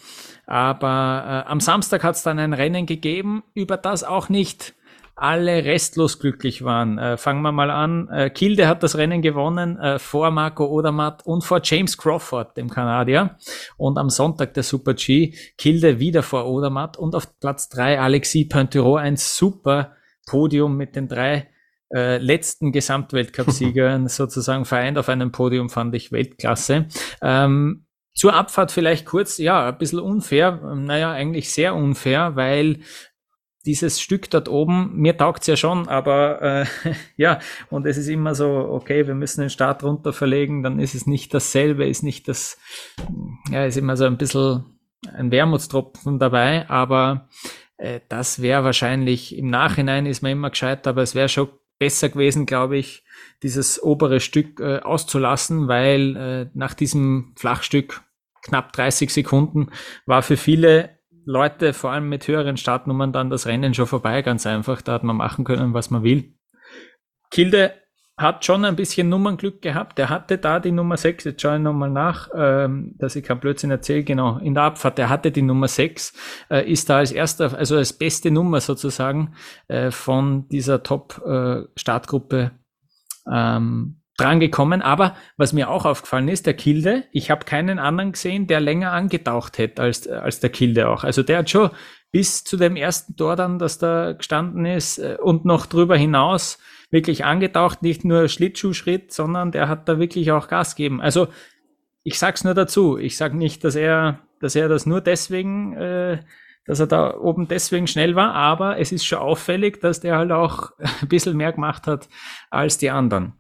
Aber 0.45 1.43
äh, 1.45 1.49
am 1.51 1.59
Samstag 1.59 2.05
hat 2.05 2.15
es 2.15 2.23
dann 2.23 2.39
ein 2.39 2.53
Rennen 2.53 2.85
gegeben, 2.85 3.43
über 3.53 3.75
das 3.75 4.05
auch 4.05 4.29
nicht 4.29 4.76
alle 5.17 5.65
restlos 5.65 6.19
glücklich 6.19 6.63
waren. 6.63 6.99
Äh, 6.99 7.17
fangen 7.17 7.41
wir 7.41 7.51
mal 7.51 7.71
an. 7.71 8.07
Äh, 8.09 8.29
Kilde 8.29 8.67
hat 8.67 8.83
das 8.83 8.97
Rennen 8.97 9.23
gewonnen 9.23 9.77
äh, 9.77 9.97
vor 9.97 10.29
Marco 10.29 10.65
Odermatt 10.67 11.25
und 11.25 11.43
vor 11.43 11.59
James 11.63 11.97
Crawford, 11.97 12.55
dem 12.55 12.69
Kanadier. 12.69 13.35
Und 13.77 13.97
am 13.97 14.09
Sonntag 14.09 14.53
der 14.53 14.61
Super 14.61 14.93
G. 14.93 15.33
Kilde 15.57 15.99
wieder 15.99 16.21
vor 16.21 16.45
Odermatt 16.45 16.97
und 16.97 17.15
auf 17.15 17.39
Platz 17.39 17.67
drei 17.67 17.99
Alexis 17.99 18.47
Pointerot 18.47 18.99
ein 18.99 19.17
super 19.17 19.95
Podium 20.27 20.77
mit 20.77 20.95
den 20.95 21.07
drei 21.07 21.47
äh, 21.93 22.17
letzten 22.17 22.71
Gesamtweltcup-Siegern 22.71 24.07
sozusagen 24.09 24.65
vereint 24.65 24.99
auf 24.99 25.09
einem 25.09 25.31
Podium, 25.31 25.69
fand 25.69 25.95
ich 25.95 26.11
Weltklasse. 26.11 26.87
Ähm, 27.23 27.87
zur 28.13 28.33
Abfahrt 28.33 28.71
vielleicht 28.71 29.05
kurz, 29.05 29.37
ja, 29.37 29.67
ein 29.67 29.77
bisschen 29.77 29.99
unfair, 29.99 30.59
naja, 30.75 31.11
eigentlich 31.11 31.51
sehr 31.51 31.75
unfair, 31.75 32.35
weil 32.35 32.79
dieses 33.67 33.99
Stück 34.01 34.29
dort 34.29 34.47
oben, 34.47 34.95
mir 34.95 35.17
taugt's 35.17 35.45
ja 35.45 35.57
schon, 35.57 35.87
aber 35.89 36.41
äh, 36.41 36.65
ja, 37.17 37.39
und 37.69 37.85
es 37.85 37.97
ist 37.97 38.07
immer 38.07 38.33
so, 38.33 38.47
okay, 38.47 39.05
wir 39.05 39.13
müssen 39.13 39.41
den 39.41 39.49
Start 39.49 39.83
runter 39.83 40.13
verlegen, 40.13 40.63
dann 40.63 40.79
ist 40.79 40.95
es 40.95 41.05
nicht 41.05 41.33
dasselbe, 41.33 41.85
ist 41.85 42.01
nicht 42.01 42.27
das, 42.27 42.57
ja, 43.51 43.65
ist 43.65 43.77
immer 43.77 43.97
so 43.97 44.05
ein 44.05 44.17
bisschen 44.17 44.79
ein 45.13 45.31
Wermutstropfen 45.31 46.17
dabei, 46.17 46.67
aber 46.69 47.27
äh, 47.77 47.99
das 48.07 48.41
wäre 48.41 48.63
wahrscheinlich, 48.63 49.37
im 49.37 49.49
Nachhinein 49.49 50.05
ist 50.05 50.23
man 50.23 50.31
immer 50.31 50.49
gescheit, 50.49 50.87
aber 50.87 51.01
es 51.01 51.13
wäre 51.13 51.29
schon 51.29 51.49
besser 51.77 52.09
gewesen, 52.09 52.45
glaube 52.45 52.77
ich, 52.77 53.03
dieses 53.43 53.83
obere 53.83 54.21
Stück 54.21 54.59
äh, 54.61 54.79
auszulassen, 54.79 55.67
weil 55.67 56.15
äh, 56.15 56.49
nach 56.53 56.73
diesem 56.73 57.33
Flachstück 57.35 58.01
knapp 58.43 58.71
30 58.73 59.13
Sekunden 59.13 59.71
war 60.05 60.23
für 60.23 60.37
viele 60.37 60.96
Leute, 61.27 61.73
vor 61.73 61.91
allem 61.91 62.07
mit 62.07 62.25
höheren 62.25 62.55
Startnummern, 62.55 63.11
dann 63.11 63.29
das 63.29 63.47
Rennen 63.47 63.73
schon 63.73 63.85
vorbei, 63.85 64.21
ganz 64.21 64.47
einfach. 64.47 64.81
Da 64.81 64.93
hat 64.93 65.03
man 65.03 65.17
machen 65.17 65.43
können, 65.43 65.73
was 65.73 65.89
man 65.89 66.01
will. 66.01 66.33
Kilde 67.31 67.73
hat 68.17 68.45
schon 68.45 68.63
ein 68.63 68.77
bisschen 68.77 69.09
Nummernglück 69.09 69.61
gehabt. 69.61 69.97
Der 69.97 70.09
hatte 70.09 70.37
da 70.37 70.61
die 70.61 70.71
Nummer 70.71 70.95
6, 70.95 71.25
jetzt 71.25 71.41
schaue 71.41 71.57
ich 71.57 71.61
nochmal 71.61 71.89
nach, 71.89 72.29
ähm, 72.33 72.95
dass 72.97 73.17
ich 73.17 73.25
kein 73.25 73.41
Blödsinn 73.41 73.69
erzähle, 73.69 74.03
genau, 74.03 74.37
in 74.37 74.53
der 74.53 74.63
Abfahrt, 74.63 74.97
der 74.97 75.09
hatte 75.09 75.31
die 75.31 75.41
Nummer 75.41 75.67
6, 75.67 76.13
äh, 76.49 76.71
ist 76.71 76.89
da 76.89 76.97
als 76.97 77.11
erster, 77.11 77.55
also 77.55 77.75
als 77.75 77.91
beste 77.91 78.31
Nummer 78.31 78.61
sozusagen 78.61 79.35
äh, 79.67 79.91
von 79.91 80.47
dieser 80.47 80.81
Top-Startgruppe 80.81 82.51
äh, 83.27 83.57
ähm, 83.57 84.01
drangekommen. 84.17 84.81
Aber 84.81 85.15
was 85.37 85.53
mir 85.53 85.69
auch 85.69 85.85
aufgefallen 85.85 86.27
ist, 86.27 86.45
der 86.45 86.55
Kilde, 86.55 87.05
ich 87.11 87.31
habe 87.31 87.45
keinen 87.45 87.79
anderen 87.79 88.11
gesehen, 88.11 88.47
der 88.47 88.59
länger 88.59 88.91
angetaucht 88.91 89.57
hätte 89.57 89.83
als, 89.83 90.07
als 90.07 90.39
der 90.39 90.49
Kilde 90.49 90.89
auch. 90.89 91.03
Also 91.03 91.23
der 91.23 91.39
hat 91.39 91.49
schon 91.49 91.69
bis 92.11 92.43
zu 92.43 92.57
dem 92.57 92.75
ersten 92.75 93.15
Tor 93.15 93.35
dann, 93.35 93.59
das 93.59 93.77
da 93.77 94.13
gestanden 94.13 94.65
ist 94.65 94.97
äh, 94.97 95.17
und 95.21 95.45
noch 95.45 95.65
drüber 95.65 95.95
hinaus 95.95 96.57
wirklich 96.89 97.25
angetaucht, 97.25 97.81
nicht 97.81 98.05
nur 98.05 98.29
Schlittschuhschritt, 98.29 99.11
sondern 99.11 99.51
der 99.51 99.67
hat 99.67 99.89
da 99.89 99.99
wirklich 99.99 100.31
auch 100.31 100.47
Gas 100.47 100.75
gegeben. 100.75 101.01
Also 101.01 101.27
ich 102.03 102.17
sag's 102.17 102.45
nur 102.45 102.53
dazu. 102.53 102.97
Ich 102.97 103.17
sag 103.17 103.33
nicht, 103.33 103.63
dass 103.63 103.75
er, 103.75 104.21
dass 104.39 104.55
er 104.55 104.69
das 104.69 104.85
nur 104.85 105.01
deswegen, 105.01 105.73
äh, 105.73 106.19
dass 106.65 106.79
er 106.79 106.87
da 106.87 107.17
oben 107.17 107.47
deswegen 107.47 107.87
schnell 107.87 108.15
war, 108.15 108.33
aber 108.33 108.79
es 108.79 108.91
ist 108.91 109.05
schon 109.05 109.19
auffällig, 109.19 109.81
dass 109.81 109.99
der 109.99 110.17
halt 110.17 110.31
auch 110.31 110.71
ein 111.01 111.09
bisschen 111.09 111.35
mehr 111.35 111.51
gemacht 111.51 111.85
hat 111.87 112.07
als 112.49 112.77
die 112.77 112.89
anderen. 112.89 113.33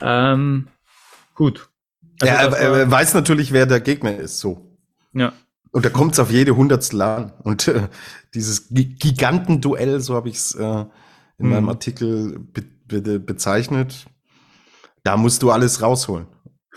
Ähm, 0.00 0.68
gut. 1.34 1.68
Also 2.20 2.34
ja, 2.34 2.40
er, 2.40 2.78
er 2.78 2.90
weiß 2.90 3.14
natürlich, 3.14 3.52
wer 3.52 3.66
der 3.66 3.80
Gegner 3.80 4.16
ist, 4.16 4.40
so. 4.40 4.76
Ja. 5.12 5.32
Und 5.70 5.84
da 5.84 5.90
kommt 5.90 6.14
es 6.14 6.18
auf 6.18 6.30
jede 6.30 6.56
Hundertstel 6.56 7.02
an. 7.02 7.32
Und 7.42 7.68
äh, 7.68 7.88
dieses 8.34 8.68
Gigantenduell, 8.70 10.00
so 10.00 10.14
habe 10.14 10.28
ich 10.28 10.36
es 10.36 10.54
äh, 10.54 10.62
in 11.38 11.46
mhm. 11.46 11.50
meinem 11.50 11.68
Artikel 11.68 12.38
be 12.38 12.64
be 12.86 13.20
bezeichnet, 13.20 14.06
da 15.04 15.16
musst 15.16 15.42
du 15.42 15.50
alles 15.50 15.82
rausholen. 15.82 16.26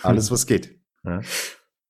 Alles, 0.03 0.31
was 0.31 0.45
geht. 0.45 0.75
Ja. 1.05 1.21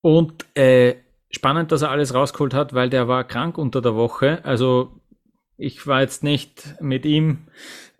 Und 0.01 0.45
äh, 0.55 0.95
spannend, 1.31 1.71
dass 1.71 1.81
er 1.81 1.91
alles 1.91 2.13
rausgeholt 2.13 2.53
hat, 2.53 2.73
weil 2.73 2.89
der 2.89 3.07
war 3.07 3.23
krank 3.23 3.57
unter 3.57 3.81
der 3.81 3.95
Woche. 3.95 4.43
Also 4.43 5.01
ich 5.57 5.85
war 5.87 6.01
jetzt 6.01 6.23
nicht 6.23 6.81
mit 6.81 7.05
ihm 7.05 7.47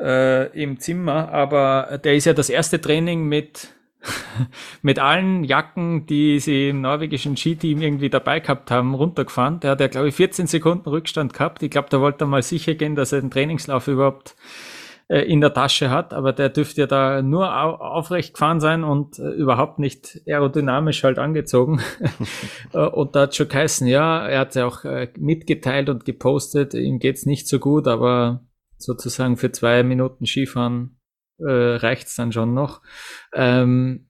äh, 0.02 0.48
im 0.62 0.80
Zimmer, 0.80 1.30
aber 1.32 2.00
der 2.04 2.16
ist 2.16 2.26
ja 2.26 2.34
das 2.34 2.50
erste 2.50 2.82
Training 2.82 3.26
mit 3.26 3.70
mit 4.82 5.00
allen 5.00 5.44
Jacken, 5.44 6.06
die 6.06 6.40
sie 6.40 6.70
im 6.70 6.82
norwegischen 6.82 7.38
Skiteam 7.38 7.82
irgendwie 7.82 8.10
dabei 8.10 8.40
gehabt 8.40 8.72
haben, 8.72 8.96
runtergefahren. 8.96 9.60
Der 9.60 9.72
hat 9.72 9.80
ja, 9.82 9.88
glaube 9.88 10.10
ich, 10.10 10.16
14 10.16 10.48
Sekunden 10.48 10.90
Rückstand 10.90 11.34
gehabt. 11.34 11.62
Ich 11.64 11.70
glaube, 11.70 11.90
da 11.90 12.02
wollte 12.02 12.24
er 12.24 12.28
mal 12.28 12.42
sicher 12.42 12.74
gehen, 12.74 12.96
dass 12.96 13.12
er 13.12 13.22
den 13.22 13.32
Trainingslauf 13.32 13.88
überhaupt 13.88 14.36
äh, 15.08 15.22
in 15.22 15.42
der 15.42 15.54
Tasche 15.54 15.90
hat, 15.90 16.14
aber 16.14 16.34
der 16.34 16.50
dürfte 16.50 16.82
ja 16.82 16.88
da 16.88 17.22
nur 17.22 17.54
au 17.54 17.76
aufrecht 17.76 18.34
gefahren 18.34 18.60
sein 18.60 18.84
und 18.84 19.20
äh, 19.20 19.30
überhaupt 19.32 19.78
nicht 19.78 20.22
aerodynamisch 20.26 21.04
halt 21.04 21.20
angezogen. 21.20 21.82
Äh, 22.74 22.86
und 22.86 23.16
da 23.16 23.22
hat 23.22 23.36
schon 23.36 23.50
geheißen, 23.50 23.86
ja, 23.88 24.26
er 24.26 24.40
hat 24.40 24.56
ja 24.56 24.66
auch 24.66 24.86
äh, 24.86 25.10
mitgeteilt 25.18 25.90
und 25.90 26.06
gepostet, 26.06 26.74
ihm 26.74 27.00
geht's 27.00 27.26
nicht 27.26 27.50
so 27.50 27.60
gut, 27.60 27.86
aber 27.86 28.46
sozusagen 28.82 29.38
für 29.38 29.52
zwei 29.52 29.84
Minuten 29.84 30.26
Skifahren 30.26 30.98
äh, 31.40 31.76
reicht 31.76 32.08
es 32.08 32.16
dann 32.16 32.32
schon 32.32 32.54
noch. 32.54 32.82
Ähm, 33.34 34.08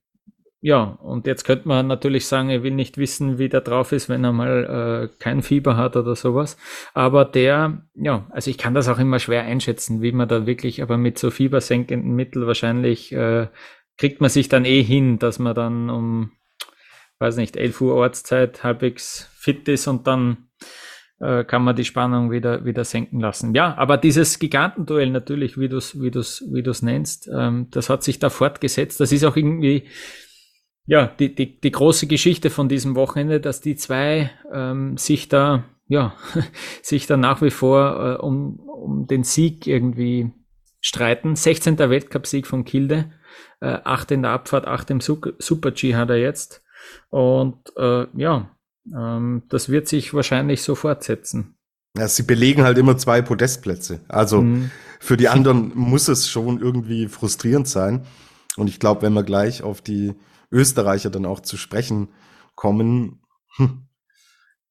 ja, 0.64 0.84
und 0.84 1.26
jetzt 1.26 1.44
könnte 1.44 1.68
man 1.68 1.88
natürlich 1.88 2.28
sagen, 2.28 2.50
er 2.50 2.62
will 2.62 2.72
nicht 2.76 3.00
wissen, 3.00 3.40
wie 3.40 3.50
der 3.50 3.62
drauf 3.62 3.92
ist, 3.92 4.10
wenn 4.10 4.24
er 4.24 4.32
mal 4.32 5.10
äh, 5.12 5.18
kein 5.18 5.42
Fieber 5.42 5.76
hat 5.76 5.96
oder 5.96 6.16
sowas. 6.16 6.56
Aber 6.94 7.26
der, 7.26 7.82
ja, 7.96 8.28
also 8.30 8.52
ich 8.52 8.60
kann 8.60 8.76
das 8.76 8.88
auch 8.88 9.00
immer 9.00 9.18
schwer 9.18 9.42
einschätzen, 9.42 10.04
wie 10.04 10.12
man 10.12 10.30
da 10.30 10.46
wirklich, 10.46 10.84
aber 10.84 10.98
mit 10.98 11.18
so 11.18 11.32
fiebersenkenden 11.32 12.14
Mitteln 12.16 12.46
wahrscheinlich 12.46 13.12
äh, 13.12 13.48
kriegt 13.98 14.22
man 14.22 14.30
sich 14.30 14.50
dann 14.50 14.66
eh 14.66 14.84
hin, 14.84 15.18
dass 15.18 15.40
man 15.40 15.56
dann 15.56 15.90
um, 15.90 16.32
weiß 17.18 17.38
nicht, 17.38 17.58
11 17.58 17.82
Uhr 17.82 17.96
Ortszeit 17.96 18.64
halbwegs 18.64 19.32
fit 19.34 19.68
ist 19.68 19.88
und 19.88 20.06
dann 20.06 20.50
äh, 21.22 21.44
kann 21.44 21.64
man 21.64 21.76
die 21.76 21.86
Spannung 21.86 22.32
wieder, 22.32 22.66
wieder 22.66 22.84
senken 22.84 23.20
lassen. 23.20 23.54
Ja, 23.54 23.76
aber 23.78 23.98
dieses 23.98 24.40
Gigantenduell 24.40 25.12
natürlich, 25.12 25.58
wie 25.58 25.70
du 25.70 25.78
es 25.78 26.02
wie 26.02 26.12
du's, 26.12 26.44
wie 26.52 26.64
du's 26.64 26.82
nennst, 26.82 27.30
ähm, 27.34 27.68
das 27.72 27.90
hat 27.90 28.04
sich 28.04 28.20
da 28.20 28.30
fortgesetzt. 28.30 29.00
Das 29.00 29.12
ist 29.12 29.24
auch 29.24 29.36
irgendwie, 29.36 29.88
ja, 30.86 31.08
die, 31.08 31.34
die, 31.36 31.60
die 31.60 31.72
große 31.72 32.08
Geschichte 32.08 32.50
von 32.50 32.70
diesem 32.70 32.96
Wochenende, 32.96 33.40
dass 33.40 33.62
die 33.62 33.76
zwei 33.76 34.32
ähm, 34.52 34.98
sich 34.98 35.30
da, 35.30 35.66
ja, 35.88 36.16
sich 36.82 37.06
da 37.06 37.18
nach 37.18 37.42
wie 37.42 37.52
vor 37.52 38.18
äh, 38.20 38.22
um, 38.22 38.60
um 38.60 39.08
den 39.08 39.24
Sieg 39.24 39.68
irgendwie 39.68 40.32
streiten. 40.80 41.36
16. 41.36 41.78
Weltcupsieg 41.78 42.48
von 42.48 42.66
Kilde, 42.66 43.12
äh, 43.60 43.78
8 43.84 44.12
in 44.12 44.24
der 44.24 44.32
Abfahrt, 44.32 44.66
8 44.66 44.90
im 44.90 45.02
Super-G 45.02 45.96
hat 45.96 46.10
er 46.10 46.18
jetzt. 46.18 46.64
Und 47.12 47.72
äh, 47.78 48.08
ja, 48.16 48.50
ähm, 48.96 49.44
das 49.50 49.70
wird 49.70 49.88
sich 49.88 50.14
wahrscheinlich 50.14 50.64
so 50.64 50.76
fortsetzen. 50.76 51.56
Ja, 51.98 52.08
sie 52.08 52.24
belegen 52.24 52.64
halt 52.64 52.78
immer 52.78 52.98
zwei 52.98 53.22
Podestplätze. 53.22 54.02
Also 54.08 54.42
mhm. 54.42 54.72
für 55.00 55.18
die 55.18 55.28
anderen 55.28 55.72
muss 55.76 56.08
es 56.08 56.30
schon 56.30 56.62
irgendwie 56.62 57.08
frustrierend 57.08 57.68
sein. 57.68 58.06
Und 58.56 58.68
ich 58.68 58.80
glaube, 58.80 59.02
wenn 59.04 59.14
wir 59.14 59.24
gleich 59.24 59.64
auf 59.64 59.82
die 59.82 60.14
Österreicher 60.52 61.10
dann 61.10 61.26
auch 61.26 61.42
zu 61.42 61.58
sprechen 61.58 62.10
kommen, 62.56 63.22
hm, 63.56 63.88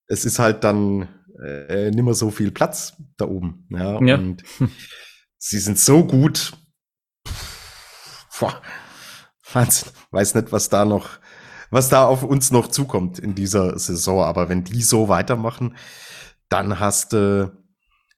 es 0.07 0.25
ist 0.25 0.39
halt 0.39 0.65
dann 0.65 1.09
äh, 1.43 1.91
nimmer 1.91 2.15
so 2.15 2.31
viel 2.31 2.51
Platz 2.51 2.95
da 3.17 3.27
oben. 3.27 3.67
Ja, 3.71 4.03
ja. 4.03 4.17
und 4.17 4.43
sie 5.39 5.59
sind 5.59 5.79
so 5.79 6.05
gut. 6.05 6.53
Boah, 8.39 8.61
Wahnsinn. 9.53 9.93
Weiß 10.11 10.35
nicht, 10.35 10.53
was 10.53 10.69
da 10.69 10.85
noch 10.85 11.19
was 11.71 11.89
da 11.89 12.05
auf 12.07 12.23
uns 12.23 12.51
noch 12.51 12.69
zukommt 12.69 13.19
in 13.19 13.35
dieser 13.35 13.79
Saison. 13.79 14.23
Aber 14.25 14.49
wenn 14.49 14.65
die 14.65 14.83
so 14.83 15.09
weitermachen, 15.09 15.77
dann 16.49 16.81
hast 16.81 17.13
du 17.13 17.53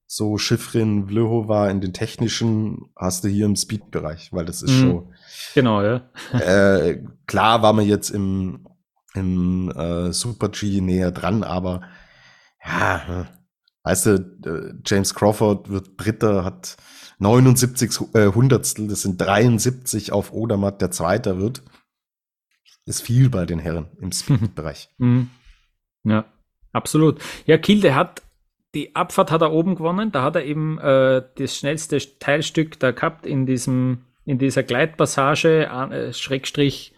so 0.07 0.37
Schiffrin 0.37 1.09
Vlhova 1.09 1.71
in 1.71 1.81
den 1.81 1.93
technischen, 1.93 2.91
hast 2.97 3.25
du 3.25 3.29
hier 3.29 3.47
im 3.47 3.57
Speed-Bereich, 3.57 4.33
weil 4.33 4.45
das 4.45 4.63
ist 4.63 4.73
mhm. 4.73 4.81
schon. 4.81 5.15
Genau, 5.55 5.83
ja. 5.83 6.03
äh, 6.33 7.03
klar 7.27 7.63
war 7.63 7.73
man 7.73 7.87
jetzt 7.87 8.11
im, 8.11 8.67
im 9.15 9.71
äh, 9.71 10.13
Super 10.13 10.51
G 10.51 10.81
näher 10.83 11.13
dran, 11.13 11.45
aber 11.45 11.83
ja, 12.63 13.27
weißt 13.85 14.07
du, 14.07 14.11
äh, 14.45 14.75
James 14.85 15.15
Crawford 15.15 15.71
wird 15.71 15.93
Dritter, 15.97 16.45
hat 16.45 16.77
79 17.19 18.15
äh, 18.15 18.27
Hundertstel, 18.27 18.89
das 18.89 19.03
sind 19.03 19.19
73 19.19 20.13
auf 20.13 20.33
Odermatt, 20.33 20.83
der 20.83 20.91
Zweiter 20.91 21.39
wird 21.39 21.63
ist 22.87 23.03
viel 23.03 23.31
bei 23.31 23.47
den 23.47 23.59
Herren 23.59 23.87
im 24.01 24.13
Speed-Bereich. 24.13 24.89
Mhm. 24.99 25.31
ja, 26.05 26.25
absolut. 26.73 27.21
Ja, 27.47 27.59
Kilde 27.59 27.95
hat 27.95 28.23
die 28.75 28.97
Abfahrt 28.97 29.31
hat 29.31 29.43
er 29.43 29.53
oben 29.53 29.75
gewonnen. 29.75 30.13
Da 30.13 30.23
hat 30.23 30.37
er 30.37 30.45
eben 30.45 30.79
äh, 30.79 31.23
das 31.37 31.57
schnellste 31.59 31.99
Teilstück 32.19 32.79
da 32.79 32.91
gehabt 32.91 33.27
in 33.27 33.47
diesem 33.47 34.05
in 34.25 34.39
dieser 34.39 34.63
Gleitpassage, 34.63 35.67
äh, 35.67 36.13
Schrägstrich 36.13 36.95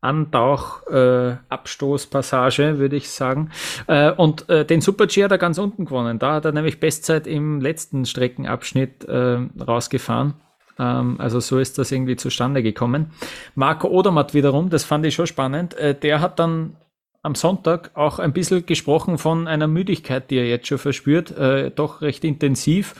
Antauch, 0.00 0.86
äh, 0.86 1.36
Abstoßpassage, 1.48 2.78
würde 2.78 2.96
ich 2.96 3.10
sagen. 3.10 3.50
Äh, 3.88 4.12
und 4.12 4.48
äh, 4.48 4.64
den 4.64 4.80
Super 4.80 5.06
G 5.06 5.24
hat 5.24 5.32
er 5.32 5.38
ganz 5.38 5.58
unten 5.58 5.86
gewonnen. 5.86 6.18
Da 6.18 6.34
hat 6.34 6.44
er 6.44 6.52
nämlich 6.52 6.78
Bestzeit 6.78 7.26
im 7.26 7.60
letzten 7.60 8.04
Streckenabschnitt 8.04 9.04
äh, 9.06 9.38
rausgefahren. 9.60 10.34
Ähm, 10.78 11.16
also 11.18 11.40
so 11.40 11.58
ist 11.58 11.78
das 11.78 11.92
irgendwie 11.92 12.16
zustande 12.16 12.62
gekommen. 12.62 13.10
Marco 13.54 13.88
Odermatt 13.88 14.34
wiederum, 14.34 14.70
das 14.70 14.84
fand 14.84 15.06
ich 15.06 15.14
schon 15.14 15.26
spannend, 15.26 15.74
äh, 15.74 15.94
der 15.94 16.20
hat 16.20 16.38
dann 16.38 16.76
am 17.22 17.34
Sonntag 17.34 17.90
auch 17.94 18.18
ein 18.18 18.32
bisschen 18.32 18.64
gesprochen 18.64 19.18
von 19.18 19.48
einer 19.48 19.66
Müdigkeit, 19.66 20.30
die 20.30 20.36
er 20.36 20.46
jetzt 20.46 20.68
schon 20.68 20.78
verspürt, 20.78 21.36
äh, 21.36 21.70
doch 21.70 22.00
recht 22.00 22.24
intensiv. 22.24 22.94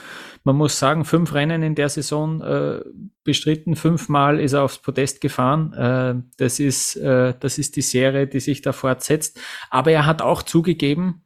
Man 0.44 0.56
muss 0.56 0.78
sagen, 0.78 1.04
fünf 1.04 1.34
Rennen 1.34 1.62
in 1.62 1.74
der 1.74 1.88
Saison 1.88 2.40
äh, 2.42 2.80
bestritten, 3.22 3.76
fünfmal 3.76 4.40
ist 4.40 4.54
er 4.54 4.62
aufs 4.62 4.78
Podest 4.78 5.20
gefahren. 5.20 5.72
Äh, 5.72 6.22
das, 6.36 6.58
ist, 6.58 6.96
äh, 6.96 7.34
das 7.38 7.58
ist 7.58 7.76
die 7.76 7.82
Serie, 7.82 8.26
die 8.26 8.40
sich 8.40 8.62
da 8.62 8.72
fortsetzt. 8.72 9.40
Aber 9.70 9.90
er 9.92 10.06
hat 10.06 10.22
auch 10.22 10.42
zugegeben, 10.42 11.22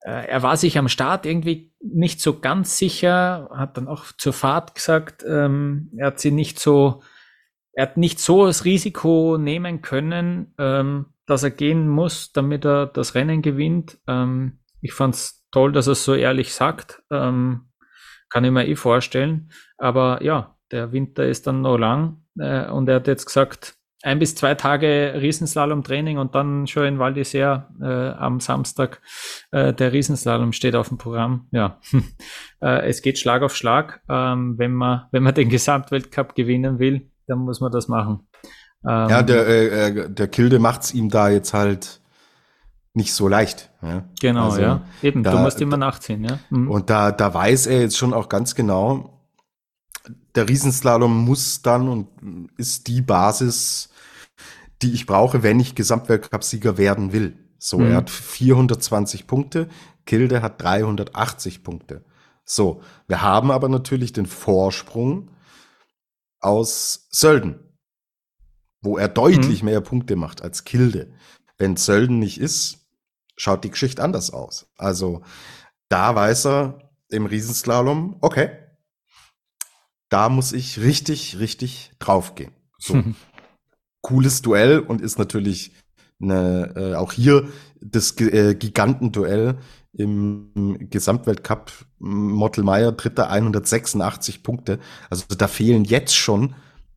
er 0.00 0.42
war 0.42 0.56
sich 0.56 0.78
am 0.78 0.88
Start 0.88 1.26
irgendwie 1.26 1.72
nicht 1.80 2.20
so 2.20 2.40
ganz 2.40 2.78
sicher, 2.78 3.50
hat 3.52 3.76
dann 3.76 3.88
auch 3.88 4.06
zur 4.16 4.32
Fahrt 4.32 4.74
gesagt, 4.74 5.24
ähm, 5.28 5.90
er 5.96 6.08
hat 6.08 6.20
sie 6.20 6.30
nicht 6.30 6.58
so, 6.58 7.02
er 7.72 7.88
hat 7.88 7.96
nicht 7.96 8.20
so 8.20 8.46
das 8.46 8.64
Risiko 8.64 9.38
nehmen 9.38 9.82
können, 9.82 10.54
ähm, 10.58 11.06
dass 11.26 11.42
er 11.42 11.50
gehen 11.50 11.88
muss, 11.88 12.32
damit 12.32 12.64
er 12.64 12.86
das 12.86 13.14
Rennen 13.14 13.42
gewinnt. 13.42 13.98
Ähm, 14.06 14.60
ich 14.80 14.92
fand 14.94 15.14
es 15.14 15.44
toll, 15.50 15.72
dass 15.72 15.88
er 15.88 15.92
es 15.92 16.04
so 16.04 16.14
ehrlich 16.14 16.54
sagt. 16.54 17.02
Ähm, 17.10 17.68
kann 18.28 18.44
ich 18.44 18.50
mir 18.50 18.66
eh 18.66 18.76
vorstellen. 18.76 19.50
Aber 19.78 20.22
ja, 20.22 20.56
der 20.70 20.92
Winter 20.92 21.26
ist 21.26 21.46
dann 21.46 21.62
noch 21.62 21.78
lang 21.78 22.24
äh, 22.38 22.68
und 22.70 22.88
er 22.88 22.96
hat 22.96 23.06
jetzt 23.06 23.26
gesagt, 23.26 23.77
ein 24.02 24.18
bis 24.18 24.34
zwei 24.34 24.54
Tage 24.54 25.14
Riesenslalom-Training 25.16 26.18
und 26.18 26.34
dann 26.34 26.66
schon 26.66 26.84
in 26.84 26.98
Val 26.98 27.14
d'Isère 27.14 27.66
äh, 27.80 28.16
am 28.16 28.40
Samstag 28.40 29.00
äh, 29.50 29.72
der 29.72 29.92
Riesenslalom 29.92 30.52
steht 30.52 30.76
auf 30.76 30.88
dem 30.88 30.98
Programm. 30.98 31.48
Ja, 31.50 31.80
äh, 32.60 32.88
es 32.88 33.02
geht 33.02 33.18
Schlag 33.18 33.42
auf 33.42 33.56
Schlag, 33.56 34.00
ähm, 34.08 34.54
wenn 34.58 34.72
man 34.72 35.06
wenn 35.10 35.22
man 35.22 35.34
den 35.34 35.48
Gesamtweltcup 35.48 36.34
gewinnen 36.34 36.78
will. 36.78 37.10
dann 37.26 37.40
muss 37.40 37.60
man 37.60 37.72
das 37.72 37.88
machen. 37.88 38.26
Ähm, 38.84 39.08
ja, 39.08 39.22
der, 39.22 39.46
äh, 39.46 39.88
äh 39.88 40.10
der 40.10 40.28
Kilde 40.28 40.58
macht's 40.58 40.94
ihm 40.94 41.08
da 41.08 41.28
jetzt 41.28 41.52
halt 41.52 42.00
nicht 42.94 43.12
so 43.12 43.28
leicht. 43.28 43.70
Ja? 43.82 44.04
Genau, 44.20 44.46
also, 44.46 44.60
ja. 44.60 44.82
Eben, 45.02 45.22
da, 45.22 45.32
du 45.32 45.38
musst 45.38 45.60
immer 45.60 45.76
nachziehen, 45.76 46.24
ja. 46.24 46.38
Mhm. 46.50 46.70
Und 46.70 46.90
da, 46.90 47.12
da 47.12 47.32
weiß 47.32 47.66
er 47.66 47.80
jetzt 47.80 47.96
schon 47.96 48.14
auch 48.14 48.28
ganz 48.28 48.54
genau, 48.54 49.17
der 50.34 50.48
Riesenslalom 50.48 51.24
muss 51.24 51.62
dann 51.62 51.88
und 51.88 52.50
ist 52.56 52.86
die 52.86 53.02
Basis, 53.02 53.90
die 54.82 54.92
ich 54.92 55.06
brauche, 55.06 55.42
wenn 55.42 55.60
ich 55.60 55.74
Gesamtweltcupsieger 55.74 56.78
werden 56.78 57.12
will. 57.12 57.36
So, 57.58 57.78
mhm. 57.78 57.90
er 57.90 57.96
hat 57.96 58.10
420 58.10 59.26
Punkte, 59.26 59.68
Kilde 60.06 60.42
hat 60.42 60.62
380 60.62 61.64
Punkte. 61.64 62.04
So, 62.44 62.82
wir 63.06 63.20
haben 63.20 63.50
aber 63.50 63.68
natürlich 63.68 64.12
den 64.12 64.26
Vorsprung 64.26 65.30
aus 66.40 67.08
Sölden, 67.10 67.58
wo 68.80 68.96
er 68.96 69.08
deutlich 69.08 69.62
mhm. 69.62 69.70
mehr 69.70 69.80
Punkte 69.80 70.16
macht 70.16 70.42
als 70.42 70.64
Kilde. 70.64 71.12
Wenn 71.58 71.76
Sölden 71.76 72.18
nicht 72.20 72.40
ist, 72.40 72.86
schaut 73.36 73.64
die 73.64 73.70
Geschichte 73.70 74.02
anders 74.02 74.30
aus. 74.30 74.70
Also 74.76 75.22
da 75.88 76.14
weiß 76.14 76.46
er 76.46 76.90
im 77.10 77.26
Riesenslalom, 77.26 78.16
okay, 78.20 78.50
da 80.08 80.28
muss 80.28 80.52
ich 80.52 80.80
richtig, 80.80 81.38
richtig 81.38 81.92
draufgehen. 81.98 82.52
So. 82.78 83.02
Cooles 84.02 84.42
Duell 84.42 84.78
und 84.78 85.00
ist 85.00 85.18
natürlich 85.18 85.72
eine, 86.20 86.72
äh, 86.76 86.94
auch 86.94 87.12
hier 87.12 87.48
das 87.80 88.18
äh, 88.20 88.54
Gigantenduell 88.54 89.58
im 89.92 90.88
Gesamtweltcup. 90.90 91.72
Mottelmeier 91.98 92.92
dritter 92.92 93.28
186 93.28 94.42
Punkte. 94.42 94.78
Also 95.10 95.24
da 95.36 95.48
fehlen 95.48 95.84
jetzt 95.84 96.14
schon 96.14 96.54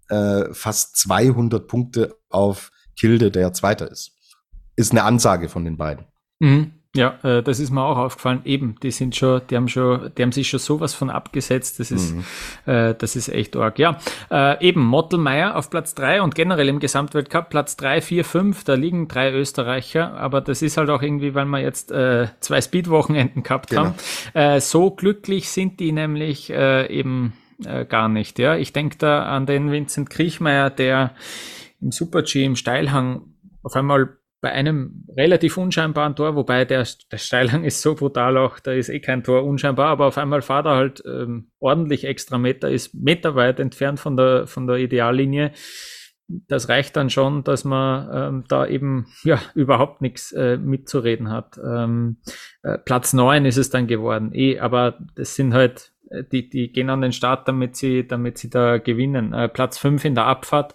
äh, 0.10 0.54
fast 0.54 0.98
200 0.98 1.68
Punkte 1.68 2.16
auf 2.30 2.72
Kilde, 2.96 3.32
der 3.32 3.54
Zweiter 3.54 3.90
ist. 3.90 4.12
Ist 4.76 4.92
eine 4.92 5.04
Ansage 5.04 5.50
von 5.50 5.66
den 5.66 5.78
beiden. 5.78 6.06
Mhm. 6.40 6.81
Ja, 6.94 7.18
äh, 7.24 7.42
das 7.42 7.60
ist 7.62 7.72
mir 7.72 7.84
auch 7.84 7.98
aufgefallen. 7.98 8.42
Eben, 8.44 8.76
die 8.84 8.92
sind 8.92 9.16
schon, 9.16 9.42
die 9.50 9.56
haben 9.56 9.70
schon, 9.70 10.12
die 10.18 10.24
haben 10.24 10.34
sich 10.34 10.50
schon 10.50 10.60
sowas 10.60 10.94
von 10.94 11.10
abgesetzt. 11.10 11.80
Das 11.80 11.90
ist, 11.90 12.16
mhm. 12.16 12.24
äh, 12.66 12.94
das 12.96 13.16
ist 13.16 13.30
echt 13.30 13.56
arg. 13.56 13.80
Ja, 13.80 13.98
äh, 14.30 14.68
eben 14.68 14.82
Mottelmeier 14.82 15.56
auf 15.56 15.70
Platz 15.70 15.96
drei 15.96 16.22
und 16.22 16.36
generell 16.36 16.68
im 16.68 16.80
Gesamtweltcup 16.80 17.50
Platz 17.50 17.78
drei, 17.78 18.02
vier, 18.02 18.26
fünf. 18.26 18.66
Da 18.66 18.74
liegen 18.74 19.08
drei 19.08 19.32
Österreicher, 19.32 20.16
aber 20.16 20.42
das 20.42 20.62
ist 20.62 20.76
halt 20.76 20.90
auch 20.90 21.02
irgendwie, 21.02 21.34
weil 21.34 21.46
wir 21.46 21.60
jetzt 21.60 21.92
äh, 21.92 22.28
zwei 22.42 22.60
Speed-Wochenenden 22.60 23.44
gehabt 23.44 23.70
genau. 23.70 23.86
haben. 23.86 23.96
Äh, 24.34 24.60
so 24.60 24.92
glücklich 24.92 25.50
sind 25.50 25.80
die 25.80 25.94
nämlich 25.94 26.50
äh, 26.50 26.88
eben 26.88 27.34
äh, 27.66 27.86
gar 27.86 28.10
nicht. 28.10 28.38
Ja, 28.38 28.58
ich 28.58 28.74
denke 28.74 28.98
da 28.98 29.24
an 29.24 29.46
den 29.46 29.72
Vincent 29.72 30.10
Kriechmeier, 30.10 30.70
der 30.70 31.16
im 31.80 31.92
Super-G 31.92 32.44
im 32.44 32.58
Steilhang 32.58 33.22
auf 33.64 33.76
einmal 33.76 34.18
bei 34.42 34.52
einem 34.52 35.06
relativ 35.16 35.58
unscheinbaren 35.58 36.16
Tor, 36.16 36.36
wobei 36.36 36.66
der, 36.66 36.86
der 37.12 37.18
Steilhang 37.18 37.64
ist 37.64 37.82
so 37.82 37.94
brutal 37.94 38.38
auch, 38.38 38.60
da 38.60 38.72
ist 38.72 38.90
eh 38.90 39.00
kein 39.00 39.24
Tor 39.24 39.44
unscheinbar, 39.44 39.90
aber 39.90 40.08
auf 40.08 40.18
einmal 40.18 40.42
fahrt 40.42 40.66
er 40.66 40.76
halt 40.76 41.04
ähm, 41.06 41.52
ordentlich 41.60 42.06
extra 42.06 42.40
Meter, 42.40 42.70
ist 42.70 42.96
meterweit 42.96 43.60
entfernt 43.60 44.00
von 44.00 44.18
der, 44.18 44.48
von 44.48 44.66
der 44.66 44.78
Ideallinie. 44.78 45.52
Das 46.48 46.70
reicht 46.70 46.96
dann 46.96 47.10
schon, 47.10 47.44
dass 47.44 47.66
man 47.66 48.10
ähm, 48.14 48.44
da 48.48 48.66
eben 48.66 49.06
ja 49.24 49.40
überhaupt 49.54 50.02
nichts 50.02 50.32
äh, 50.32 50.58
mitzureden 50.58 51.30
hat. 51.30 51.60
Ähm, 51.64 52.18
äh, 52.64 52.80
Platz 52.80 53.14
neun 53.14 53.46
ist 53.46 53.58
es 53.58 53.70
dann 53.70 53.86
geworden, 53.86 54.32
eh, 54.34 54.58
aber 54.60 54.98
das 55.16 55.36
sind 55.36 55.54
halt 55.54 55.92
äh, 56.10 56.24
die, 56.24 56.50
die 56.50 56.72
gehen 56.72 56.90
an 56.90 57.02
den 57.02 57.12
Start, 57.12 57.48
damit 57.48 57.76
sie, 57.76 58.08
damit 58.08 58.38
sie 58.38 58.50
da 58.50 58.78
gewinnen. 58.78 59.34
Äh, 59.34 59.50
Platz 59.50 59.78
fünf 59.78 60.06
in 60.06 60.16
der 60.16 60.26
Abfahrt 60.26 60.74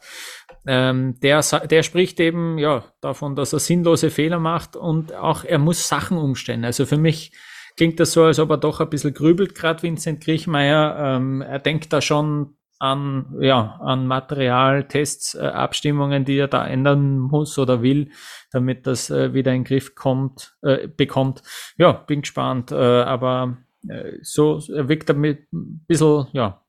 ähm, 0.67 1.19
der, 1.21 1.43
der 1.43 1.83
spricht 1.83 2.21
eben 2.21 2.59
ja 2.59 2.85
davon, 3.01 3.37
dass 3.37 3.53
er 3.53 3.61
sinnlose 3.61 4.11
Fehler 4.11 4.39
macht 4.39 4.77
und 4.77 5.15
auch 5.15 5.45
er 5.45 5.59
muss 5.59 5.89
Sachen 5.89 6.19
umstellen. 6.19 6.65
Also 6.65 6.87
für 6.87 6.99
mich 6.99 7.33
klingt 7.77 8.01
das 8.01 8.13
so, 8.13 8.25
als 8.25 8.39
ob 8.39 8.51
er 8.51 8.59
doch 8.59 8.81
ein 8.81 8.91
bisschen 8.91 9.15
grübelt, 9.15 9.55
gerade 9.55 9.83
Vincent 9.83 10.23
Griechmeier. 10.23 10.97
Ähm, 10.99 11.43
er 11.43 11.59
denkt 11.59 11.93
da 11.93 12.01
schon 12.01 12.57
an, 12.79 13.37
ja, 13.41 13.79
an 13.83 14.07
Material, 14.07 14.87
Tests, 14.87 15.35
äh, 15.35 15.47
Abstimmungen, 15.47 16.25
die 16.25 16.37
er 16.37 16.49
da 16.49 16.67
ändern 16.67 17.19
muss 17.19 17.59
oder 17.59 17.83
will, 17.83 18.11
damit 18.51 18.87
das 18.87 19.09
äh, 19.11 19.33
wieder 19.33 19.53
in 19.53 19.63
den 19.63 19.65
Griff 19.65 19.95
kommt, 19.95 20.57
äh, 20.63 20.89
bekommt. 20.89 21.43
Ja, 21.79 21.93
bin 21.93 22.23
gespannt. 22.23 22.73
Äh, 22.73 22.75
aber 22.75 23.57
äh, 23.89 24.13
so 24.23 24.61
er 24.75 24.89
wirkt 24.89 25.09
damit 25.09 25.51
ein 25.53 25.85
bisschen, 25.87 26.27
ja, 26.33 26.66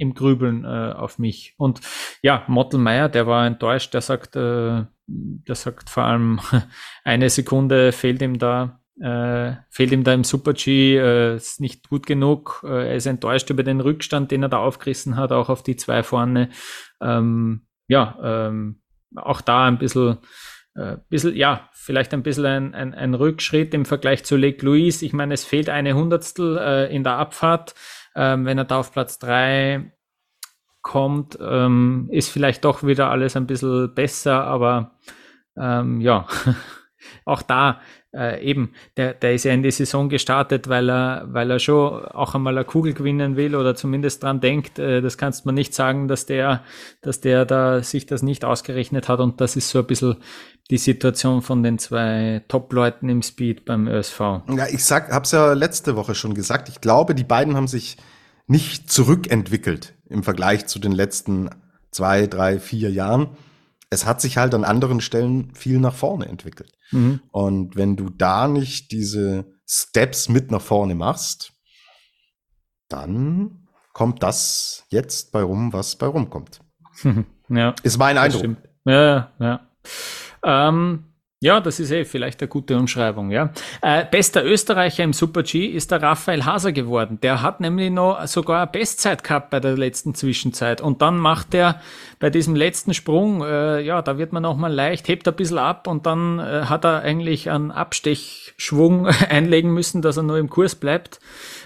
im 0.00 0.14
Grübeln 0.14 0.64
äh, 0.64 0.92
auf 0.92 1.18
mich. 1.18 1.54
Und 1.58 1.80
ja, 2.22 2.44
Mottelmeier, 2.48 3.08
der 3.08 3.26
war 3.26 3.46
enttäuscht, 3.46 3.94
der 3.94 4.00
sagt, 4.00 4.34
äh, 4.36 4.84
der 5.06 5.54
sagt 5.54 5.90
vor 5.90 6.04
allem, 6.04 6.40
eine 7.04 7.28
Sekunde 7.30 7.92
fehlt 7.92 8.22
ihm 8.22 8.38
da, 8.38 8.80
äh, 9.00 9.56
fehlt 9.70 9.92
ihm 9.92 10.04
da 10.04 10.12
im 10.14 10.24
Super-G, 10.24 10.96
äh, 10.96 11.36
ist 11.36 11.60
nicht 11.60 11.88
gut 11.88 12.06
genug. 12.06 12.62
Äh, 12.64 12.88
er 12.88 12.96
ist 12.96 13.06
enttäuscht 13.06 13.50
über 13.50 13.62
den 13.62 13.80
Rückstand, 13.80 14.30
den 14.30 14.42
er 14.42 14.48
da 14.48 14.58
aufgerissen 14.58 15.16
hat, 15.16 15.32
auch 15.32 15.48
auf 15.48 15.62
die 15.62 15.76
zwei 15.76 16.02
vorne. 16.02 16.48
Ähm, 17.00 17.66
ja, 17.88 18.18
ähm, 18.22 18.82
auch 19.16 19.40
da 19.40 19.66
ein 19.66 19.78
bisschen, 19.78 20.18
äh, 20.74 20.96
bisschen, 21.08 21.34
ja, 21.36 21.68
vielleicht 21.72 22.14
ein 22.14 22.22
bisschen 22.22 22.46
ein, 22.46 22.74
ein, 22.74 22.94
ein 22.94 23.14
Rückschritt 23.14 23.74
im 23.74 23.84
Vergleich 23.84 24.24
zu 24.24 24.36
Lake 24.36 24.64
Louise. 24.64 25.04
Ich 25.04 25.12
meine, 25.12 25.34
es 25.34 25.44
fehlt 25.44 25.68
eine 25.68 25.94
Hundertstel 25.94 26.56
äh, 26.58 26.94
in 26.94 27.04
der 27.04 27.16
Abfahrt. 27.16 27.74
Ähm, 28.14 28.44
wenn 28.44 28.58
er 28.58 28.64
da 28.64 28.78
auf 28.80 28.92
Platz 28.92 29.18
3 29.18 29.92
kommt, 30.82 31.38
ähm, 31.40 32.08
ist 32.10 32.30
vielleicht 32.30 32.64
doch 32.64 32.82
wieder 32.82 33.10
alles 33.10 33.36
ein 33.36 33.46
bisschen 33.46 33.94
besser, 33.94 34.44
aber 34.44 34.98
ähm, 35.56 36.00
ja, 36.00 36.26
auch 37.24 37.42
da 37.42 37.80
äh, 38.12 38.42
eben, 38.44 38.72
der, 38.96 39.14
der 39.14 39.34
ist 39.34 39.44
ja 39.44 39.52
in 39.52 39.62
die 39.62 39.70
Saison 39.70 40.08
gestartet, 40.08 40.68
weil 40.68 40.90
er, 40.90 41.26
weil 41.28 41.50
er 41.50 41.58
schon 41.58 42.04
auch 42.06 42.34
einmal 42.34 42.56
eine 42.56 42.64
Kugel 42.64 42.92
gewinnen 42.92 43.36
will 43.36 43.54
oder 43.54 43.74
zumindest 43.76 44.22
dran 44.22 44.40
denkt. 44.40 44.78
Äh, 44.78 45.00
das 45.00 45.16
kannst 45.16 45.46
man 45.46 45.54
nicht 45.54 45.74
sagen, 45.74 46.08
dass 46.08 46.26
der, 46.26 46.64
dass 47.02 47.20
der 47.20 47.44
da 47.44 47.82
sich 47.82 48.06
das 48.06 48.22
nicht 48.22 48.44
ausgerechnet 48.44 49.08
hat 49.08 49.20
und 49.20 49.40
das 49.40 49.54
ist 49.56 49.70
so 49.70 49.78
ein 49.80 49.86
bisschen 49.86 50.16
die 50.70 50.78
Situation 50.78 51.42
von 51.42 51.62
den 51.62 51.78
zwei 51.78 52.44
Top-Leuten 52.48 53.08
im 53.08 53.22
Speed 53.22 53.64
beim 53.64 53.88
ÖSV. 53.88 54.20
Ja, 54.48 54.66
ich 54.70 54.84
sag, 54.84 55.12
hab's 55.12 55.32
ja 55.32 55.52
letzte 55.52 55.96
Woche 55.96 56.14
schon 56.14 56.34
gesagt. 56.34 56.68
Ich 56.68 56.80
glaube, 56.80 57.14
die 57.14 57.24
beiden 57.24 57.56
haben 57.56 57.68
sich 57.68 57.96
nicht 58.46 58.90
zurückentwickelt 58.90 59.94
im 60.08 60.22
Vergleich 60.22 60.66
zu 60.66 60.78
den 60.78 60.92
letzten 60.92 61.50
zwei, 61.90 62.28
drei, 62.28 62.60
vier 62.60 62.90
Jahren. 62.90 63.36
Es 63.90 64.06
hat 64.06 64.20
sich 64.20 64.36
halt 64.36 64.54
an 64.54 64.64
anderen 64.64 65.00
Stellen 65.00 65.52
viel 65.54 65.80
nach 65.80 65.94
vorne 65.94 66.26
entwickelt. 66.26 66.72
Mhm. 66.92 67.20
Und 67.32 67.74
wenn 67.74 67.96
du 67.96 68.08
da 68.08 68.46
nicht 68.46 68.92
diese 68.92 69.46
Steps 69.66 70.28
mit 70.28 70.52
nach 70.52 70.62
vorne 70.62 70.94
machst, 70.94 71.52
dann 72.88 73.68
kommt 73.92 74.22
das 74.22 74.84
jetzt 74.88 75.32
bei 75.32 75.42
rum, 75.42 75.72
was 75.72 75.96
bei 75.96 76.06
rumkommt. 76.06 76.60
ja. 77.48 77.74
Ist 77.82 77.98
mein 77.98 78.18
Eindruck. 78.18 78.56
Ja, 78.84 79.32
ja. 79.40 79.60
Ähm, 80.42 81.09
ja, 81.42 81.58
das 81.60 81.80
ist 81.80 81.90
eh 81.90 82.04
vielleicht 82.04 82.42
eine 82.42 82.48
gute 82.48 82.76
Umschreibung, 82.76 83.30
ja. 83.30 83.50
Äh, 83.80 84.04
bester 84.10 84.44
Österreicher 84.44 85.04
im 85.04 85.14
Super 85.14 85.42
G 85.42 85.64
ist 85.64 85.90
der 85.90 86.02
Raphael 86.02 86.44
Haser 86.44 86.72
geworden. 86.72 87.18
Der 87.22 87.40
hat 87.40 87.60
nämlich 87.60 87.90
noch 87.90 88.26
sogar 88.26 88.58
eine 88.60 88.70
Bestzeit 88.70 89.24
gehabt 89.24 89.48
bei 89.48 89.58
der 89.58 89.74
letzten 89.74 90.14
Zwischenzeit. 90.14 90.82
Und 90.82 91.00
dann 91.00 91.16
macht 91.16 91.54
er 91.54 91.80
bei 92.18 92.28
diesem 92.28 92.54
letzten 92.54 92.92
Sprung, 92.92 93.42
äh, 93.42 93.80
ja, 93.80 94.02
da 94.02 94.18
wird 94.18 94.34
man 94.34 94.42
nochmal 94.42 94.70
leicht, 94.70 95.08
hebt 95.08 95.26
ein 95.26 95.34
bisschen 95.34 95.56
ab 95.56 95.86
und 95.86 96.04
dann 96.04 96.38
äh, 96.38 96.66
hat 96.66 96.84
er 96.84 97.00
eigentlich 97.00 97.48
einen 97.48 97.70
Abstechschwung 97.70 99.06
einlegen 99.30 99.72
müssen, 99.72 100.02
dass 100.02 100.18
er 100.18 100.24
nur 100.24 100.36
im 100.36 100.50
Kurs 100.50 100.74
bleibt. 100.74 101.20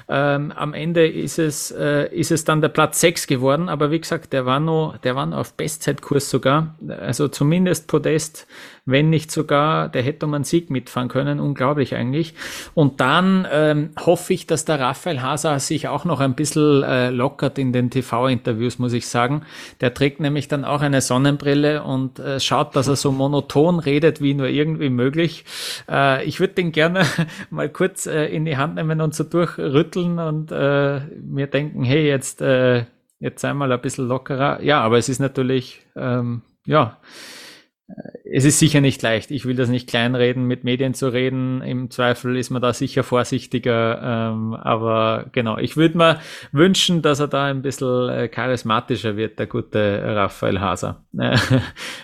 Ähm, 0.06 0.52
am 0.52 0.74
Ende 0.74 1.08
ist 1.08 1.40
es, 1.40 1.72
äh, 1.72 2.14
ist 2.14 2.30
es 2.30 2.44
dann 2.44 2.60
der 2.60 2.68
Platz 2.68 3.00
6 3.00 3.26
geworden, 3.26 3.68
aber 3.68 3.90
wie 3.90 3.98
gesagt, 3.98 4.32
der 4.32 4.46
war 4.46 4.60
noch, 4.60 4.98
der 4.98 5.16
war 5.16 5.26
noch 5.26 5.38
auf 5.38 5.54
Bestzeitkurs 5.54 6.30
sogar. 6.30 6.76
Also 7.00 7.26
zumindest 7.26 7.88
Podest, 7.88 8.46
wenn 8.86 9.08
nicht 9.08 9.30
sogar, 9.30 9.88
der 9.88 10.02
hätte 10.02 10.26
um 10.26 10.34
einen 10.34 10.44
Sieg 10.44 10.68
mitfahren 10.68 11.08
können. 11.08 11.40
Unglaublich 11.40 11.94
eigentlich. 11.94 12.34
Und 12.74 13.00
dann 13.00 13.46
ähm, 13.50 13.90
hoffe 13.98 14.34
ich, 14.34 14.46
dass 14.46 14.66
der 14.66 14.78
Raphael 14.78 15.22
Haser 15.22 15.58
sich 15.58 15.88
auch 15.88 16.04
noch 16.04 16.20
ein 16.20 16.34
bisschen 16.34 16.82
äh, 16.82 17.10
lockert 17.10 17.58
in 17.58 17.72
den 17.72 17.90
TV-Interviews, 17.90 18.78
muss 18.78 18.92
ich 18.92 19.08
sagen. 19.08 19.42
Der 19.80 19.94
trägt 19.94 20.20
nämlich 20.20 20.48
dann 20.48 20.64
auch 20.64 20.82
eine 20.82 21.00
Sonnenbrille 21.00 21.82
und 21.82 22.18
äh, 22.18 22.40
schaut, 22.40 22.76
dass 22.76 22.88
er 22.88 22.96
so 22.96 23.10
monoton 23.10 23.78
redet, 23.78 24.20
wie 24.20 24.34
nur 24.34 24.48
irgendwie 24.48 24.90
möglich. 24.90 25.46
Äh, 25.88 26.24
ich 26.24 26.40
würde 26.40 26.54
den 26.54 26.72
gerne 26.72 27.06
mal 27.50 27.70
kurz 27.70 28.06
äh, 28.06 28.26
in 28.26 28.44
die 28.44 28.58
Hand 28.58 28.74
nehmen 28.74 29.00
und 29.00 29.14
so 29.14 29.24
durchrütteln 29.24 30.18
und 30.18 30.52
äh, 30.52 31.00
mir 31.22 31.46
denken, 31.46 31.84
hey, 31.84 32.06
jetzt, 32.06 32.42
äh, 32.42 32.84
jetzt 33.18 33.40
sei 33.40 33.54
mal 33.54 33.72
ein 33.72 33.80
bisschen 33.80 34.08
lockerer. 34.08 34.62
Ja, 34.62 34.82
aber 34.82 34.98
es 34.98 35.08
ist 35.08 35.20
natürlich, 35.20 35.86
ähm, 35.96 36.42
ja, 36.66 36.98
es 38.24 38.44
ist 38.44 38.58
sicher 38.58 38.80
nicht 38.80 39.02
leicht. 39.02 39.30
Ich 39.30 39.44
will 39.44 39.54
das 39.54 39.68
nicht 39.68 39.88
kleinreden, 39.88 40.44
mit 40.44 40.64
Medien 40.64 40.94
zu 40.94 41.12
reden. 41.12 41.60
Im 41.62 41.90
Zweifel 41.90 42.36
ist 42.36 42.50
man 42.50 42.62
da 42.62 42.72
sicher 42.72 43.02
vorsichtiger. 43.02 44.00
Ähm, 44.02 44.54
aber 44.54 45.26
genau, 45.32 45.58
ich 45.58 45.76
würde 45.76 45.98
mir 45.98 46.20
wünschen, 46.50 47.02
dass 47.02 47.20
er 47.20 47.28
da 47.28 47.44
ein 47.44 47.62
bisschen 47.62 48.08
äh, 48.08 48.28
charismatischer 48.28 49.16
wird, 49.16 49.38
der 49.38 49.46
gute 49.46 50.02
Raphael 50.04 50.60
Haser. 50.60 51.04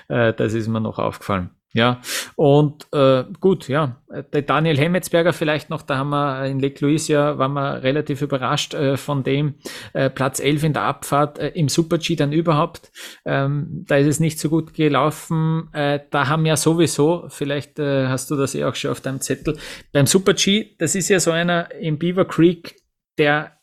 Äh, 0.09 0.35
das 0.35 0.55
ist 0.55 0.67
mir 0.67 0.81
noch 0.81 0.99
aufgefallen. 0.99 1.51
Ja, 1.73 2.01
und 2.35 2.89
äh, 2.93 3.23
gut, 3.39 3.69
ja, 3.69 4.03
der 4.33 4.43
Daniel 4.43 4.77
Hemmetsberger 4.77 5.33
vielleicht 5.33 5.71
noch, 5.71 5.83
da 5.83 5.99
haben 5.99 6.11
wir 6.11 6.47
in 6.47 6.59
Lake 6.59 6.85
Louise 6.85 7.13
ja, 7.13 7.39
waren 7.39 7.53
wir 7.53 7.85
relativ 7.85 8.23
überrascht 8.23 8.75
äh, 8.75 8.97
von 8.97 9.23
dem, 9.23 9.55
äh, 9.93 10.11
Platz 10.11 10.41
11 10.41 10.65
in 10.65 10.73
der 10.73 10.83
Abfahrt, 10.83 11.39
äh, 11.39 11.51
im 11.51 11.69
Super-G 11.69 12.17
dann 12.17 12.33
überhaupt, 12.33 12.91
ähm, 13.25 13.85
da 13.87 13.99
ist 13.99 14.09
es 14.09 14.19
nicht 14.19 14.41
so 14.41 14.49
gut 14.49 14.75
gelaufen, 14.75 15.69
äh, 15.73 16.01
da 16.11 16.27
haben 16.27 16.45
ja 16.45 16.57
sowieso, 16.57 17.27
vielleicht 17.29 17.79
äh, 17.79 18.09
hast 18.09 18.33
du 18.33 18.37
das 18.37 18.57
eh 18.57 18.65
auch 18.65 18.75
schon 18.75 18.91
auf 18.91 19.01
deinem 19.01 19.21
Zettel, 19.21 19.57
beim 19.93 20.07
Super-G, 20.07 20.75
das 20.79 20.97
ist 20.97 21.09
ja 21.09 21.21
so 21.21 21.31
einer 21.31 21.73
im 21.77 22.01
Beaver 22.01 22.25
Creek, 22.25 22.75
der 23.17 23.61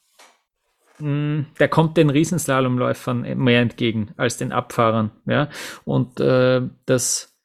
hm, 1.00 1.48
der 1.60 1.68
kommt 1.68 1.98
den 1.98 2.10
Riesenslalomläufern 2.10 3.38
mehr 3.38 3.62
entgegen 3.62 4.14
als 4.16 4.38
den 4.38 4.54
Abfahrern, 4.54 5.12
ja, 5.26 5.50
und 5.84 6.22
äh, 6.22 6.62
das 6.86 7.37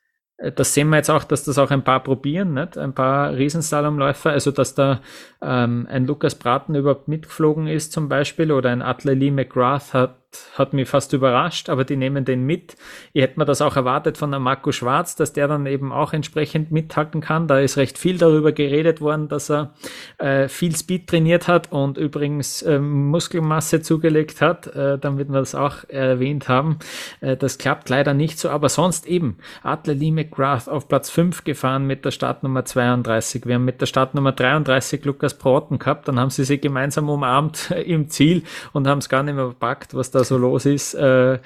das 0.51 0.75
sehen 0.75 0.89
wir 0.89 0.97
jetzt 0.97 1.11
auch, 1.11 1.25
dass 1.25 1.45
das 1.45 1.59
auch 1.59 1.71
ein 1.71 1.85
paar 1.85 2.03
probieren, 2.03 2.55
nicht? 2.55 2.77
ein 2.77 2.95
paar 2.95 3.35
Riesenslalomläufer, 3.35 4.31
also 4.31 4.51
dass 4.51 4.75
da 4.75 5.01
ähm, 5.41 5.87
ein 5.89 6.07
Lukas 6.07 6.35
Braten 6.35 6.75
überhaupt 6.75 7.09
mitgeflogen 7.09 7.69
ist 7.69 7.93
zum 7.93 8.09
Beispiel 8.09 8.51
oder 8.51 8.71
ein 8.71 8.83
Atle 8.83 9.15
Lee 9.15 9.31
McGrath 9.31 9.95
hat 9.95 10.22
hat 10.55 10.73
mich 10.73 10.89
fast 10.89 11.13
überrascht, 11.13 11.69
aber 11.69 11.85
die 11.85 11.97
nehmen 11.97 12.25
den 12.25 12.45
mit. 12.45 12.77
Ich 13.13 13.23
hätte 13.23 13.39
mir 13.39 13.45
das 13.45 13.63
auch 13.63 13.77
erwartet 13.77 14.19
von 14.19 14.31
der 14.31 14.41
Marco 14.41 14.73
Schwarz, 14.73 15.17
dass 15.17 15.33
der 15.33 15.49
dann 15.49 15.67
eben 15.67 15.93
auch 15.93 16.13
entsprechend 16.13 16.71
mithalten 16.71 17.21
kann. 17.21 17.47
Da 17.47 17.59
ist 17.59 17.77
recht 17.77 17.99
viel 17.99 18.19
darüber 18.19 18.53
geredet 18.53 19.01
worden, 19.01 19.29
dass 19.29 19.51
er 19.51 19.75
äh, 20.19 20.49
viel 20.49 20.75
Speed 20.77 21.09
trainiert 21.09 21.49
hat 21.49 21.73
und 21.73 21.99
übrigens 21.99 22.63
äh, 22.63 22.79
Muskelmasse 22.79 23.83
zugelegt 23.83 24.41
hat, 24.41 24.67
äh, 24.69 24.99
damit 24.99 25.29
wir 25.29 25.41
das 25.41 25.55
auch 25.55 25.85
erwähnt 25.89 26.49
haben. 26.49 26.79
Äh, 27.21 27.37
das 27.37 27.59
klappt 27.59 27.89
leider 27.89 28.15
nicht 28.15 28.39
so, 28.39 28.51
aber 28.51 28.69
sonst 28.69 29.07
eben 29.07 29.39
Adler 29.63 29.95
Lee 29.95 30.11
McGrath 30.11 30.69
auf 30.69 30.89
Platz 30.89 31.11
5 31.11 31.45
gefahren 31.45 31.87
mit 31.87 32.05
der 32.05 32.11
Startnummer 32.11 32.65
32. 32.65 33.47
Wir 33.47 33.57
haben 33.57 33.65
mit 33.65 33.81
der 33.81 33.87
Startnummer 33.87 34.33
33 34.33 35.05
Lukas 35.05 35.35
Broughton 35.35 35.79
gehabt, 35.79 36.09
dann 36.09 36.19
haben 36.19 36.31
sie 36.31 36.45
sich 36.45 36.61
gemeinsam 36.61 37.09
umarmt 37.09 37.71
im 37.85 38.09
Ziel 38.09 38.43
und 38.73 38.87
haben 38.89 38.99
es 38.99 39.09
gar 39.09 39.23
nicht 39.23 39.35
mehr 39.35 39.47
verpackt, 39.47 39.95
was 39.95 40.11
da 40.11 40.22
so 40.25 40.39
los 40.39 40.67
ist. 40.67 40.95
Äh, 40.95 41.39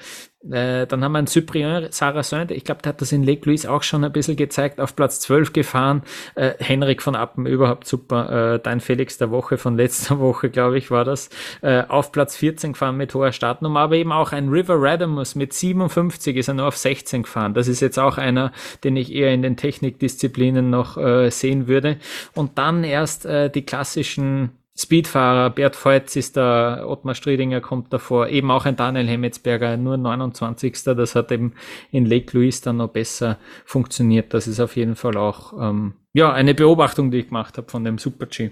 äh, 0.51 0.85
dann 0.87 1.03
haben 1.03 1.11
wir 1.11 1.17
einen 1.17 1.27
Cyprien 1.27 1.87
Sarrazin, 1.91 2.47
ich 2.49 2.63
glaube, 2.63 2.81
der 2.81 2.93
hat 2.93 3.01
das 3.01 3.11
in 3.11 3.23
Lake 3.23 3.45
Louise 3.45 3.69
auch 3.69 3.83
schon 3.83 4.03
ein 4.03 4.11
bisschen 4.11 4.35
gezeigt, 4.35 4.79
auf 4.79 4.95
Platz 4.95 5.19
12 5.21 5.51
gefahren. 5.51 6.03
Äh, 6.35 6.53
Henrik 6.59 7.01
von 7.01 7.15
Appen, 7.15 7.45
überhaupt 7.45 7.87
super. 7.87 8.53
Äh, 8.55 8.59
dein 8.59 8.79
Felix 8.79 9.17
der 9.17 9.31
Woche 9.31 9.57
von 9.57 9.75
letzter 9.75 10.19
Woche, 10.19 10.49
glaube 10.49 10.77
ich, 10.77 10.91
war 10.91 11.05
das. 11.05 11.29
Äh, 11.61 11.83
auf 11.87 12.11
Platz 12.11 12.35
14 12.37 12.73
gefahren 12.73 12.97
mit 12.97 13.13
hoher 13.13 13.31
Startnummer, 13.31 13.81
aber 13.81 13.95
eben 13.95 14.11
auch 14.11 14.31
ein 14.31 14.49
River 14.49 14.75
Radamus 14.79 15.35
mit 15.35 15.53
57 15.53 16.37
ist 16.37 16.47
er 16.47 16.53
nur 16.53 16.67
auf 16.67 16.77
16 16.77 17.23
gefahren. 17.23 17.53
Das 17.53 17.67
ist 17.67 17.81
jetzt 17.81 17.99
auch 17.99 18.17
einer, 18.17 18.51
den 18.83 18.95
ich 18.95 19.13
eher 19.13 19.33
in 19.33 19.41
den 19.41 19.57
Technikdisziplinen 19.57 20.69
noch 20.69 20.97
äh, 20.97 21.29
sehen 21.29 21.67
würde. 21.67 21.97
Und 22.35 22.57
dann 22.57 22.83
erst 22.83 23.25
äh, 23.25 23.49
die 23.49 23.65
klassischen 23.65 24.51
Speedfahrer, 24.79 25.49
Bert 25.49 25.75
Feutz 25.75 26.15
ist 26.15 26.37
da, 26.37 26.85
Ottmar 26.85 27.15
Striedinger 27.15 27.61
kommt 27.61 27.91
davor, 27.91 28.27
eben 28.27 28.51
auch 28.51 28.65
ein 28.65 28.75
Daniel 28.75 29.07
Hemmetsberger, 29.07 29.75
nur 29.75 29.97
29. 29.97 30.83
Das 30.83 31.15
hat 31.15 31.31
eben 31.31 31.53
in 31.91 32.05
Lake 32.05 32.37
Louise 32.37 32.61
dann 32.61 32.77
noch 32.77 32.89
besser 32.89 33.39
funktioniert. 33.65 34.35
Das 34.35 34.45
ist 34.45 34.59
auf 34.59 34.75
jeden 34.75 34.95
Fall 34.95 35.17
auch 35.17 35.53
ähm, 35.59 35.95
ja 36.13 36.31
eine 36.31 36.53
Beobachtung, 36.53 37.09
die 37.09 37.19
ich 37.19 37.27
gemacht 37.29 37.57
habe 37.57 37.71
von 37.71 37.83
dem 37.83 37.97
Super 37.97 38.27
G. 38.27 38.51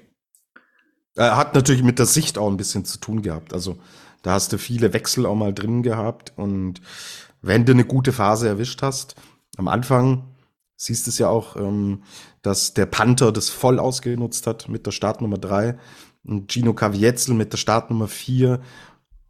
Er 1.14 1.38
hat 1.38 1.54
natürlich 1.54 1.84
mit 1.84 2.00
der 2.00 2.08
Sicht 2.08 2.40
auch 2.40 2.50
ein 2.50 2.58
bisschen 2.58 2.86
zu 2.86 3.00
tun 3.00 3.22
gehabt. 3.22 3.54
Also 3.54 3.78
da 4.24 4.32
hast 4.32 4.52
du 4.52 4.58
viele 4.58 4.94
Wechsel 4.94 5.28
auch 5.28 5.36
mal 5.36 5.54
drin 5.54 5.84
gehabt 5.84 6.34
und 6.36 6.82
wenn 7.44 7.66
du 7.66 7.74
eine 7.74 7.86
gute 7.86 8.12
Phase 8.12 8.48
erwischt 8.48 8.82
hast, 8.82 9.14
am 9.58 9.68
Anfang 9.68 10.36
siehst 10.76 11.06
du 11.06 11.12
es 11.12 11.20
ja 11.20 11.30
auch, 11.30 11.56
ähm, 11.56 12.04
dass 12.42 12.74
der 12.74 12.86
Panther 12.86 13.32
das 13.32 13.50
voll 13.50 13.80
ausgenutzt 13.80 14.48
hat 14.48 14.68
mit 14.70 14.86
der 14.86 14.92
Startnummer 14.92 15.38
drei 15.38 15.78
Gino 16.48 16.74
Caviezel 16.74 17.34
mit 17.36 17.54
der 17.54 17.58
Startnummer 17.58 18.08
4. 18.08 18.62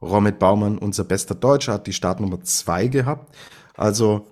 Romet 0.01 0.39
Baumann, 0.39 0.77
unser 0.77 1.03
bester 1.03 1.35
Deutscher, 1.35 1.73
hat 1.73 1.87
die 1.87 1.93
Startnummer 1.93 2.41
2 2.41 2.87
gehabt. 2.87 3.35
Also 3.75 4.27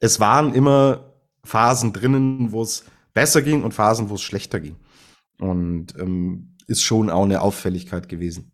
es 0.00 0.20
waren 0.20 0.54
immer 0.54 1.12
Phasen 1.44 1.92
drinnen, 1.92 2.52
wo 2.52 2.62
es 2.62 2.84
besser 3.14 3.42
ging 3.42 3.62
und 3.62 3.72
Phasen, 3.72 4.10
wo 4.10 4.14
es 4.14 4.22
schlechter 4.22 4.60
ging. 4.60 4.76
Und 5.38 5.94
ähm, 5.98 6.56
ist 6.66 6.82
schon 6.82 7.10
auch 7.10 7.24
eine 7.24 7.40
Auffälligkeit 7.40 8.08
gewesen. 8.08 8.51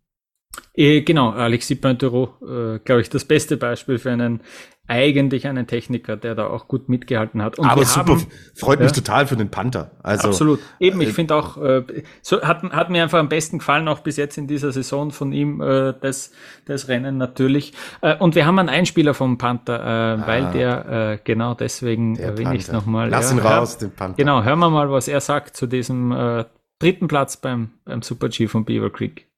Eh, 0.73 1.01
genau, 1.01 1.31
Alexis 1.31 1.79
Pointerot, 1.79 2.41
äh, 2.41 2.79
glaube 2.79 3.01
ich, 3.01 3.09
das 3.09 3.25
beste 3.25 3.57
Beispiel 3.57 3.97
für 3.97 4.11
einen 4.11 4.41
eigentlich 4.89 5.47
einen 5.47 5.67
Techniker, 5.67 6.17
der 6.17 6.33
da 6.33 6.47
auch 6.47 6.67
gut 6.67 6.89
mitgehalten 6.89 7.43
hat. 7.43 7.59
Und 7.59 7.67
Aber 7.67 7.85
super, 7.85 8.13
haben, 8.13 8.27
freut 8.55 8.79
mich 8.79 8.89
ja, 8.89 8.95
total 8.95 9.27
für 9.27 9.35
den 9.35 9.49
Panther. 9.49 9.91
Also, 10.01 10.29
absolut. 10.29 10.59
Eben, 10.79 10.99
ich 11.01 11.09
äh, 11.09 11.13
finde 11.13 11.35
auch, 11.35 11.57
äh, 11.57 11.83
so 12.23 12.41
hat, 12.41 12.63
hat 12.63 12.89
mir 12.89 13.03
einfach 13.03 13.19
am 13.19 13.29
besten 13.29 13.59
gefallen, 13.59 13.87
auch 13.87 13.99
bis 13.99 14.17
jetzt 14.17 14.39
in 14.39 14.47
dieser 14.47 14.71
Saison 14.71 15.11
von 15.11 15.31
ihm, 15.31 15.61
äh, 15.61 15.93
das, 16.01 16.31
das 16.65 16.87
Rennen 16.87 17.17
natürlich. 17.17 17.73
Äh, 18.01 18.17
und 18.17 18.33
wir 18.33 18.47
haben 18.47 18.57
einen 18.57 18.69
Einspieler 18.69 19.13
vom 19.13 19.37
Panther, 19.37 19.79
äh, 19.79 20.21
ah, 20.21 20.23
weil 20.25 20.51
der, 20.53 20.89
äh, 20.89 21.19
genau 21.23 21.53
deswegen 21.53 22.15
erwähne 22.15 22.55
ich 22.55 22.63
es 22.63 22.71
nochmal. 22.71 23.09
Lass 23.09 23.29
ja, 23.29 23.37
ihn 23.37 23.43
raus, 23.43 23.73
hör, 23.73 23.87
den 23.87 23.95
Panther. 23.95 24.17
Genau, 24.17 24.43
hören 24.43 24.59
wir 24.59 24.71
mal, 24.71 24.89
was 24.89 25.07
er 25.07 25.21
sagt 25.21 25.55
zu 25.55 25.67
diesem 25.67 26.11
äh, 26.11 26.45
dritten 26.79 27.07
Platz 27.07 27.37
beim, 27.37 27.73
beim 27.85 28.01
Super 28.01 28.29
G 28.29 28.47
von 28.47 28.65
Beaver 28.65 28.89
Creek. 28.89 29.28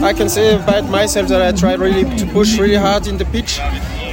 I 0.00 0.12
can 0.12 0.28
say 0.28 0.54
about 0.54 0.88
myself 0.88 1.28
that 1.28 1.42
I 1.42 1.52
try 1.52 1.74
really 1.74 2.04
to 2.18 2.26
push 2.26 2.58
really 2.58 2.76
hard 2.76 3.06
in 3.06 3.18
the 3.18 3.24
pitch 3.26 3.60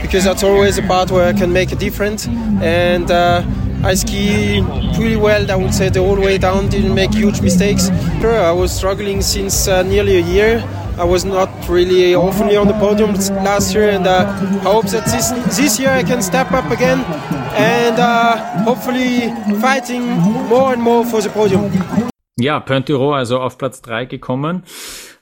because 0.02 0.24
that's 0.24 0.44
always 0.44 0.78
a 0.78 0.84
part 0.84 1.12
where 1.12 1.28
I 1.28 1.34
can 1.34 1.52
make 1.54 1.72
a 1.72 1.76
difference. 1.76 2.28
And 2.62 3.10
uh, 3.12 3.44
I 3.84 3.94
ski 3.94 4.62
pretty 4.96 5.16
well, 5.16 5.50
I 5.50 5.56
would 5.56 5.74
say, 5.74 5.90
the 5.90 6.02
whole 6.02 6.20
way 6.20 6.38
down, 6.38 6.70
didn't 6.70 6.94
make 6.94 7.14
huge 7.14 7.42
mistakes. 7.42 7.90
I 7.90 8.52
was 8.52 8.76
struggling 8.76 9.22
since 9.22 9.68
uh, 9.68 9.84
nearly 9.84 10.18
a 10.18 10.22
year. 10.22 10.64
I 10.98 11.06
was 11.06 11.24
not 11.24 11.50
really 11.70 12.14
oftenly 12.14 12.58
on 12.58 12.68
the 12.68 12.74
podium 12.74 13.14
last 13.44 13.74
year, 13.74 13.90
and 13.90 14.06
uh, 14.06 14.26
I 14.66 14.72
hope 14.74 14.88
that 14.88 15.06
this, 15.06 15.32
this 15.58 15.80
year 15.80 15.92
I 15.92 16.04
can 16.04 16.22
step 16.22 16.52
up 16.52 16.70
again 16.72 17.00
and 17.56 17.98
uh, 17.98 18.36
hopefully 18.64 19.34
fighting 19.62 20.04
more 20.50 20.74
and 20.74 20.82
more 20.82 21.06
for 21.06 21.22
the 21.22 21.30
podium. 21.30 21.72
Ja, 22.38 22.60
Pointuro 22.60 23.14
also 23.16 23.40
auf 23.40 23.58
Platz 23.58 23.82
3 23.82 24.06
gekommen. 24.06 24.64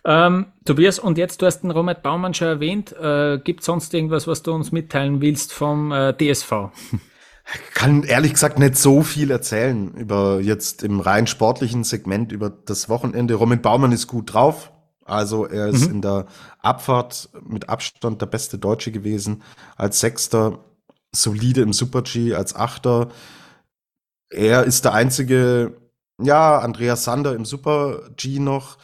Ähm, 0.08 0.46
Tobias, 0.64 1.00
und 1.00 1.18
jetzt, 1.18 1.42
du 1.42 1.46
hast 1.46 1.62
den 1.62 1.72
Robert 1.72 2.02
Baumann 2.02 2.34
schon 2.34 2.48
erwähnt. 2.48 2.94
Äh, 2.94 3.40
Gibt 3.44 3.62
sonst 3.62 3.94
irgendwas, 3.94 4.26
was 4.26 4.42
du 4.42 4.54
uns 4.54 4.72
mitteilen 4.72 5.20
willst 5.20 5.52
vom 5.52 5.92
äh, 5.92 6.14
DSV? 6.14 6.70
Ich 7.54 7.74
kann 7.74 8.04
ehrlich 8.04 8.34
gesagt 8.34 8.58
nicht 8.58 8.78
so 8.78 9.04
viel 9.04 9.32
erzählen 9.32 9.94
über 9.94 10.42
jetzt 10.42 10.84
im 10.84 11.00
rein 11.00 11.28
sportlichen 11.28 11.84
Segment 11.84 12.32
über 12.32 12.50
das 12.50 12.90
Wochenende. 12.90 13.36
Roman 13.36 13.62
Baumann 13.62 13.92
ist 13.92 14.08
gut 14.08 14.34
drauf. 14.34 14.72
Also 15.06 15.46
er 15.46 15.68
ist 15.68 15.88
mhm. 15.88 15.96
in 15.96 16.02
der 16.02 16.26
Abfahrt 16.60 17.30
mit 17.46 17.70
Abstand 17.70 18.22
der 18.22 18.26
beste 18.26 18.58
Deutsche 18.58 18.92
gewesen. 18.92 19.44
Als 19.78 20.02
Sechster, 20.02 20.60
solide 21.14 21.62
im 21.62 21.72
Super 21.72 22.02
G, 22.02 22.34
als 22.34 22.56
Achter. 22.56 23.10
Er 24.30 24.66
ist 24.66 24.84
der 24.84 24.94
einzige, 24.94 25.78
ja, 26.22 26.60
Andreas 26.60 27.06
Sander 27.06 27.34
im 27.34 27.46
Super 27.46 28.10
G 28.18 28.40
noch, 28.40 28.78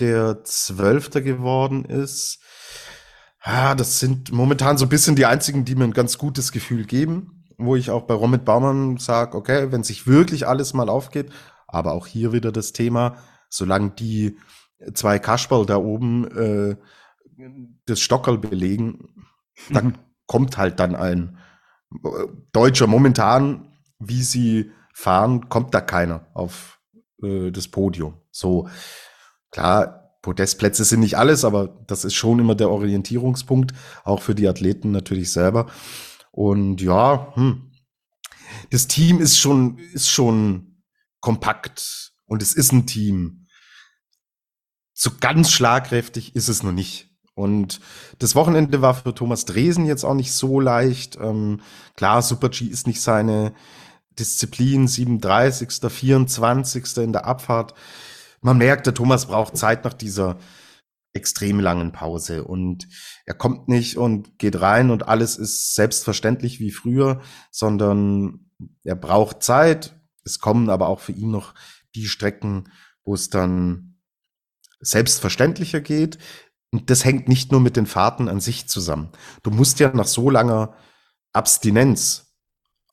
der 0.00 0.44
Zwölfter 0.44 1.20
geworden 1.22 1.84
ist. 1.84 2.40
Ja, 3.44 3.74
das 3.74 4.00
sind 4.00 4.32
momentan 4.32 4.78
so 4.78 4.86
ein 4.86 4.88
bisschen 4.88 5.16
die 5.16 5.26
einzigen, 5.26 5.64
die 5.64 5.74
mir 5.74 5.84
ein 5.84 5.92
ganz 5.92 6.18
gutes 6.18 6.50
Gefühl 6.50 6.84
geben, 6.84 7.44
wo 7.58 7.76
ich 7.76 7.90
auch 7.90 8.02
bei 8.02 8.14
Romit 8.14 8.44
Baumann 8.44 8.96
sage, 8.96 9.36
okay, 9.36 9.70
wenn 9.70 9.82
sich 9.82 10.06
wirklich 10.06 10.46
alles 10.46 10.72
mal 10.72 10.88
aufgeht, 10.88 11.30
aber 11.66 11.92
auch 11.92 12.06
hier 12.06 12.32
wieder 12.32 12.52
das 12.52 12.72
Thema, 12.72 13.18
solange 13.48 13.90
die 13.90 14.38
zwei 14.94 15.18
Kasperl 15.18 15.66
da 15.66 15.76
oben 15.76 16.30
äh, 16.30 16.76
das 17.86 18.00
Stockerl 18.00 18.38
belegen, 18.38 19.08
mhm. 19.68 19.74
dann 19.74 19.98
kommt 20.26 20.56
halt 20.56 20.80
dann 20.80 20.94
ein 20.94 21.38
äh, 21.92 22.08
Deutscher 22.52 22.86
momentan, 22.86 23.72
wie 23.98 24.22
sie 24.22 24.72
fahren, 24.92 25.48
kommt 25.48 25.74
da 25.74 25.80
keiner 25.80 26.26
auf 26.34 26.80
äh, 27.22 27.50
das 27.50 27.68
Podium. 27.68 28.14
So, 28.30 28.68
Klar, 29.54 30.18
Podestplätze 30.20 30.82
sind 30.82 30.98
nicht 30.98 31.16
alles, 31.16 31.44
aber 31.44 31.68
das 31.86 32.04
ist 32.04 32.14
schon 32.14 32.40
immer 32.40 32.56
der 32.56 32.70
Orientierungspunkt, 32.70 33.72
auch 34.02 34.20
für 34.20 34.34
die 34.34 34.48
Athleten 34.48 34.90
natürlich 34.90 35.30
selber. 35.30 35.70
Und 36.32 36.80
ja, 36.80 37.32
hm, 37.36 37.70
das 38.70 38.88
Team 38.88 39.20
ist 39.20 39.38
schon, 39.38 39.78
ist 39.92 40.10
schon 40.10 40.82
kompakt 41.20 42.14
und 42.24 42.42
es 42.42 42.52
ist 42.52 42.72
ein 42.72 42.88
Team. 42.88 43.46
So 44.92 45.12
ganz 45.20 45.52
schlagkräftig 45.52 46.34
ist 46.34 46.48
es 46.48 46.64
noch 46.64 46.72
nicht. 46.72 47.10
Und 47.34 47.80
das 48.18 48.34
Wochenende 48.34 48.82
war 48.82 48.94
für 48.94 49.14
Thomas 49.14 49.44
Dresen 49.44 49.86
jetzt 49.86 50.02
auch 50.02 50.14
nicht 50.14 50.32
so 50.32 50.58
leicht. 50.58 51.16
Ähm, 51.20 51.60
klar, 51.94 52.22
Super 52.22 52.48
G 52.48 52.64
ist 52.64 52.88
nicht 52.88 53.00
seine 53.00 53.54
Disziplin, 54.18 54.88
37., 54.88 55.68
24. 55.88 56.96
in 56.96 57.12
der 57.12 57.26
Abfahrt. 57.26 57.74
Man 58.44 58.58
merkt, 58.58 58.84
der 58.84 58.92
Thomas 58.92 59.24
braucht 59.24 59.56
Zeit 59.56 59.84
nach 59.84 59.94
dieser 59.94 60.36
extrem 61.14 61.60
langen 61.60 61.92
Pause 61.92 62.44
und 62.44 62.86
er 63.24 63.32
kommt 63.32 63.68
nicht 63.68 63.96
und 63.96 64.38
geht 64.38 64.60
rein 64.60 64.90
und 64.90 65.08
alles 65.08 65.38
ist 65.38 65.74
selbstverständlich 65.74 66.60
wie 66.60 66.70
früher, 66.70 67.22
sondern 67.50 68.50
er 68.82 68.96
braucht 68.96 69.42
Zeit. 69.42 69.98
Es 70.24 70.40
kommen 70.40 70.68
aber 70.68 70.88
auch 70.88 71.00
für 71.00 71.12
ihn 71.12 71.30
noch 71.30 71.54
die 71.94 72.04
Strecken, 72.04 72.70
wo 73.02 73.14
es 73.14 73.30
dann 73.30 73.96
selbstverständlicher 74.78 75.80
geht. 75.80 76.18
Und 76.70 76.90
das 76.90 77.06
hängt 77.06 77.28
nicht 77.28 77.50
nur 77.50 77.62
mit 77.62 77.76
den 77.76 77.86
Fahrten 77.86 78.28
an 78.28 78.40
sich 78.40 78.68
zusammen. 78.68 79.08
Du 79.42 79.50
musst 79.50 79.80
ja 79.80 79.90
nach 79.94 80.06
so 80.06 80.28
langer 80.28 80.74
Abstinenz 81.32 82.36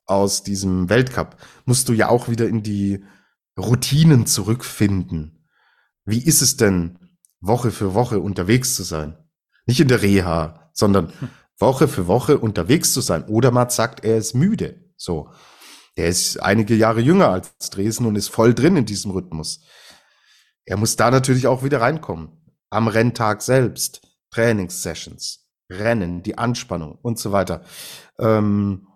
aus 0.06 0.44
diesem 0.44 0.88
Weltcup, 0.88 1.36
musst 1.66 1.90
du 1.90 1.94
ja 1.94 2.08
auch 2.08 2.30
wieder 2.30 2.48
in 2.48 2.64
die 2.64 3.04
Routinen 3.60 4.26
zurückfinden. 4.26 5.41
Wie 6.06 6.24
ist 6.24 6.42
es 6.42 6.58
denn, 6.58 7.00
Woche 7.40 7.72
für 7.72 7.94
Woche 7.94 8.20
unterwegs 8.20 8.76
zu 8.76 8.84
sein? 8.84 9.18
Nicht 9.66 9.80
in 9.80 9.88
der 9.88 10.02
Reha, 10.02 10.72
sondern 10.74 11.14
Woche 11.58 11.88
für 11.88 12.08
Woche 12.08 12.38
unterwegs 12.38 12.94
zu 12.94 13.02
sein. 13.02 13.24
Oder 13.26 13.52
man 13.52 13.70
sagt, 13.70 14.04
er 14.04 14.18
ist 14.18 14.34
müde. 14.34 14.92
So. 14.98 15.32
Er 15.96 16.08
ist 16.08 16.42
einige 16.42 16.76
Jahre 16.76 17.02
jünger 17.02 17.30
als 17.30 17.52
Dresden 17.70 18.06
und 18.06 18.16
ist 18.16 18.30
voll 18.30 18.54
drin 18.54 18.78
in 18.78 18.86
diesem 18.86 19.12
Rhythmus. 19.12 19.62
Er 20.66 20.78
muss 20.78 20.96
da 20.96 21.12
natürlich 21.12 21.48
auch 21.48 21.64
wieder 21.64 21.82
reinkommen 21.82 22.42
am 22.72 22.88
Renntag 22.88 23.44
selbst, 23.44 24.02
Trainingssessions, 24.32 25.46
Rennen, 25.70 26.24
die 26.24 26.38
Anspannung 26.38 26.98
und 27.02 27.20
so 27.20 27.32
weiter, 27.32 27.62
ähm, 28.18 28.88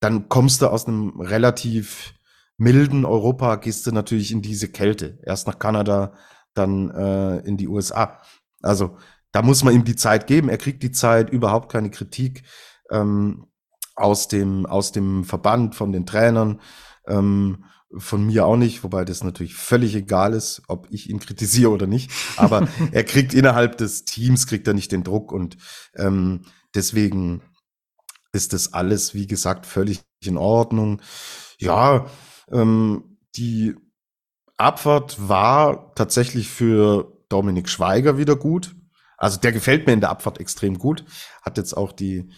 dann 0.00 0.28
kommst 0.28 0.62
du 0.62 0.68
aus 0.68 0.86
einem 0.86 1.20
relativ 1.20 2.14
milden 2.56 3.04
Europa, 3.04 3.56
gehst 3.56 3.86
du 3.86 3.92
natürlich 3.92 4.32
in 4.32 4.42
diese 4.42 4.68
Kälte. 4.68 5.18
Erst 5.24 5.46
nach 5.46 5.58
Kanada, 5.58 6.14
dann 6.58 6.90
äh, 6.90 7.38
in 7.38 7.56
die 7.56 7.68
USA. 7.68 8.20
Also 8.62 8.96
da 9.32 9.42
muss 9.42 9.62
man 9.64 9.74
ihm 9.74 9.84
die 9.84 9.96
Zeit 9.96 10.26
geben. 10.26 10.48
Er 10.48 10.58
kriegt 10.58 10.82
die 10.82 10.92
Zeit, 10.92 11.30
überhaupt 11.30 11.70
keine 11.70 11.90
Kritik 11.90 12.42
ähm, 12.90 13.46
aus 13.94 14.28
dem 14.28 14.66
aus 14.66 14.92
dem 14.92 15.24
Verband, 15.24 15.74
von 15.74 15.92
den 15.92 16.06
Trainern. 16.06 16.60
Ähm, 17.06 17.64
von 17.96 18.26
mir 18.26 18.44
auch 18.44 18.56
nicht, 18.56 18.84
wobei 18.84 19.04
das 19.04 19.24
natürlich 19.24 19.54
völlig 19.54 19.94
egal 19.94 20.34
ist, 20.34 20.62
ob 20.68 20.88
ich 20.90 21.08
ihn 21.08 21.20
kritisiere 21.20 21.70
oder 21.70 21.86
nicht. 21.86 22.10
Aber 22.36 22.68
er 22.92 23.04
kriegt 23.04 23.32
innerhalb 23.32 23.78
des 23.78 24.04
Teams, 24.04 24.46
kriegt 24.46 24.68
er 24.68 24.74
nicht 24.74 24.92
den 24.92 25.04
Druck 25.04 25.32
und 25.32 25.56
ähm, 25.96 26.42
deswegen 26.74 27.42
ist 28.32 28.52
das 28.52 28.74
alles, 28.74 29.14
wie 29.14 29.26
gesagt, 29.26 29.64
völlig 29.64 30.02
in 30.22 30.36
Ordnung. 30.36 31.00
Ja, 31.58 32.06
ähm, 32.50 33.16
die 33.36 33.74
Abfahrt 34.58 35.28
war 35.28 35.94
tatsächlich 35.94 36.48
für 36.48 37.16
Dominik 37.28 37.68
Schweiger 37.68 38.18
wieder 38.18 38.36
gut. 38.36 38.74
Also 39.16 39.38
der 39.40 39.52
gefällt 39.52 39.86
mir 39.86 39.92
in 39.92 40.00
der 40.00 40.10
Abfahrt 40.10 40.38
extrem 40.40 40.78
gut. 40.78 41.04
Hat 41.42 41.56
jetzt 41.56 41.76
auch 41.76 41.92
die 41.92 42.30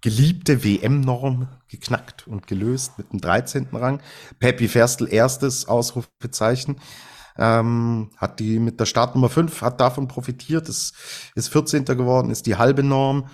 geliebte 0.00 0.62
WM-Norm 0.62 1.48
geknackt 1.68 2.28
und 2.28 2.46
gelöst 2.46 2.98
mit 2.98 3.12
dem 3.12 3.20
13. 3.20 3.68
Rang. 3.72 4.00
Peppi 4.38 4.68
Ferstl 4.68 5.08
erstes 5.12 5.66
Ausrufezeichen. 5.66 6.80
Ähm, 7.38 8.10
hat 8.16 8.40
die 8.40 8.58
mit 8.58 8.80
der 8.80 8.86
Startnummer 8.86 9.28
5, 9.28 9.60
hat 9.60 9.80
davon 9.80 10.08
profitiert, 10.08 10.68
ist, 10.70 10.94
ist 11.34 11.48
14. 11.48 11.84
geworden, 11.84 12.30
ist 12.30 12.46
die 12.46 12.56
halbe 12.56 12.82
Norm, 12.82 13.28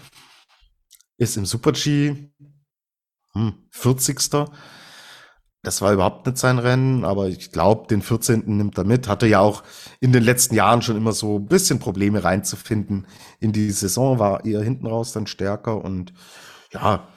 ist 1.19 1.37
im 1.37 1.47
Super-G 1.47 2.33
hm, 3.35 3.55
40. 3.71 4.49
Das 5.65 5.81
war 5.81 5.93
überhaupt 5.93 6.27
nicht 6.27 6.39
sein 6.39 6.59
Rennen, 6.59 7.05
aber 7.05 7.29
ich 7.29 7.53
glaube, 7.53 7.87
den 7.87 8.03
14. 8.03 8.57
nimmt 8.57 8.77
er 8.79 8.85
mit. 8.85 9.07
Hatte 9.07 9.27
ja 9.27 9.39
auch 9.39 9.63
in 10.01 10.13
den 10.13 10.25
letzten 10.25 10.57
Jahren 10.57 10.83
schon 10.83 10.97
immer 10.97 11.13
so 11.13 11.39
ein 11.39 11.47
bisschen 11.47 11.79
Probleme 11.79 12.25
reinzufinden 12.25 13.07
in 13.39 13.53
die 13.53 13.71
Saison, 13.71 14.19
war 14.19 14.45
eher 14.45 14.63
hinten 14.63 14.87
raus 14.87 15.13
dann 15.13 15.29
stärker 15.29 15.85
und 15.85 16.13
ja, 16.73 17.09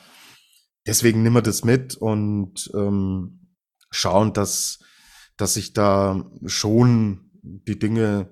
deswegen 0.86 1.24
nehmen 1.24 1.36
wir 1.36 1.42
das 1.42 1.64
mit 1.64 1.96
und 1.96 2.70
ähm, 2.76 3.50
schauen, 3.90 4.34
dass, 4.34 4.80
dass 5.38 5.56
sich 5.56 5.74
da 5.74 6.24
schon 6.46 7.32
die 7.42 7.80
Dinge 7.80 8.30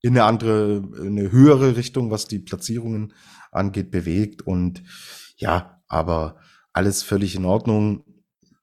in 0.00 0.16
eine 0.16 0.24
andere, 0.24 0.76
in 0.98 1.18
eine 1.18 1.32
höhere 1.32 1.76
Richtung, 1.76 2.10
was 2.10 2.26
die 2.26 2.38
Platzierungen 2.38 3.12
angeht, 3.50 3.90
bewegt. 3.90 4.42
Und 4.42 4.82
ja, 5.36 5.82
aber 5.88 6.36
alles 6.72 7.02
völlig 7.02 7.34
in 7.34 7.44
Ordnung. 7.44 8.04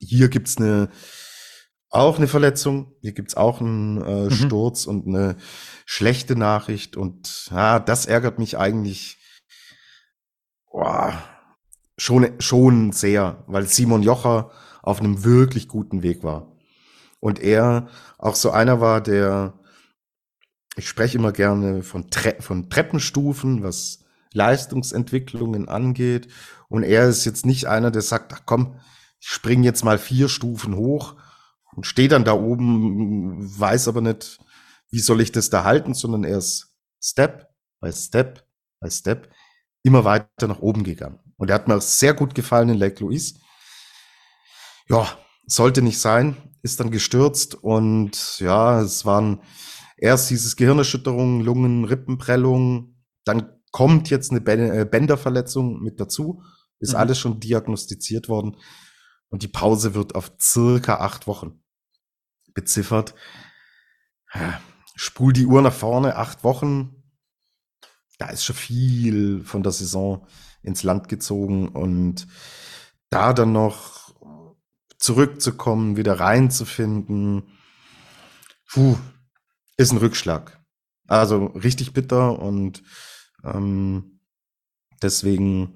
Hier 0.08 0.30
gibt's 0.30 0.58
eine 0.58 0.90
auch 1.94 2.18
eine 2.18 2.28
Verletzung, 2.28 2.96
hier 3.02 3.12
gibt's 3.12 3.38
auch 3.38 3.62
einen 3.62 4.02
äh, 4.02 4.24
mhm. 4.26 4.32
Sturz 4.32 4.88
und 4.88 5.08
eine 5.08 5.36
schlechte 5.86 6.36
Nachricht. 6.36 6.98
Und 6.98 7.50
ja, 7.52 7.80
das 7.80 8.08
ärgert 8.08 8.40
mich 8.40 8.58
eigentlich. 8.58 9.20
Boah, 10.72 11.14
schon, 11.98 12.32
schon 12.40 12.92
sehr, 12.94 13.44
weil 13.46 13.68
Simon 13.68 14.02
Jocher 14.02 14.50
auf 14.82 15.00
einem 15.00 15.24
wirklich 15.24 15.68
guten 15.68 16.02
Weg 16.02 16.24
war. 16.24 16.52
Und 17.20 17.40
er 17.40 17.88
auch 18.18 18.36
so 18.36 18.50
einer 18.50 18.82
war, 18.82 19.00
der, 19.00 19.54
ich 20.76 20.90
spreche 20.90 21.20
immer 21.20 21.32
gerne 21.32 21.84
von, 21.84 22.10
Tre 22.10 22.38
von 22.40 22.72
Treppenstufen, 22.72 23.62
was 23.62 24.04
Leistungsentwicklungen 24.34 25.70
angeht. 25.70 26.28
Und 26.70 26.82
er 26.82 27.08
ist 27.08 27.24
jetzt 27.24 27.46
nicht 27.46 27.68
einer, 27.68 27.92
der 27.92 28.02
sagt, 28.02 28.34
ach 28.34 28.42
komm, 28.48 28.80
ich 29.24 29.30
spring 29.30 29.64
jetzt 29.64 29.86
mal 29.86 29.98
vier 29.98 30.28
Stufen 30.28 30.76
hoch 30.76 31.16
und 31.76 31.86
stehe 31.86 32.10
dann 32.10 32.26
da 32.26 32.34
oben, 32.34 33.58
weiß 33.58 33.88
aber 33.88 34.02
nicht, 34.02 34.40
wie 34.92 35.00
soll 35.00 35.22
ich 35.22 35.32
das 35.32 35.50
da 35.50 35.64
halten, 35.64 35.94
sondern 35.94 36.26
er 36.26 36.38
ist 36.38 36.76
Step 37.02 37.48
by 37.80 37.92
Step 37.94 38.46
by 38.82 38.92
Step 38.92 39.32
immer 39.82 40.04
weiter 40.04 40.48
nach 40.48 40.60
oben 40.60 40.84
gegangen. 40.84 41.20
Und 41.38 41.50
er 41.50 41.56
hat 41.56 41.70
mir 41.70 41.80
sehr 41.80 42.14
gut 42.14 42.36
gefallen 42.36 42.70
in 42.70 42.78
Lake 42.78 43.02
Louise. 43.02 43.36
Ja, 44.90 45.08
sollte 45.48 45.82
nicht 45.82 46.00
sein, 46.00 46.36
ist 46.62 46.82
dann 46.82 46.92
gestürzt 46.92 47.56
und 47.56 48.40
ja, 48.40 48.82
es 48.82 49.06
waren 49.06 49.42
erst 49.98 50.30
dieses 50.32 50.58
Gehirnerschütterung, 50.58 51.40
Lungen, 51.40 51.86
Rippenprellung, 51.86 52.98
dann 53.24 53.54
kommt 53.72 54.10
jetzt 54.10 54.32
eine 54.32 54.42
äh, 54.42 54.86
Bänderverletzung 54.86 55.82
mit 55.82 56.02
dazu, 56.02 56.44
ist 56.80 56.92
mhm. 56.92 56.98
alles 56.98 57.20
schon 57.20 57.40
diagnostiziert 57.40 58.28
worden 58.28 58.58
und 59.34 59.42
die 59.42 59.48
Pause 59.48 59.96
wird 59.96 60.14
auf 60.14 60.34
circa 60.40 60.98
acht 60.98 61.26
Wochen 61.26 61.60
beziffert. 62.54 63.16
Spul 64.94 65.34
die 65.34 65.48
Uhr 65.48 65.64
nach 65.64 65.74
vorne, 65.74 66.18
acht 66.18 66.44
Wochen, 66.44 67.04
da 68.20 68.30
ist 68.30 68.46
schon 68.46 68.56
viel 68.56 69.44
von 69.44 69.64
der 69.64 69.72
Saison 69.72 70.28
ins 70.62 70.84
Land 70.84 71.10
gezogen 71.10 71.68
und 71.68 72.28
da 73.10 73.34
dann 73.34 73.54
noch 73.54 74.14
zurückzukommen, 75.00 75.98
wieder 75.98 76.20
reinzufinden, 76.20 77.58
puh, 78.70 78.98
ist 79.78 79.94
ein 79.94 79.98
Rückschlag. 79.98 80.64
Also 81.08 81.48
richtig 81.48 81.94
bitter 81.94 82.38
und 82.38 82.84
ähm, 83.44 84.20
deswegen 85.02 85.74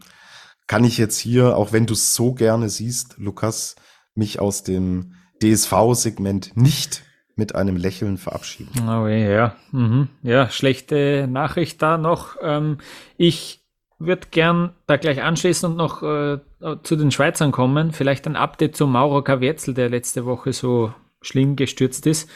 kann 0.68 0.84
ich 0.84 0.98
jetzt 0.98 1.18
hier, 1.18 1.58
auch 1.58 1.72
wenn 1.72 1.86
du 1.86 1.94
es 1.94 2.14
so 2.14 2.34
gerne 2.34 2.70
siehst, 2.70 3.16
Lukas, 3.18 3.76
mich 4.16 4.40
aus 4.40 4.64
dem 4.64 5.14
DSV-Segment 5.42 6.58
nicht 6.58 7.04
mit 7.36 7.56
einem 7.56 7.78
Lächeln 7.78 8.18
verabschieden. 8.18 8.90
Oh 8.90 9.08
ja, 9.08 9.56
mhm. 9.72 10.10
ja, 10.24 10.50
schlechte 10.50 11.28
Nachricht 11.30 11.82
da 11.82 11.98
noch. 11.98 12.36
Ähm, 12.42 12.80
ich 13.16 13.64
würde 14.00 14.28
gern 14.32 14.74
da 14.88 14.98
gleich 14.98 15.22
anschließen 15.22 15.72
und 15.72 15.78
noch 15.78 16.04
äh, 16.04 16.40
zu 16.84 16.96
den 16.96 17.12
Schweizern 17.12 17.52
kommen. 17.52 17.92
Vielleicht 17.92 18.28
ein 18.28 18.36
Update 18.36 18.76
zu 18.76 18.88
Mauro 18.88 19.24
Kavietzel, 19.24 19.74
der 19.74 19.90
letzte 19.90 20.26
Woche 20.26 20.52
so 20.54 20.94
schlimm 21.22 21.56
gestürzt 21.56 22.06
ist. 22.06 22.30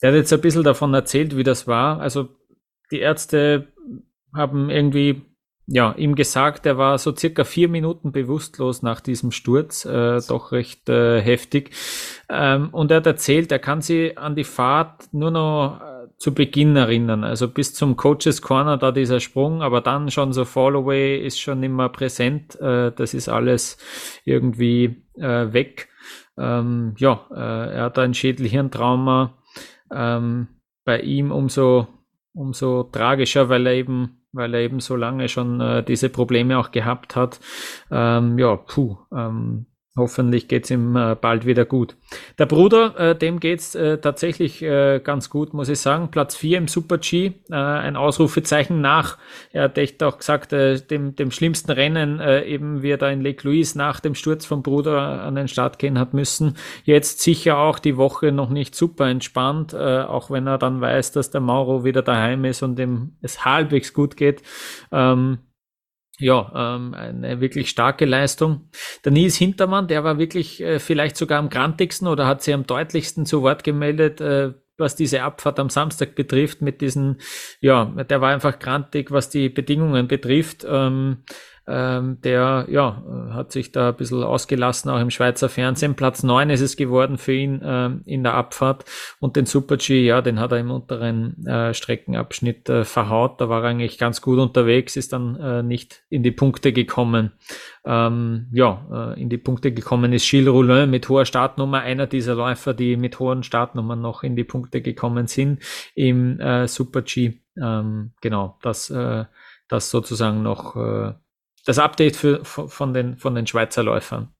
Er 0.00 0.10
hat 0.10 0.16
jetzt 0.16 0.32
ein 0.32 0.40
bisschen 0.40 0.64
davon 0.64 0.92
erzählt, 0.94 1.36
wie 1.36 1.44
das 1.44 1.66
war. 1.66 2.00
Also 2.00 2.28
die 2.90 3.00
Ärzte 3.00 3.68
haben 4.32 4.70
irgendwie 4.70 5.22
ja, 5.70 5.92
ihm 5.98 6.14
gesagt, 6.14 6.64
er 6.64 6.78
war 6.78 6.96
so 6.96 7.14
circa 7.14 7.44
vier 7.44 7.68
Minuten 7.68 8.10
bewusstlos 8.10 8.82
nach 8.82 9.02
diesem 9.02 9.32
Sturz, 9.32 9.84
äh, 9.84 10.18
doch 10.26 10.50
recht 10.50 10.88
äh, 10.88 11.20
heftig. 11.20 11.72
Ähm, 12.30 12.70
und 12.70 12.90
er 12.90 12.98
hat 12.98 13.06
erzählt, 13.06 13.52
er 13.52 13.58
kann 13.58 13.82
sich 13.82 14.16
an 14.18 14.34
die 14.34 14.44
Fahrt 14.44 15.12
nur 15.12 15.30
noch 15.30 15.80
äh, 15.82 16.08
zu 16.16 16.32
Beginn 16.32 16.74
erinnern, 16.74 17.22
also 17.22 17.48
bis 17.48 17.74
zum 17.74 17.96
Coaches 17.96 18.40
Corner 18.40 18.78
da 18.78 18.92
dieser 18.92 19.20
Sprung, 19.20 19.60
aber 19.60 19.82
dann 19.82 20.10
schon 20.10 20.32
so 20.32 20.46
Fallaway 20.46 21.18
ist 21.18 21.38
schon 21.38 21.62
immer 21.62 21.90
präsent, 21.90 22.58
äh, 22.60 22.90
das 22.90 23.12
ist 23.12 23.28
alles 23.28 23.76
irgendwie 24.24 25.04
äh, 25.16 25.52
weg. 25.52 25.88
Ähm, 26.38 26.94
ja, 26.96 27.26
äh, 27.30 27.74
er 27.74 27.82
hat 27.84 27.98
ein 27.98 28.14
Schädelhirntrauma. 28.14 29.34
Ähm, 29.92 30.48
bei 30.84 31.00
ihm 31.00 31.30
umso, 31.30 31.88
umso 32.32 32.84
tragischer, 32.84 33.50
weil 33.50 33.66
er 33.66 33.74
eben 33.74 34.17
weil 34.32 34.54
er 34.54 34.60
eben 34.60 34.80
so 34.80 34.96
lange 34.96 35.28
schon 35.28 35.60
äh, 35.60 35.82
diese 35.82 36.08
Probleme 36.08 36.58
auch 36.58 36.70
gehabt 36.70 37.16
hat. 37.16 37.40
Ähm, 37.90 38.38
ja, 38.38 38.56
puh, 38.56 38.96
ähm, 39.12 39.66
Hoffentlich 39.98 40.48
geht's 40.48 40.70
ihm 40.70 40.96
äh, 40.96 41.14
bald 41.14 41.44
wieder 41.44 41.64
gut. 41.64 41.96
Der 42.38 42.46
Bruder, 42.46 42.98
äh, 42.98 43.18
dem 43.18 43.40
geht's 43.40 43.74
äh, 43.74 43.98
tatsächlich 43.98 44.62
äh, 44.62 45.00
ganz 45.00 45.28
gut, 45.28 45.52
muss 45.52 45.68
ich 45.68 45.80
sagen. 45.80 46.10
Platz 46.10 46.36
4 46.36 46.58
im 46.58 46.68
Super 46.68 46.98
G, 46.98 47.32
äh, 47.50 47.54
ein 47.54 47.96
Ausrufezeichen 47.96 48.80
nach. 48.80 49.18
Er 49.52 49.64
hat 49.64 49.76
echt 49.76 50.02
auch 50.02 50.18
gesagt, 50.18 50.52
äh, 50.52 50.80
dem, 50.80 51.16
dem 51.16 51.30
schlimmsten 51.30 51.72
Rennen, 51.72 52.20
eben 52.20 52.82
wie 52.82 52.90
er 52.90 52.96
da 52.96 53.10
in 53.10 53.20
Lake 53.20 53.46
Louise 53.46 53.76
nach 53.76 54.00
dem 54.00 54.14
Sturz 54.14 54.46
vom 54.46 54.62
Bruder 54.62 55.22
an 55.22 55.34
den 55.34 55.48
Start 55.48 55.78
gehen 55.78 55.98
hat 55.98 56.14
müssen. 56.14 56.56
Jetzt 56.84 57.20
sicher 57.20 57.58
auch 57.58 57.78
die 57.78 57.96
Woche 57.96 58.32
noch 58.32 58.50
nicht 58.50 58.74
super 58.74 59.08
entspannt, 59.08 59.74
auch 59.74 60.30
wenn 60.30 60.46
er 60.46 60.58
dann 60.58 60.80
weiß, 60.80 61.12
dass 61.12 61.30
der 61.30 61.40
Mauro 61.40 61.84
wieder 61.84 62.02
daheim 62.02 62.44
ist 62.44 62.62
und 62.62 62.78
ihm 62.78 63.12
es 63.20 63.44
halbwegs 63.44 63.92
gut 63.92 64.16
geht. 64.16 64.42
Ähm, 64.92 65.38
ja, 66.18 66.76
ähm, 66.76 66.94
eine 66.94 67.40
wirklich 67.40 67.70
starke 67.70 68.04
Leistung. 68.04 68.70
Der 69.04 69.12
Nils 69.12 69.36
Hintermann, 69.36 69.88
der 69.88 70.04
war 70.04 70.18
wirklich 70.18 70.60
äh, 70.60 70.78
vielleicht 70.78 71.16
sogar 71.16 71.38
am 71.38 71.48
grantigsten 71.48 72.08
oder 72.08 72.26
hat 72.26 72.42
sich 72.42 72.54
am 72.54 72.66
deutlichsten 72.66 73.24
zu 73.24 73.42
Wort 73.42 73.64
gemeldet, 73.64 74.20
äh, 74.20 74.52
was 74.76 74.96
diese 74.96 75.22
Abfahrt 75.22 75.58
am 75.58 75.70
Samstag 75.70 76.14
betrifft, 76.14 76.62
mit 76.62 76.80
diesen, 76.80 77.20
ja, 77.60 77.84
der 77.84 78.20
war 78.20 78.30
einfach 78.30 78.58
grantig, 78.58 79.10
was 79.10 79.28
die 79.28 79.48
Bedingungen 79.48 80.06
betrifft. 80.06 80.64
Ähm, 80.68 81.24
ähm, 81.68 82.18
der 82.22 82.66
ja, 82.70 83.02
hat 83.30 83.52
sich 83.52 83.72
da 83.72 83.90
ein 83.90 83.96
bisschen 83.96 84.22
ausgelassen, 84.22 84.90
auch 84.90 85.00
im 85.00 85.10
Schweizer 85.10 85.48
Fernsehen. 85.48 85.94
Platz 85.94 86.22
9 86.22 86.48
ist 86.50 86.62
es 86.62 86.76
geworden 86.76 87.18
für 87.18 87.34
ihn 87.34 87.60
ähm, 87.62 88.00
in 88.06 88.22
der 88.22 88.34
Abfahrt. 88.34 88.86
Und 89.20 89.36
den 89.36 89.44
Super-G, 89.44 90.04
ja, 90.04 90.22
den 90.22 90.40
hat 90.40 90.52
er 90.52 90.58
im 90.58 90.70
unteren 90.70 91.46
äh, 91.46 91.74
Streckenabschnitt 91.74 92.68
äh, 92.70 92.84
verhaut. 92.84 93.40
Da 93.40 93.48
war 93.48 93.62
er 93.62 93.70
eigentlich 93.70 93.98
ganz 93.98 94.22
gut 94.22 94.38
unterwegs, 94.38 94.96
ist 94.96 95.12
dann 95.12 95.36
äh, 95.36 95.62
nicht 95.62 96.02
in 96.08 96.22
die 96.22 96.30
Punkte 96.30 96.72
gekommen. 96.72 97.32
Ähm, 97.84 98.48
ja, 98.52 99.14
äh, 99.14 99.20
in 99.20 99.28
die 99.28 99.38
Punkte 99.38 99.72
gekommen 99.72 100.12
ist 100.12 100.28
Gilles 100.28 100.52
Roulin 100.52 100.90
mit 100.90 101.08
hoher 101.08 101.26
Startnummer, 101.26 101.80
einer 101.80 102.06
dieser 102.06 102.34
Läufer, 102.34 102.72
die 102.72 102.96
mit 102.96 103.18
hohen 103.18 103.42
Startnummern 103.42 104.00
noch 104.00 104.22
in 104.22 104.36
die 104.36 104.44
Punkte 104.44 104.80
gekommen 104.80 105.26
sind 105.26 105.62
im 105.94 106.40
äh, 106.40 106.66
Super-G. 106.66 107.40
Ähm, 107.60 108.12
genau, 108.20 108.56
das, 108.62 108.88
äh, 108.88 109.24
das 109.68 109.90
sozusagen 109.90 110.42
noch 110.42 110.76
das 111.68 111.78
Update 111.78 112.16
für, 112.16 112.46
von, 112.46 112.94
den, 112.94 113.18
von 113.18 113.34
den 113.34 113.46
Schweizer 113.46 113.82
Läufern. 113.82 114.30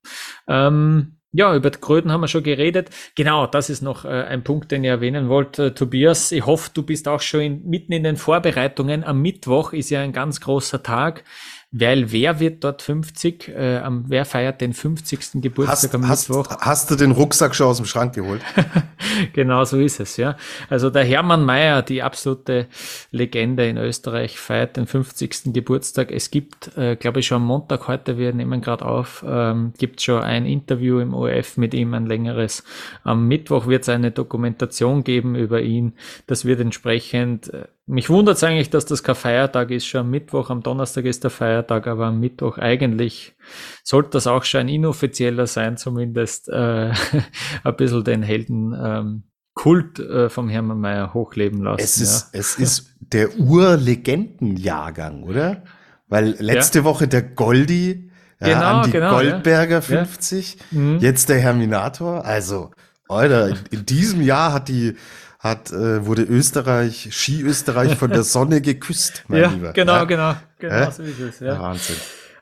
Ähm, 0.48 1.18
ja, 1.30 1.54
über 1.54 1.70
Kröten 1.70 2.10
haben 2.10 2.22
wir 2.22 2.28
schon 2.28 2.42
geredet. 2.42 2.88
Genau, 3.16 3.46
das 3.46 3.68
ist 3.68 3.82
noch 3.82 4.06
äh, 4.06 4.08
ein 4.08 4.44
Punkt, 4.44 4.72
den 4.72 4.82
ich 4.82 4.88
erwähnen 4.88 5.28
wollte. 5.28 5.74
Tobias, 5.74 6.32
ich 6.32 6.46
hoffe, 6.46 6.70
du 6.72 6.82
bist 6.82 7.06
auch 7.06 7.20
schon 7.20 7.40
in, 7.42 7.68
mitten 7.68 7.92
in 7.92 8.02
den 8.02 8.16
Vorbereitungen. 8.16 9.04
Am 9.04 9.20
Mittwoch 9.20 9.74
ist 9.74 9.90
ja 9.90 10.00
ein 10.00 10.14
ganz 10.14 10.40
großer 10.40 10.82
Tag. 10.82 11.22
Weil 11.70 12.10
wer 12.12 12.40
wird 12.40 12.64
dort 12.64 12.80
50? 12.80 13.48
Äh, 13.48 13.82
wer 14.06 14.24
feiert 14.24 14.62
den 14.62 14.72
50. 14.72 15.42
Geburtstag 15.42 15.76
hast, 15.76 15.94
am 15.94 16.08
hast, 16.08 16.28
Mittwoch? 16.30 16.48
Hast 16.60 16.90
du 16.90 16.96
den 16.96 17.10
Rucksack 17.10 17.54
schon 17.54 17.66
aus 17.66 17.76
dem 17.76 17.84
Schrank 17.84 18.14
geholt? 18.14 18.40
genau 19.34 19.64
so 19.64 19.78
ist 19.78 20.00
es, 20.00 20.16
ja. 20.16 20.38
Also 20.70 20.88
der 20.88 21.04
Hermann 21.04 21.44
Mayer, 21.44 21.82
die 21.82 22.02
absolute 22.02 22.68
Legende 23.10 23.68
in 23.68 23.76
Österreich, 23.76 24.38
feiert 24.38 24.78
den 24.78 24.86
50. 24.86 25.52
Geburtstag. 25.52 26.10
Es 26.10 26.30
gibt, 26.30 26.74
äh, 26.78 26.96
glaube 26.96 27.20
ich, 27.20 27.26
schon 27.26 27.42
am 27.42 27.46
Montag 27.46 27.86
heute, 27.86 28.16
wir 28.16 28.32
nehmen 28.32 28.62
gerade 28.62 28.86
auf, 28.86 29.22
ähm, 29.28 29.74
gibt 29.76 30.00
schon 30.00 30.22
ein 30.22 30.46
Interview 30.46 31.00
im 31.00 31.12
ORF 31.12 31.58
mit 31.58 31.74
ihm, 31.74 31.92
ein 31.92 32.06
längeres. 32.06 32.64
Am 33.04 33.28
Mittwoch 33.28 33.66
wird 33.66 33.82
es 33.82 33.90
eine 33.90 34.10
Dokumentation 34.10 35.04
geben 35.04 35.34
über 35.34 35.60
ihn. 35.60 35.92
Das 36.26 36.46
wird 36.46 36.60
entsprechend 36.60 37.52
äh, 37.52 37.66
mich 37.88 38.10
wundert 38.10 38.36
es 38.36 38.44
eigentlich, 38.44 38.70
dass 38.70 38.84
das 38.84 39.02
kein 39.02 39.14
Feiertag 39.14 39.70
ist. 39.70 39.86
Schon 39.86 40.02
am 40.02 40.10
Mittwoch, 40.10 40.50
am 40.50 40.62
Donnerstag 40.62 41.06
ist 41.06 41.24
der 41.24 41.30
Feiertag, 41.30 41.86
aber 41.86 42.06
am 42.06 42.20
Mittwoch 42.20 42.58
eigentlich 42.58 43.34
sollte 43.82 44.10
das 44.10 44.26
auch 44.26 44.44
schon 44.44 44.60
ein 44.62 44.68
inoffizieller 44.68 45.46
sein, 45.46 45.78
zumindest 45.78 46.48
äh, 46.50 46.92
ein 47.64 47.76
bisschen 47.76 48.04
den 48.04 48.22
Helden. 48.22 48.76
Ähm, 48.80 49.22
Kult 49.54 49.98
äh, 49.98 50.28
vom 50.28 50.48
Hermann 50.48 50.78
Mayer 50.78 51.14
hochleben 51.14 51.64
lassen. 51.64 51.80
Es 51.80 51.96
ist, 51.96 52.32
ja. 52.32 52.38
es 52.38 52.54
ist 52.56 52.94
der 53.00 53.40
Urlegendenjahrgang, 53.40 55.24
oder? 55.24 55.64
Weil 56.06 56.36
letzte 56.38 56.80
ja. 56.80 56.84
Woche 56.84 57.08
der 57.08 57.22
Goldi, 57.22 58.08
ja, 58.40 58.46
genau, 58.46 58.66
Andi 58.66 58.90
genau, 58.92 59.10
Goldberger 59.14 59.82
50, 59.82 60.58
mhm. 60.70 60.98
jetzt 61.00 61.28
der 61.28 61.38
Herminator. 61.38 62.24
Also, 62.24 62.70
Alter, 63.08 63.48
in, 63.48 63.56
in 63.70 63.86
diesem 63.86 64.22
Jahr 64.22 64.52
hat 64.52 64.68
die 64.68 64.94
hat, 65.38 65.70
äh, 65.70 66.04
wurde 66.04 66.22
Österreich, 66.22 67.08
Ski 67.12 67.42
Österreich 67.42 67.94
von 67.96 68.10
der 68.10 68.24
Sonne 68.24 68.60
geküsst, 68.62 69.24
mein 69.28 69.40
ja, 69.40 69.48
Lieber. 69.48 69.72
Genau, 69.72 69.94
ja? 69.94 70.04
genau, 70.04 70.34
genau, 70.58 70.74
äh? 70.74 70.90
so 70.90 71.02
ist 71.02 71.20
es. 71.20 71.40
Ja. 71.40 71.60
Wahnsinn. 71.60 71.96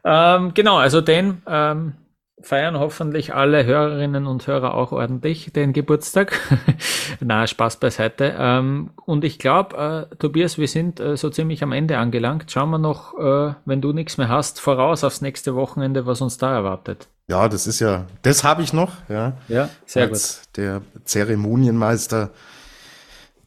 Ähm, 0.05 0.55
genau, 0.55 0.78
also 0.78 1.01
den 1.01 1.42
ähm, 1.47 1.94
feiern 2.40 2.78
hoffentlich 2.78 3.34
alle 3.34 3.64
Hörerinnen 3.64 4.26
und 4.26 4.47
Hörer 4.47 4.74
auch 4.74 4.92
ordentlich 4.92 5.53
den 5.53 5.72
Geburtstag. 5.72 6.38
Na, 7.20 7.47
Spaß 7.47 7.78
beiseite. 7.78 8.34
Ähm, 8.38 8.90
und 9.05 9.24
ich 9.24 9.38
glaube, 9.38 10.09
äh, 10.11 10.16
Tobias, 10.16 10.57
wir 10.57 10.68
sind 10.68 11.01
äh, 11.01 11.16
so 11.16 11.28
ziemlich 11.28 11.62
am 11.62 11.72
Ende 11.72 11.99
angelangt. 11.99 12.51
Schauen 12.51 12.70
wir 12.70 12.78
noch, 12.78 13.18
äh, 13.18 13.55
wenn 13.64 13.80
du 13.80 13.92
nichts 13.92 14.16
mehr 14.16 14.28
hast, 14.28 14.61
voraus 14.61 15.03
aufs 15.03 15.20
nächste 15.20 15.55
Wochenende, 15.55 16.07
was 16.07 16.20
uns 16.20 16.38
da 16.38 16.55
erwartet. 16.55 17.09
Ja, 17.28 17.49
das 17.49 17.66
ist 17.66 17.80
ja, 17.80 18.05
das 18.22 18.44
habe 18.44 18.62
ich 18.62 18.72
noch, 18.72 18.92
ja. 19.09 19.32
Ja, 19.49 19.68
sehr 19.84 20.05
Als 20.05 20.42
gut. 20.42 20.57
Der 20.59 20.82
Zeremonienmeister 21.05 22.30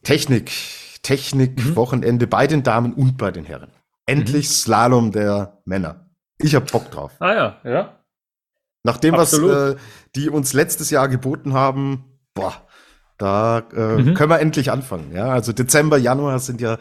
Technik, 0.04 0.52
Technik-Wochenende 1.04 2.26
mhm. 2.26 2.30
bei 2.30 2.48
den 2.48 2.64
Damen 2.64 2.94
und 2.94 3.18
bei 3.18 3.32
den 3.32 3.46
Herren. 3.46 3.72
Endlich 4.06 4.48
mhm. 4.48 4.52
Slalom 4.52 5.12
der 5.12 5.62
Männer. 5.66 6.10
Ich 6.38 6.56
hab 6.56 6.72
Bock 6.72 6.90
drauf. 6.90 7.12
Ah 7.20 7.34
ja, 7.34 7.58
ja. 7.64 8.00
Nach 8.84 8.98
dem, 8.98 9.16
Absolut. 9.16 9.52
was 9.52 9.74
äh, 9.74 9.78
die 10.16 10.30
uns 10.30 10.54
letztes 10.54 10.90
Jahr 10.90 11.10
geboten 11.10 11.54
haben, 11.54 12.20
boah, 12.34 12.54
da 13.18 13.60
äh, 13.74 14.02
mhm. 14.02 14.14
können 14.14 14.32
wir 14.32 14.40
endlich 14.40 14.72
anfangen. 14.72 15.12
Ja, 15.14 15.28
also 15.28 15.52
Dezember, 15.52 15.98
Januar 15.98 16.40
sind 16.40 16.62
ja 16.62 16.78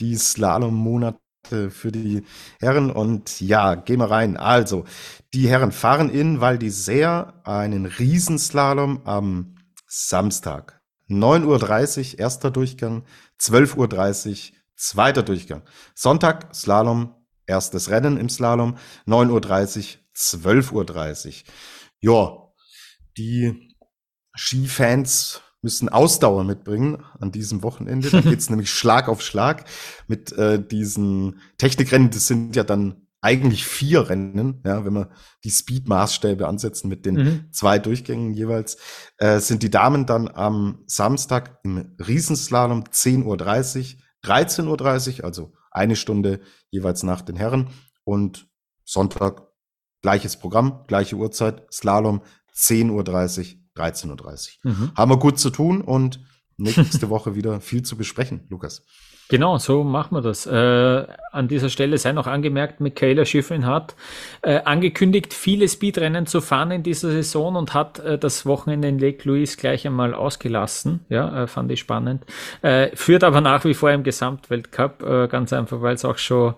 die 0.00 0.16
Slalom-Monate 0.16 1.18
für 1.68 1.92
die 1.92 2.24
Herren 2.60 2.90
und 2.90 3.40
ja, 3.40 3.74
gehen 3.74 3.98
wir 3.98 4.10
rein. 4.10 4.36
Also, 4.36 4.84
die 5.34 5.48
Herren 5.48 5.72
fahren 5.72 6.08
in 6.08 6.40
Val 6.40 6.56
d'Isère 6.56 7.44
einen 7.44 7.84
Riesenslalom 7.84 9.02
am 9.04 9.56
Samstag. 9.86 10.81
9.30 11.12 12.14
Uhr 12.14 12.18
erster 12.20 12.50
Durchgang, 12.50 13.04
12.30 13.40 14.50
Uhr 14.50 14.56
zweiter 14.76 15.22
Durchgang. 15.22 15.62
Sonntag 15.94 16.54
Slalom, 16.54 17.14
erstes 17.46 17.90
Rennen 17.90 18.16
im 18.16 18.28
Slalom, 18.28 18.76
9.30 19.06 19.30
Uhr, 19.30 20.02
12.30 20.16 21.28
Uhr. 21.28 21.34
Ja, 22.00 22.36
die 23.16 23.74
Skifans 24.34 25.42
müssen 25.62 25.88
Ausdauer 25.88 26.44
mitbringen 26.44 27.04
an 27.20 27.30
diesem 27.30 27.62
Wochenende. 27.62 28.10
Da 28.10 28.20
geht's 28.22 28.50
nämlich 28.50 28.70
Schlag 28.70 29.08
auf 29.08 29.22
Schlag 29.22 29.64
mit 30.08 30.32
äh, 30.32 30.60
diesen 30.60 31.40
Technikrennen. 31.58 32.10
Das 32.10 32.26
sind 32.26 32.56
ja 32.56 32.64
dann 32.64 33.01
eigentlich 33.22 33.64
vier 33.64 34.10
Rennen, 34.10 34.60
ja, 34.66 34.84
wenn 34.84 34.94
wir 34.94 35.10
die 35.44 35.50
Speed-Maßstäbe 35.50 36.46
ansetzen 36.46 36.88
mit 36.88 37.06
den 37.06 37.14
mhm. 37.14 37.52
zwei 37.52 37.78
Durchgängen 37.78 38.34
jeweils, 38.34 38.76
äh, 39.18 39.38
sind 39.38 39.62
die 39.62 39.70
Damen 39.70 40.06
dann 40.06 40.28
am 40.28 40.82
Samstag 40.86 41.60
im 41.62 41.94
Riesenslalom 42.04 42.82
10.30 42.82 43.24
Uhr, 43.24 43.36
13.30 44.24 45.18
Uhr, 45.20 45.24
also 45.24 45.52
eine 45.70 45.94
Stunde 45.94 46.40
jeweils 46.70 47.04
nach 47.04 47.22
den 47.22 47.36
Herren 47.36 47.70
und 48.02 48.48
Sonntag 48.84 49.46
gleiches 50.02 50.36
Programm, 50.36 50.84
gleiche 50.88 51.14
Uhrzeit, 51.14 51.64
Slalom 51.72 52.22
10.30 52.56 52.90
Uhr, 52.90 53.02
13.30 53.76 54.58
Uhr. 54.64 54.70
Mhm. 54.72 54.92
Haben 54.96 55.10
wir 55.12 55.18
gut 55.18 55.38
zu 55.38 55.50
tun 55.50 55.80
und 55.80 56.20
nächste 56.56 57.08
Woche 57.08 57.36
wieder 57.36 57.60
viel 57.60 57.82
zu 57.84 57.96
besprechen, 57.96 58.46
Lukas. 58.48 58.84
Genau, 59.28 59.56
so 59.56 59.82
machen 59.82 60.14
wir 60.16 60.20
das. 60.20 60.46
Äh, 60.46 61.06
an 61.32 61.48
dieser 61.48 61.70
Stelle 61.70 61.96
sei 61.96 62.12
noch 62.12 62.26
angemerkt, 62.26 62.80
Michaela 62.80 63.24
Schifrin 63.24 63.64
hat 63.64 63.94
äh, 64.42 64.60
angekündigt, 64.64 65.32
viele 65.32 65.66
Speedrennen 65.68 66.26
zu 66.26 66.42
fahren 66.42 66.70
in 66.70 66.82
dieser 66.82 67.10
Saison 67.10 67.56
und 67.56 67.72
hat 67.72 67.98
äh, 68.00 68.18
das 68.18 68.44
Wochenende 68.44 68.88
in 68.88 68.98
Lake 68.98 69.26
Louise 69.26 69.56
gleich 69.56 69.86
einmal 69.86 70.12
ausgelassen. 70.12 71.00
Ja, 71.08 71.44
äh, 71.44 71.46
fand 71.46 71.72
ich 71.72 71.80
spannend. 71.80 72.26
Äh, 72.60 72.94
führt 72.94 73.24
aber 73.24 73.40
nach 73.40 73.64
wie 73.64 73.72
vor 73.72 73.90
im 73.90 74.02
Gesamtweltcup, 74.02 75.02
äh, 75.02 75.28
ganz 75.28 75.52
einfach, 75.52 75.80
weil 75.80 75.94
es 75.94 76.04
auch 76.04 76.18
schon 76.18 76.54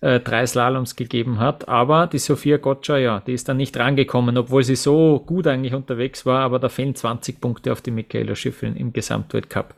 drei 0.00 0.44
Slaloms 0.46 0.96
gegeben 0.96 1.38
hat. 1.38 1.68
Aber 1.68 2.08
die 2.08 2.18
Sophia 2.18 2.56
Gotcha, 2.56 2.96
ja, 2.96 3.20
die 3.20 3.34
ist 3.34 3.48
dann 3.48 3.56
nicht 3.56 3.76
rangekommen, 3.76 4.36
obwohl 4.36 4.64
sie 4.64 4.74
so 4.74 5.22
gut 5.24 5.46
eigentlich 5.46 5.74
unterwegs 5.74 6.26
war, 6.26 6.40
aber 6.40 6.58
da 6.58 6.68
fehlen 6.68 6.96
20 6.96 7.40
Punkte 7.40 7.70
auf 7.70 7.82
die 7.82 7.92
Michaela 7.92 8.34
Schifrin 8.34 8.74
im 8.74 8.92
Gesamtweltcup. 8.92 9.74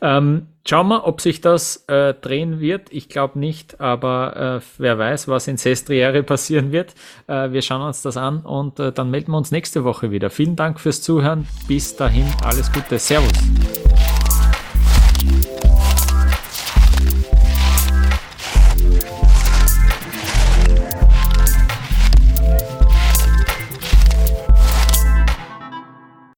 Ähm, 0.00 0.46
Schauen 0.68 0.88
wir, 0.88 1.06
ob 1.06 1.20
sich 1.20 1.40
das 1.40 1.84
äh, 1.86 2.12
drehen 2.14 2.58
wird. 2.58 2.88
Ich 2.90 3.08
glaube 3.08 3.38
nicht, 3.38 3.80
aber 3.80 4.60
äh, 4.60 4.66
wer 4.78 4.98
weiß, 4.98 5.28
was 5.28 5.46
in 5.46 5.58
Sestriere 5.58 6.22
passieren 6.24 6.72
wird. 6.72 6.94
Äh, 7.28 7.52
wir 7.52 7.62
schauen 7.62 7.82
uns 7.82 8.02
das 8.02 8.16
an 8.16 8.40
und 8.40 8.80
äh, 8.80 8.90
dann 8.90 9.10
melden 9.10 9.30
wir 9.30 9.38
uns 9.38 9.52
nächste 9.52 9.84
Woche 9.84 10.10
wieder. 10.10 10.28
Vielen 10.28 10.56
Dank 10.56 10.80
fürs 10.80 11.02
Zuhören. 11.02 11.46
Bis 11.68 11.94
dahin, 11.94 12.26
alles 12.42 12.72
Gute. 12.72 12.98
Servus. 12.98 13.32